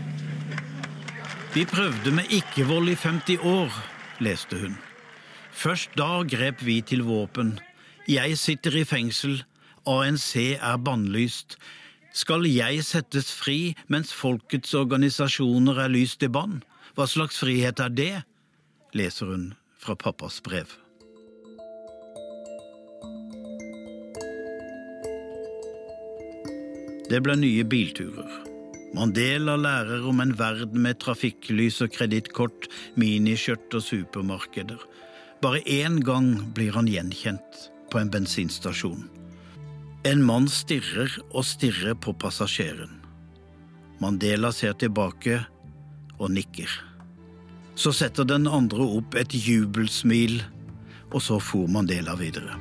Vi 1.54 1.64
prøvde 1.64 2.10
med 2.10 2.24
ikke-vold 2.30 2.88
i 2.88 2.94
50 2.94 3.38
år, 3.42 3.68
leste 4.18 4.56
hun. 4.60 4.78
Først 5.52 5.90
da 5.98 6.22
grep 6.36 6.66
vi 6.66 6.80
til 6.80 7.02
våpen. 7.02 7.58
Jeg 8.08 8.38
sitter 8.38 8.76
i 8.76 8.84
fengsel, 8.84 9.44
ANC 9.88 10.58
er 10.58 10.76
bannlyst. 10.84 11.56
Skal 12.12 12.44
jeg 12.50 12.82
settes 12.84 13.30
fri 13.32 13.76
mens 13.88 14.12
folkets 14.12 14.74
organisasjoner 14.74 15.84
er 15.84 15.92
lyst 15.94 16.24
i 16.26 16.28
bann? 16.28 16.60
Hva 16.98 17.06
slags 17.06 17.38
frihet 17.40 17.80
er 17.80 17.92
det? 17.94 18.14
leser 18.94 19.30
hun 19.30 19.52
fra 19.78 19.94
pappas 19.94 20.40
brev. 20.42 20.72
Det 27.10 27.18
ble 27.26 27.34
nye 27.38 27.66
bilturer. 27.66 28.30
Mandela 28.94 29.54
lærer 29.58 30.04
om 30.06 30.20
en 30.22 30.34
verden 30.38 30.82
med 30.82 30.98
trafikklys 31.02 31.78
og 31.84 31.94
kredittkort, 31.94 32.66
miniskjørt 32.98 33.78
og 33.78 33.86
supermarkeder. 33.86 34.82
Bare 35.42 35.62
én 35.62 36.02
gang 36.06 36.34
blir 36.54 36.74
han 36.74 36.90
gjenkjent 36.90 37.70
på 37.90 38.02
en 38.02 38.10
bensinstasjon. 38.10 39.19
En 40.00 40.22
mann 40.24 40.46
stirrer 40.48 41.12
og 41.28 41.44
stirrer 41.44 41.92
på 41.92 42.14
passasjeren. 42.16 42.94
Mandela 44.00 44.48
ser 44.48 44.72
tilbake 44.80 45.42
og 46.16 46.32
nikker. 46.32 46.72
Så 47.76 47.92
setter 47.92 48.24
den 48.24 48.48
andre 48.48 48.86
opp 48.96 49.18
et 49.20 49.36
jubelsmil, 49.36 50.38
og 51.12 51.20
så 51.20 51.36
for 51.36 51.68
Mandela 51.68 52.16
videre. 52.16 52.56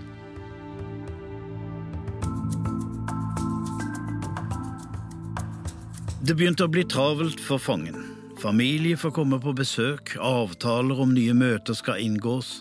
Det 6.20 6.36
begynte 6.36 6.68
å 6.68 6.76
bli 6.76 6.84
travelt 6.84 7.40
for 7.40 7.62
fangen. 7.64 8.04
Familie 8.44 9.00
får 9.00 9.16
komme 9.16 9.40
på 9.40 9.56
besøk, 9.56 10.18
avtaler 10.20 11.00
om 11.08 11.16
nye 11.16 11.32
møter 11.32 11.78
skal 11.78 12.04
inngås. 12.04 12.58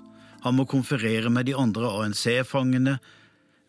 Han 0.46 0.54
må 0.54 0.70
konferere 0.70 1.34
med 1.34 1.50
de 1.50 1.58
andre 1.58 1.90
ANC-fangene. 1.98 3.00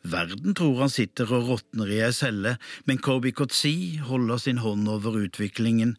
Verden 0.02 0.56
tror 0.56 0.78
han 0.80 0.92
sitter 0.94 1.32
og 1.36 1.50
råtner 1.50 1.90
i 1.92 2.00
ei 2.06 2.14
celle, 2.16 2.56
men 2.88 3.02
Kobi 3.04 3.34
Kotsi 3.36 4.00
holder 4.00 4.40
sin 4.40 4.62
hånd 4.64 4.88
over 4.88 5.18
utviklingen. 5.20 5.98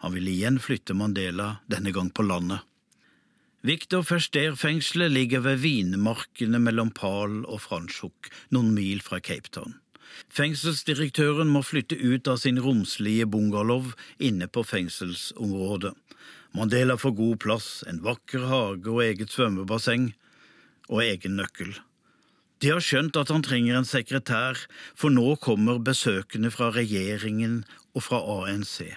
Han 0.00 0.14
vil 0.16 0.28
igjen 0.32 0.58
flytte 0.60 0.96
Mandela, 0.96 1.58
denne 1.68 1.92
gang 1.92 2.08
på 2.12 2.24
landet. 2.24 2.64
Victor 3.66 4.04
Verster-fengselet 4.06 5.10
ligger 5.10 5.42
ved 5.42 5.58
vinmarkene 5.64 6.60
mellom 6.62 6.92
Pal 6.94 7.40
og 7.44 7.60
Franschhoek, 7.64 8.30
noen 8.54 8.70
mil 8.76 9.02
fra 9.02 9.18
Cape 9.20 9.50
Town. 9.52 9.74
Fengselsdirektøren 10.32 11.50
må 11.52 11.64
flytte 11.66 11.98
ut 11.98 12.28
av 12.30 12.38
sin 12.40 12.60
romslige 12.62 13.26
bungalow 13.28 13.90
inne 14.22 14.48
på 14.48 14.62
fengselsområdet. 14.64 15.92
Mandela 16.56 16.96
får 16.96 17.16
god 17.18 17.40
plass, 17.42 17.68
en 17.90 18.00
vakker 18.04 18.46
hage 18.48 18.92
og 18.92 19.02
eget 19.04 19.34
svømmebasseng, 19.34 20.12
og 20.88 21.02
egen 21.02 21.36
nøkkel. 21.40 21.74
De 22.66 22.72
har 22.74 22.82
skjønt 22.82 23.14
at 23.14 23.30
han 23.30 23.44
trenger 23.46 23.76
en 23.78 23.86
sekretær, 23.86 24.58
for 24.98 25.14
nå 25.14 25.36
kommer 25.38 25.76
besøkende 25.78 26.48
fra 26.50 26.72
regjeringen 26.74 27.60
og 27.94 28.02
fra 28.02 28.18
ANC. 28.18 28.96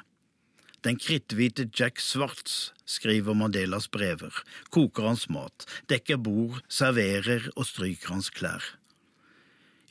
Den 0.81 0.97
kritthvite 0.97 1.67
Jack 1.77 2.01
Swartz 2.01 2.71
skriver 2.89 3.37
Mandelas 3.37 3.85
brever, 3.93 4.33
koker 4.73 5.11
hans 5.11 5.27
mat, 5.29 5.67
dekker 5.85 6.17
bord, 6.17 6.63
serverer 6.65 7.45
og 7.51 7.67
stryker 7.69 8.15
hans 8.15 8.31
klær. 8.33 8.71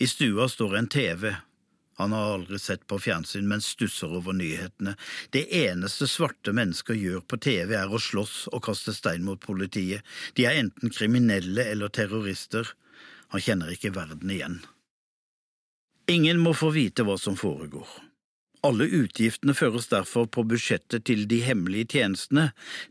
I 0.02 0.10
stua 0.10 0.48
står 0.50 0.74
en 0.80 0.90
TV. 0.90 1.28
Han 2.02 2.16
har 2.18 2.32
aldri 2.32 2.58
sett 2.58 2.82
på 2.90 2.98
fjernsyn, 2.98 3.46
men 3.46 3.62
stusser 3.62 4.10
over 4.10 4.34
nyhetene. 4.34 4.96
Det 5.30 5.44
eneste 5.54 6.10
svarte 6.10 6.50
mennesker 6.50 6.98
gjør 6.98 7.22
på 7.30 7.38
TV, 7.46 7.76
er 7.78 7.94
å 7.94 8.02
slåss 8.02 8.48
og 8.50 8.66
kaste 8.72 8.96
stein 8.98 9.22
mot 9.22 9.38
politiet. 9.38 10.02
De 10.34 10.50
er 10.50 10.58
enten 10.64 10.90
kriminelle 10.90 11.70
eller 11.76 11.94
terrorister. 11.94 12.74
Han 13.34 13.44
kjenner 13.44 13.72
ikke 13.72 13.94
verden 13.96 14.32
igjen. 14.32 14.60
Ingen 16.08 16.40
må 16.40 16.54
få 16.56 16.70
vite 16.72 17.04
hva 17.04 17.18
som 17.20 17.36
foregår. 17.36 17.88
Alle 18.66 18.88
utgiftene 18.90 19.54
føres 19.54 19.86
derfor 19.92 20.26
på 20.26 20.42
budsjettet 20.50 21.04
til 21.06 21.28
de 21.30 21.38
hemmelige 21.44 21.92
tjenestene, 21.98 22.48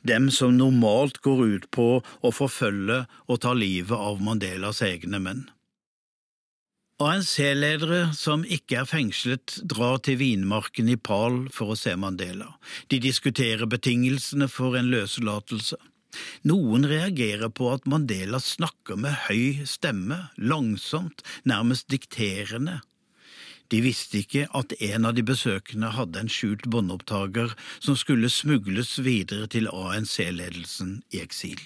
dem 0.07 0.29
som 0.31 0.55
normalt 0.55 1.19
går 1.25 1.43
ut 1.43 1.67
på 1.75 1.87
å 1.99 2.31
forfølge 2.31 3.03
og 3.27 3.41
ta 3.43 3.51
livet 3.57 3.97
av 3.97 4.23
Mandelas 4.23 4.81
egne 4.85 5.19
menn. 5.19 5.43
ANC-ledere 7.03 8.07
som 8.17 8.41
ikke 8.41 8.79
er 8.81 8.87
fengslet, 8.89 9.59
drar 9.69 9.99
til 10.01 10.17
vinmarken 10.17 10.87
i 10.89 10.95
Pal 10.97 11.43
for 11.53 11.75
å 11.75 11.77
se 11.77 11.93
Mandela. 11.99 12.55
De 12.89 12.97
diskuterer 13.03 13.69
betingelsene 13.69 14.47
for 14.49 14.79
en 14.79 14.89
løslatelse. 14.89 15.77
Noen 16.47 16.87
reagerer 16.87 17.49
på 17.53 17.71
at 17.73 17.87
Mandela 17.89 18.39
snakker 18.41 18.99
med 18.99 19.15
høy 19.27 19.65
stemme, 19.67 20.27
langsomt, 20.37 21.23
nærmest 21.45 21.89
dikterende. 21.91 22.79
De 23.67 23.81
visste 23.83 24.21
ikke 24.21 24.45
at 24.55 24.73
en 24.79 25.07
av 25.09 25.15
de 25.17 25.25
besøkende 25.27 25.91
hadde 25.97 26.21
en 26.23 26.31
skjult 26.31 26.69
båndopptaker 26.71 27.51
som 27.83 27.97
skulle 27.99 28.31
smugles 28.31 28.95
videre 29.03 29.49
til 29.51 29.67
ANC-ledelsen 29.67 31.01
i 31.11 31.19
eksil. 31.25 31.59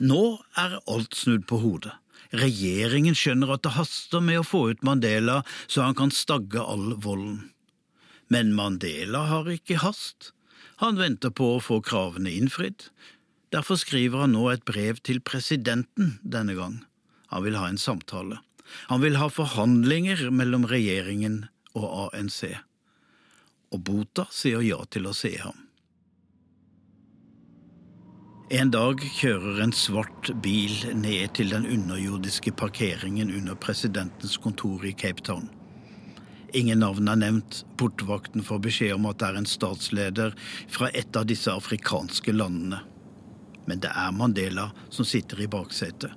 Nå 0.00 0.22
er 0.58 0.78
alt 0.90 1.14
snudd 1.14 1.44
på 1.50 1.60
hodet. 1.60 1.92
Regjeringen 2.32 3.16
skjønner 3.18 3.52
at 3.52 3.64
det 3.66 3.74
haster 3.76 4.22
med 4.24 4.40
å 4.40 4.46
få 4.46 4.70
ut 4.72 4.84
Mandela 4.86 5.42
så 5.66 5.84
han 5.84 5.96
kan 5.98 6.14
stagge 6.14 6.62
all 6.64 6.94
volden. 6.96 7.50
Men 8.32 8.54
Mandela 8.56 9.26
har 9.28 9.50
ikke 9.52 9.82
hast. 9.82 10.32
Han 10.82 10.98
venter 10.98 11.30
på 11.30 11.46
å 11.54 11.62
få 11.62 11.78
kravene 11.86 12.32
innfridd. 12.34 12.88
Derfor 13.54 13.78
skriver 13.78 14.24
han 14.24 14.32
nå 14.34 14.48
et 14.50 14.64
brev 14.66 14.98
til 15.06 15.20
presidenten 15.22 16.16
denne 16.26 16.56
gang. 16.58 16.80
Han 17.30 17.44
vil 17.44 17.58
ha 17.60 17.68
en 17.70 17.78
samtale. 17.78 18.40
Han 18.90 19.02
vil 19.04 19.18
ha 19.20 19.28
forhandlinger 19.30 20.26
mellom 20.34 20.66
regjeringen 20.66 21.44
og 21.78 21.86
ANC. 22.16 22.56
Og 23.70 23.84
Bota 23.86 24.26
sier 24.34 24.64
ja 24.66 24.80
til 24.90 25.06
å 25.06 25.14
se 25.14 25.36
ham. 25.44 25.68
En 28.52 28.74
dag 28.74 29.00
kjører 29.00 29.62
en 29.64 29.72
svart 29.72 30.28
bil 30.44 30.74
ned 30.98 31.38
til 31.38 31.54
den 31.54 31.64
underjordiske 31.64 32.52
parkeringen 32.58 33.30
under 33.32 33.56
presidentens 33.56 34.34
kontor 34.36 34.82
i 34.84 34.92
Cape 34.92 35.24
Town. 35.24 35.46
Ingen 36.52 36.82
navn 36.84 37.08
er 37.08 37.16
nevnt. 37.16 37.62
Portvakten 37.80 38.44
får 38.44 38.58
beskjed 38.66 38.96
om 38.96 39.06
at 39.08 39.20
det 39.22 39.28
er 39.30 39.38
en 39.40 39.48
statsleder 39.48 40.34
fra 40.68 40.90
et 40.92 41.16
av 41.16 41.28
disse 41.28 41.52
afrikanske 41.52 42.34
landene. 42.36 42.82
Men 43.66 43.80
det 43.80 43.92
er 43.94 44.12
Mandela 44.12 44.68
som 44.90 45.06
sitter 45.08 45.40
i 45.40 45.48
baksetet. 45.48 46.12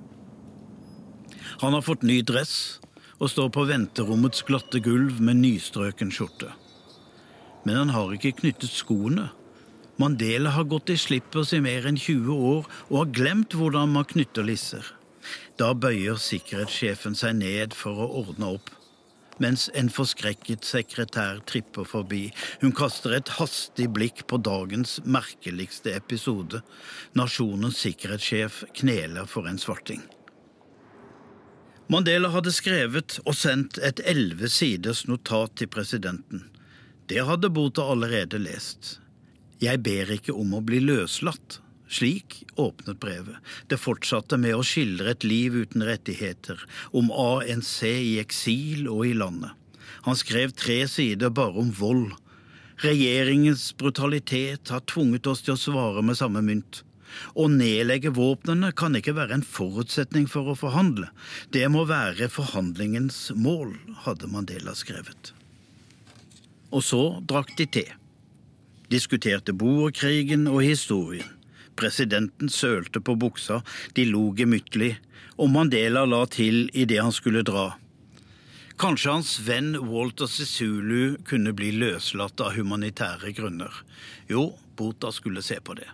Han 1.62 1.72
har 1.72 1.84
fått 1.86 2.04
ny 2.04 2.20
dress 2.26 2.80
og 3.16 3.30
står 3.32 3.48
på 3.54 3.64
venterommets 3.70 4.44
glatte 4.44 4.82
gulv 4.84 5.22
med 5.24 5.40
nystrøken 5.40 6.12
skjorte. 6.12 6.50
Men 7.64 7.80
han 7.80 7.94
har 7.94 8.12
ikke 8.12 8.36
knyttet 8.42 8.74
skoene. 8.74 9.30
Mandela 9.96 10.52
har 10.52 10.68
gått 10.68 10.92
i 10.92 10.98
slippers 11.00 11.54
i 11.56 11.62
mer 11.64 11.88
enn 11.88 11.96
20 11.96 12.28
år 12.52 12.68
og 12.90 12.98
har 12.98 13.14
glemt 13.16 13.56
hvordan 13.56 13.94
man 13.94 14.08
knytter 14.10 14.44
lisser. 14.44 14.84
Da 15.56 15.72
bøyer 15.72 16.20
sikkerhetssjefen 16.20 17.16
seg 17.16 17.38
ned 17.40 17.74
for 17.74 18.04
å 18.04 18.10
ordne 18.20 18.52
opp, 18.58 18.68
mens 19.42 19.68
en 19.74 19.90
forskrekket 19.92 20.64
sekretær 20.66 21.40
tripper 21.48 21.86
forbi. 21.88 22.28
Hun 22.62 22.74
kaster 22.76 23.16
et 23.16 23.32
hastig 23.38 23.88
blikk 23.96 24.24
på 24.30 24.40
dagens 24.42 24.98
merkeligste 25.04 25.94
episode. 25.96 26.62
Nasjonens 27.18 27.80
sikkerhetssjef 27.84 28.62
kneler 28.80 29.28
for 29.30 29.48
en 29.50 29.60
svarting. 29.60 30.04
Mandela 31.92 32.32
hadde 32.34 32.50
skrevet 32.50 33.20
og 33.22 33.36
sendt 33.38 33.78
et 33.78 34.00
elleve 34.02 34.50
siders 34.50 35.04
notat 35.06 35.54
til 35.60 35.70
presidenten. 35.70 36.48
Det 37.06 37.22
hadde 37.22 37.52
Bota 37.54 37.84
allerede 37.92 38.40
lest. 38.42 38.96
Jeg 39.62 39.78
ber 39.86 40.10
ikke 40.16 40.34
om 40.34 40.56
å 40.58 40.64
bli 40.66 40.80
løslatt, 40.82 41.60
Slik 41.88 42.42
åpnet 42.58 43.00
brevet. 43.00 43.36
Det 43.70 43.78
fortsatte 43.78 44.38
med 44.40 44.56
å 44.56 44.64
skildre 44.66 45.12
et 45.14 45.26
liv 45.26 45.54
uten 45.54 45.84
rettigheter, 45.86 46.58
om 46.90 47.12
ANC 47.12 47.82
i 47.86 48.16
eksil 48.22 48.88
og 48.90 49.06
i 49.06 49.14
landet. 49.14 49.54
Han 50.06 50.18
skrev 50.18 50.54
tre 50.54 50.82
sider 50.90 51.30
bare 51.34 51.62
om 51.62 51.70
vold. 51.74 52.12
Regjeringens 52.82 53.70
brutalitet 53.78 54.68
har 54.74 54.82
tvunget 54.90 55.26
oss 55.30 55.46
til 55.46 55.54
å 55.54 55.60
svare 55.60 56.02
med 56.04 56.18
samme 56.18 56.42
mynt. 56.44 56.82
Å 57.38 57.46
nedlegge 57.48 58.10
våpnene 58.14 58.72
kan 58.76 58.98
ikke 58.98 59.14
være 59.16 59.38
en 59.38 59.46
forutsetning 59.46 60.26
for 60.28 60.50
å 60.50 60.58
forhandle. 60.58 61.08
Det 61.54 61.64
må 61.72 61.86
være 61.88 62.28
forhandlingens 62.32 63.30
mål, 63.38 63.72
hadde 64.04 64.28
Mandela 64.32 64.74
skrevet. 64.76 65.32
Og 66.74 66.82
så 66.84 67.02
drakk 67.24 67.54
de 67.56 67.68
te. 67.78 67.86
Diskuterte 68.92 69.54
boerkrigen 69.56 70.46
og 70.50 70.60
historien. 70.66 71.35
Presidenten 71.76 72.48
sølte 72.52 73.00
på 73.00 73.16
buksa, 73.20 73.60
de 73.94 74.06
lo 74.08 74.30
gemyttlig, 74.36 74.96
og 75.36 75.50
Mandela 75.52 76.06
la 76.08 76.22
til 76.32 76.70
idet 76.72 77.02
han 77.02 77.12
skulle 77.12 77.44
dra. 77.46 77.74
Kanskje 78.76 79.12
hans 79.12 79.34
venn 79.46 79.76
Walter 79.88 80.28
Sisulu 80.28 81.16
kunne 81.28 81.54
bli 81.56 81.70
løslatt 81.72 82.40
av 82.44 82.56
humanitære 82.58 83.32
grunner. 83.36 83.72
Jo, 84.28 84.50
Bota 84.76 85.12
skulle 85.12 85.44
se 85.44 85.56
på 85.64 85.76
det. 85.78 85.88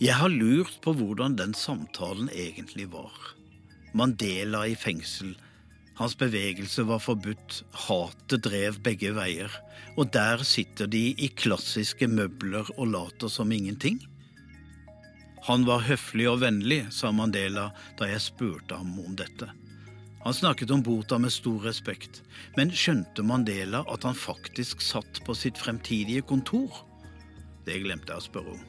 Jeg 0.00 0.16
har 0.18 0.32
lurt 0.32 0.80
på 0.82 0.94
hvordan 0.96 1.36
den 1.38 1.52
samtalen 1.54 2.30
egentlig 2.32 2.88
var. 2.92 3.12
Mandela 3.94 4.64
i 4.66 4.74
fengsel. 4.74 5.36
Hans 5.94 6.16
bevegelse 6.18 6.82
var 6.88 6.98
forbudt, 6.98 7.60
hatet 7.86 8.42
drev 8.42 8.80
begge 8.82 9.12
veier, 9.14 9.52
og 9.94 10.10
der 10.14 10.42
sitter 10.42 10.90
de 10.90 11.12
i 11.14 11.28
klassiske 11.30 12.08
møbler 12.10 12.66
og 12.74 12.90
later 12.90 13.30
som 13.30 13.52
ingenting. 13.54 14.00
Han 15.46 15.66
var 15.68 15.84
høflig 15.86 16.26
og 16.30 16.40
vennlig, 16.42 16.80
sa 16.90 17.12
Mandela 17.14 17.68
da 17.98 18.08
jeg 18.10 18.24
spurte 18.24 18.78
ham 18.80 18.96
om 19.04 19.14
dette. 19.18 19.50
Han 20.24 20.34
snakket 20.34 20.70
om 20.72 20.82
Bota 20.82 21.18
med 21.20 21.30
stor 21.30 21.66
respekt, 21.68 22.22
men 22.56 22.72
skjønte 22.72 23.22
Mandela 23.22 23.84
at 23.92 24.06
han 24.08 24.16
faktisk 24.16 24.80
satt 24.82 25.20
på 25.26 25.36
sitt 25.36 25.60
fremtidige 25.60 26.24
kontor? 26.24 26.80
Det 27.68 27.76
glemte 27.84 28.16
jeg 28.16 28.24
å 28.24 28.28
spørre 28.30 28.56
om. 28.56 28.62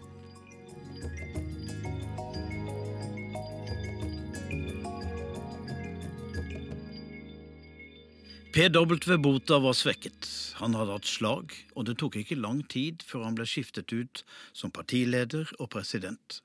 PW 8.56 9.18
Bota 9.18 9.58
var 9.60 9.74
svekket. 9.76 10.30
Han 10.62 10.78
hadde 10.80 10.94
hatt 10.96 11.10
slag, 11.10 11.52
og 11.76 11.90
det 11.90 11.98
tok 12.00 12.14
ikke 12.22 12.38
lang 12.40 12.62
tid 12.72 13.02
før 13.04 13.26
han 13.26 13.36
ble 13.36 13.44
skiftet 13.52 13.92
ut 13.92 14.22
som 14.56 14.72
partileder 14.72 15.50
og 15.60 15.74
president. 15.74 16.38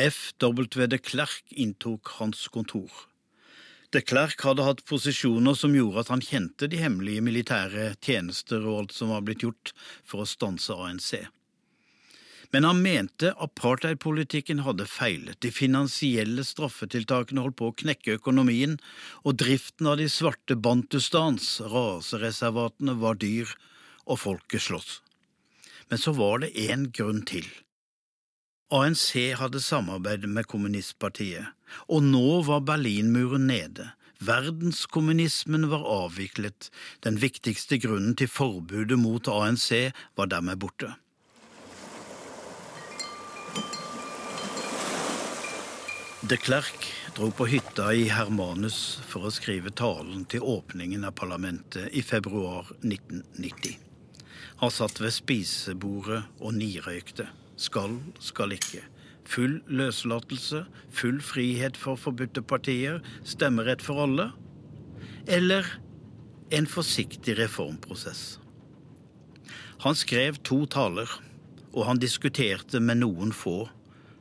FW 0.00 0.64
de 0.88 0.96
Klerk 0.96 1.52
inntok 1.52 2.14
hans 2.16 2.46
kontor. 2.48 2.88
De 3.92 4.00
Klerk 4.00 4.40
hadde 4.48 4.64
hatt 4.64 4.80
posisjoner 4.88 5.58
som 5.60 5.76
gjorde 5.76 6.06
at 6.06 6.14
han 6.14 6.24
kjente 6.24 6.70
de 6.72 6.80
hemmelige 6.80 7.26
militære 7.26 7.90
tjenester 8.00 8.64
og 8.64 8.78
alt 8.78 8.96
som 8.96 9.12
var 9.12 9.26
blitt 9.26 9.44
gjort 9.44 9.74
for 10.00 10.24
å 10.24 10.30
stanse 10.30 10.72
ANC. 10.72 11.18
Men 12.50 12.66
han 12.66 12.82
mente 12.82 13.30
apartheidpolitikken 13.38 14.64
hadde 14.66 14.86
feilet, 14.90 15.38
de 15.38 15.52
finansielle 15.54 16.42
straffetiltakene 16.46 17.44
holdt 17.44 17.58
på 17.60 17.68
å 17.70 17.76
knekke 17.84 18.16
økonomien, 18.18 18.74
og 19.22 19.38
driften 19.38 19.86
av 19.86 20.00
de 20.00 20.08
svarte 20.10 20.56
bantustans, 20.58 21.60
rasereservatene, 21.70 22.96
var 22.98 23.20
dyr, 23.22 23.52
og 24.10 24.18
folket 24.24 24.66
sloss. 24.66 24.98
Men 25.90 26.02
så 26.02 26.14
var 26.16 26.42
det 26.42 26.54
én 26.58 26.88
grunn 26.94 27.22
til. 27.26 27.46
ANC 28.70 29.34
hadde 29.38 29.62
samarbeidet 29.62 30.30
med 30.30 30.46
kommunistpartiet, 30.50 31.54
og 31.90 32.02
nå 32.06 32.40
var 32.46 32.66
Berlinmuren 32.66 33.48
nede. 33.50 33.92
Verdenskommunismen 34.22 35.68
var 35.70 35.86
avviklet, 35.86 36.68
den 37.06 37.18
viktigste 37.22 37.78
grunnen 37.82 38.18
til 38.18 38.30
forbudet 38.30 38.98
mot 38.98 39.30
ANC 39.30 39.94
var 40.18 40.30
dermed 40.30 40.60
borte. 40.62 40.92
De 46.20 46.36
Klerk 46.36 46.84
dro 47.16 47.30
på 47.32 47.46
hytta 47.48 47.94
i 47.96 48.02
Hermanus 48.12 48.98
for 49.08 49.24
å 49.24 49.30
skrive 49.32 49.70
talen 49.72 50.26
til 50.28 50.44
åpningen 50.44 51.06
av 51.08 51.14
parlamentet 51.16 51.86
i 51.96 52.02
februar 52.04 52.68
1990. 52.82 53.78
Han 54.60 54.74
satt 54.74 55.00
ved 55.00 55.14
spisebordet 55.16 56.20
og 56.36 56.52
nirøykte. 56.58 57.24
Skal, 57.56 57.96
skal 58.20 58.52
ikke. 58.52 58.82
Full 59.24 59.62
løslatelse, 59.72 60.66
full 60.92 61.22
frihet 61.24 61.80
for 61.80 61.96
forbudte 61.96 62.44
partier, 62.44 63.00
stemmerett 63.24 63.80
for 63.80 64.04
alle. 64.04 64.28
Eller 65.24 65.64
en 66.52 66.68
forsiktig 66.68 67.38
reformprosess. 67.40 68.36
Han 69.88 69.96
skrev 69.96 70.36
to 70.44 70.66
taler, 70.68 71.08
og 71.72 71.86
han 71.88 72.04
diskuterte 72.04 72.76
med 72.84 73.00
noen 73.00 73.32
få 73.32 73.70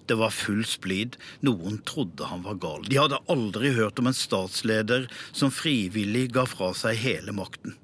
det 0.10 0.18
var 0.20 0.34
full 0.34 0.66
splid. 0.66 1.18
Noen 1.46 1.80
trodde 1.88 2.28
han 2.30 2.42
var 2.46 2.58
gal. 2.62 2.88
De 2.90 2.98
hadde 3.00 3.22
aldri 3.32 3.74
hørt 3.78 4.02
om 4.02 4.10
en 4.10 4.18
statsleder 4.18 5.08
som 5.32 5.54
frivillig 5.54 6.32
ga 6.36 6.48
fra 6.50 6.74
seg 6.78 6.98
hele 7.04 7.36
makten. 7.36 7.78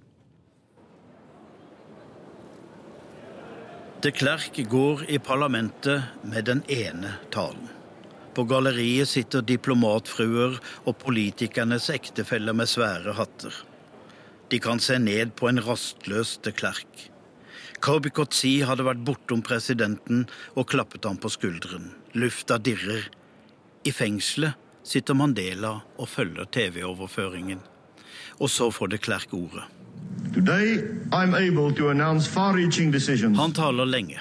De 4.05 4.11
Klerk 4.13 4.59
går 4.69 5.07
i 5.09 5.17
parlamentet 5.17 6.03
med 6.21 6.45
den 6.45 6.61
ene 6.69 7.15
talen. 7.33 7.71
På 8.35 8.43
galleriet 8.45 9.09
sitter 9.09 9.41
diplomatfruer 9.41 10.59
og 10.83 10.97
politikernes 11.01 11.87
ektefeller 11.93 12.53
med 12.53 12.69
svære 12.69 13.15
hatter. 13.17 13.55
De 14.51 14.59
kan 14.61 14.81
se 14.83 14.99
ned 15.01 15.33
på 15.39 15.49
en 15.49 15.61
rastløs 15.63 16.35
de 16.45 16.53
Klerk. 16.53 17.07
Kobi 17.83 18.09
Kotsi 18.09 18.59
hadde 18.65 18.85
vært 18.87 19.03
bortom 19.05 19.41
presidenten 19.45 20.25
og 20.55 20.69
klappet 20.71 21.05
ham 21.05 21.17
på 21.21 21.31
skulderen. 21.33 21.91
Lufta 22.15 22.57
dirrer. 22.57 23.09
I 23.85 23.91
fengselet 23.93 24.55
sitter 24.85 25.17
Mandela 25.17 25.79
og 25.97 26.09
følger 26.09 26.47
TV-overføringen. 26.51 27.59
Og 28.39 28.49
så 28.49 28.69
får 28.71 28.93
de 28.93 28.97
Klerk 28.97 29.33
ordet. 29.33 29.65
Han 33.37 33.53
taler 33.55 33.85
lenge, 33.85 34.19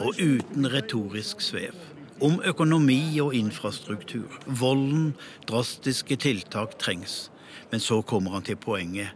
og 0.00 0.20
uten 0.20 0.70
retorisk 0.72 1.40
svev. 1.40 1.76
Om 2.20 2.40
økonomi 2.44 3.20
og 3.22 3.34
infrastruktur. 3.34 4.40
Volden, 4.46 5.12
drastiske 5.46 6.16
tiltak 6.18 6.78
trengs. 6.82 7.28
Men 7.70 7.80
så 7.80 8.02
kommer 8.02 8.34
han 8.34 8.42
til 8.42 8.56
poenget, 8.56 9.14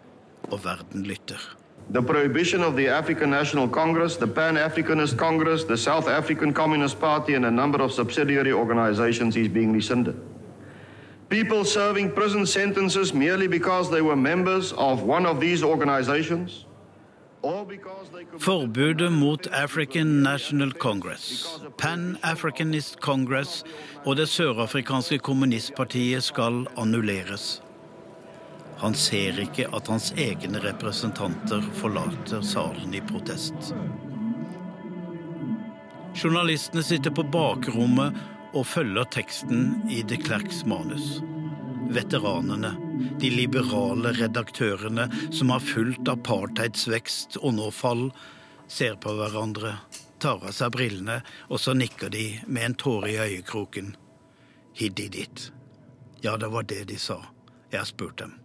og 0.50 0.64
verden 0.64 1.02
lytter. 1.08 1.61
The 1.90 2.02
prohibition 2.02 2.62
of 2.62 2.76
the 2.76 2.88
African 2.88 3.30
National 3.30 3.68
Congress, 3.68 4.16
the 4.16 4.26
Pan 4.26 4.56
Africanist 4.56 5.16
Congress, 5.18 5.64
the 5.64 5.76
South 5.76 6.08
African 6.08 6.52
Communist 6.52 7.00
Party, 7.00 7.34
and 7.34 7.44
a 7.46 7.50
number 7.50 7.82
of 7.82 7.92
subsidiary 7.92 8.52
organizations 8.52 9.36
is 9.36 9.48
being 9.48 9.72
rescinded. 9.72 10.20
People 11.28 11.64
serving 11.64 12.12
prison 12.12 12.46
sentences 12.46 13.14
merely 13.14 13.46
because 13.46 13.90
they 13.90 14.02
were 14.02 14.16
members 14.16 14.72
of 14.72 15.02
one 15.02 15.24
of 15.26 15.40
these 15.40 15.62
organizations. 15.62 16.66
Forbudet 17.42 19.10
mot 19.10 19.46
African 19.48 20.22
National 20.22 20.70
Congress, 20.70 21.58
Pan-Africanist 21.76 23.00
Congress 23.00 23.64
og 24.04 24.16
det 24.16 24.28
sørafrikanske 24.28 25.18
kommunistpartiet 25.18 26.22
skal 26.22 26.66
annulleres. 26.76 27.62
Han 28.82 28.94
ser 28.98 29.38
ikke 29.38 29.68
at 29.70 29.86
hans 29.86 30.10
egne 30.18 30.58
representanter 30.64 31.62
forlater 31.78 32.42
salen 32.42 32.94
i 32.98 33.02
protest. 33.06 33.70
Journalistene 36.18 36.82
sitter 36.82 37.14
på 37.14 37.22
bakrommet 37.30 38.18
og 38.52 38.66
følger 38.66 39.06
teksten 39.14 39.86
i 39.86 40.02
de 40.02 40.18
Klerks 40.18 40.64
manus. 40.66 41.22
Veteranene, 41.94 42.74
de 43.22 43.30
liberale 43.30 44.12
redaktørene 44.18 45.06
som 45.30 45.54
har 45.54 45.62
fulgt 45.62 46.10
apartheids 46.10 46.88
vekst 46.90 47.38
og 47.38 47.54
nå 47.60 47.70
fall, 47.70 48.08
ser 48.66 48.98
på 48.98 49.14
hverandre, 49.14 49.76
tar 50.18 50.42
av 50.42 50.58
seg 50.58 50.74
brillene, 50.74 51.22
og 51.48 51.62
så 51.62 51.78
nikker 51.78 52.10
de 52.10 52.26
med 52.46 52.72
en 52.72 52.78
tåre 52.82 53.14
i 53.14 53.18
øyekroken. 53.28 53.94
He 54.74 54.90
did 54.90 55.14
it. 55.14 55.52
Ja, 56.20 56.36
det 56.36 56.50
var 56.50 56.66
det 56.66 56.88
de 56.90 56.98
sa. 56.98 57.22
Jeg 57.70 57.84
har 57.84 57.88
spurt 57.88 58.18
dem. 58.18 58.41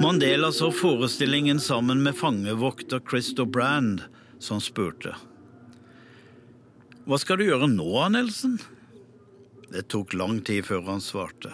Mandela 0.00 0.52
så 0.52 0.72
forestillingen 0.72 1.60
sammen 1.60 2.02
med 2.02 2.16
fangevokter 2.16 3.00
Christo 3.10 3.44
Brand, 3.44 4.02
som 4.38 4.60
spurte. 4.60 5.14
Hva 7.04 7.18
skal 7.20 7.38
du 7.38 7.44
gjøre 7.46 7.68
nå, 7.70 7.90
Nelson? 8.10 8.58
Det 9.70 9.86
tok 9.92 10.16
lang 10.18 10.40
tid 10.46 10.66
før 10.66 10.82
han 10.88 11.04
svarte. 11.04 11.52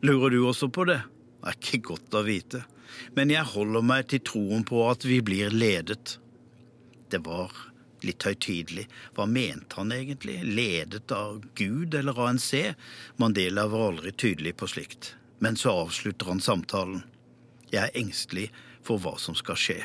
Lurer 0.00 0.32
du 0.32 0.40
også 0.46 0.70
på 0.72 0.86
det? 0.88 1.02
er 1.42 1.58
ikke 1.58 1.82
godt 1.90 2.14
å 2.14 2.22
vite, 2.22 2.62
men 3.18 3.32
jeg 3.32 3.50
holder 3.52 3.84
meg 3.84 4.08
til 4.12 4.22
troen 4.24 4.64
på 4.66 4.84
at 4.86 5.04
vi 5.04 5.18
blir 5.24 5.50
ledet. 5.50 6.16
Det 7.10 7.20
var 7.26 7.50
litt 8.06 8.22
høytidelig. 8.26 8.86
Hva 9.16 9.26
mente 9.26 9.78
han 9.78 9.92
egentlig? 9.94 10.38
Ledet 10.46 11.10
av 11.14 11.42
Gud 11.58 11.94
eller 11.98 12.18
ANC? 12.28 12.52
Mandela 13.20 13.66
var 13.70 13.90
aldri 13.90 14.12
tydelig 14.14 14.56
på 14.56 14.70
slikt. 14.70 15.16
Men 15.42 15.58
så 15.58 15.74
avslutter 15.84 16.30
han 16.30 16.40
samtalen. 16.40 17.02
Jeg 17.72 17.88
er 17.88 17.98
engstelig 17.98 18.50
for 18.84 19.00
hva 19.00 19.16
som 19.20 19.36
skal 19.38 19.56
skje. 19.58 19.80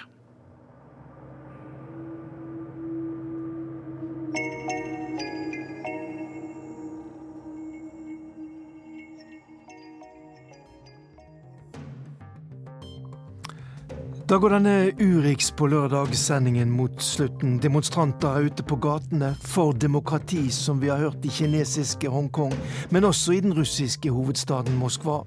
Da 14.28 14.36
går 14.38 14.58
denne 14.58 14.72
Urix 15.00 15.54
på 15.56 15.70
lørdag-sendingen 15.72 16.68
mot 16.76 17.00
slutten. 17.00 17.54
Demonstranter 17.64 18.36
er 18.36 18.50
ute 18.50 18.66
på 18.68 18.76
gatene 18.84 19.30
for 19.40 19.72
demokrati, 19.72 20.50
som 20.52 20.82
vi 20.82 20.90
har 20.92 21.00
hørt 21.00 21.24
i 21.24 21.32
kinesiske 21.32 22.12
Hongkong, 22.12 22.52
men 22.92 23.08
også 23.08 23.38
i 23.38 23.40
den 23.46 23.56
russiske 23.56 24.12
hovedstaden 24.12 24.76
Moskva. 24.76 25.22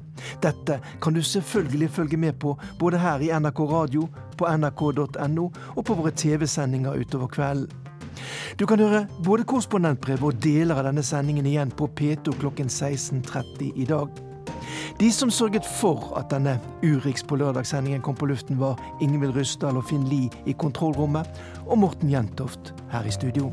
Dette 0.45 0.83
kan 1.01 1.17
du 1.17 1.23
selvfølgelig 1.25 1.91
følge 1.97 2.21
med 2.21 2.37
på 2.45 2.59
både 2.79 3.01
her 3.01 3.25
i 3.25 3.33
NRK 3.33 3.65
Radio, 3.73 4.05
på 4.37 4.53
nrk.no 4.53 5.49
og 5.49 5.85
på 5.85 5.97
våre 5.97 6.13
TV-sendinger 6.13 7.01
utover 7.01 7.33
kvelden. 7.33 7.73
Du 8.61 8.67
kan 8.69 8.85
høre 8.85 9.07
både 9.25 9.49
korrespondentbrev 9.49 10.29
og 10.29 10.43
deler 10.45 10.77
av 10.77 10.91
denne 10.91 11.03
sendingen 11.03 11.49
igjen 11.49 11.73
på 11.73 11.89
P2 11.89 12.37
klokken 12.37 12.69
16.30 12.69 13.73
i 13.81 13.89
dag. 13.89 14.27
De 15.01 15.13
som 15.13 15.31
sørget 15.31 15.67
for 15.81 16.13
at 16.19 16.31
denne 16.31 16.59
Urix 16.83 17.25
på 17.27 17.37
lørdagssendingen 17.41 18.03
kom 18.03 18.15
på 18.15 18.27
luften, 18.31 18.61
var 18.61 18.81
Ingvild 19.01 19.37
Ryssdal 19.37 19.77
og 19.77 19.89
Finn 19.91 20.09
Lie 20.11 20.31
i 20.47 20.53
kontrollrommet, 20.53 21.29
og 21.67 21.79
Morten 21.79 22.11
Jentoft 22.11 22.75
her 22.93 23.07
i 23.07 23.15
studio. 23.15 23.53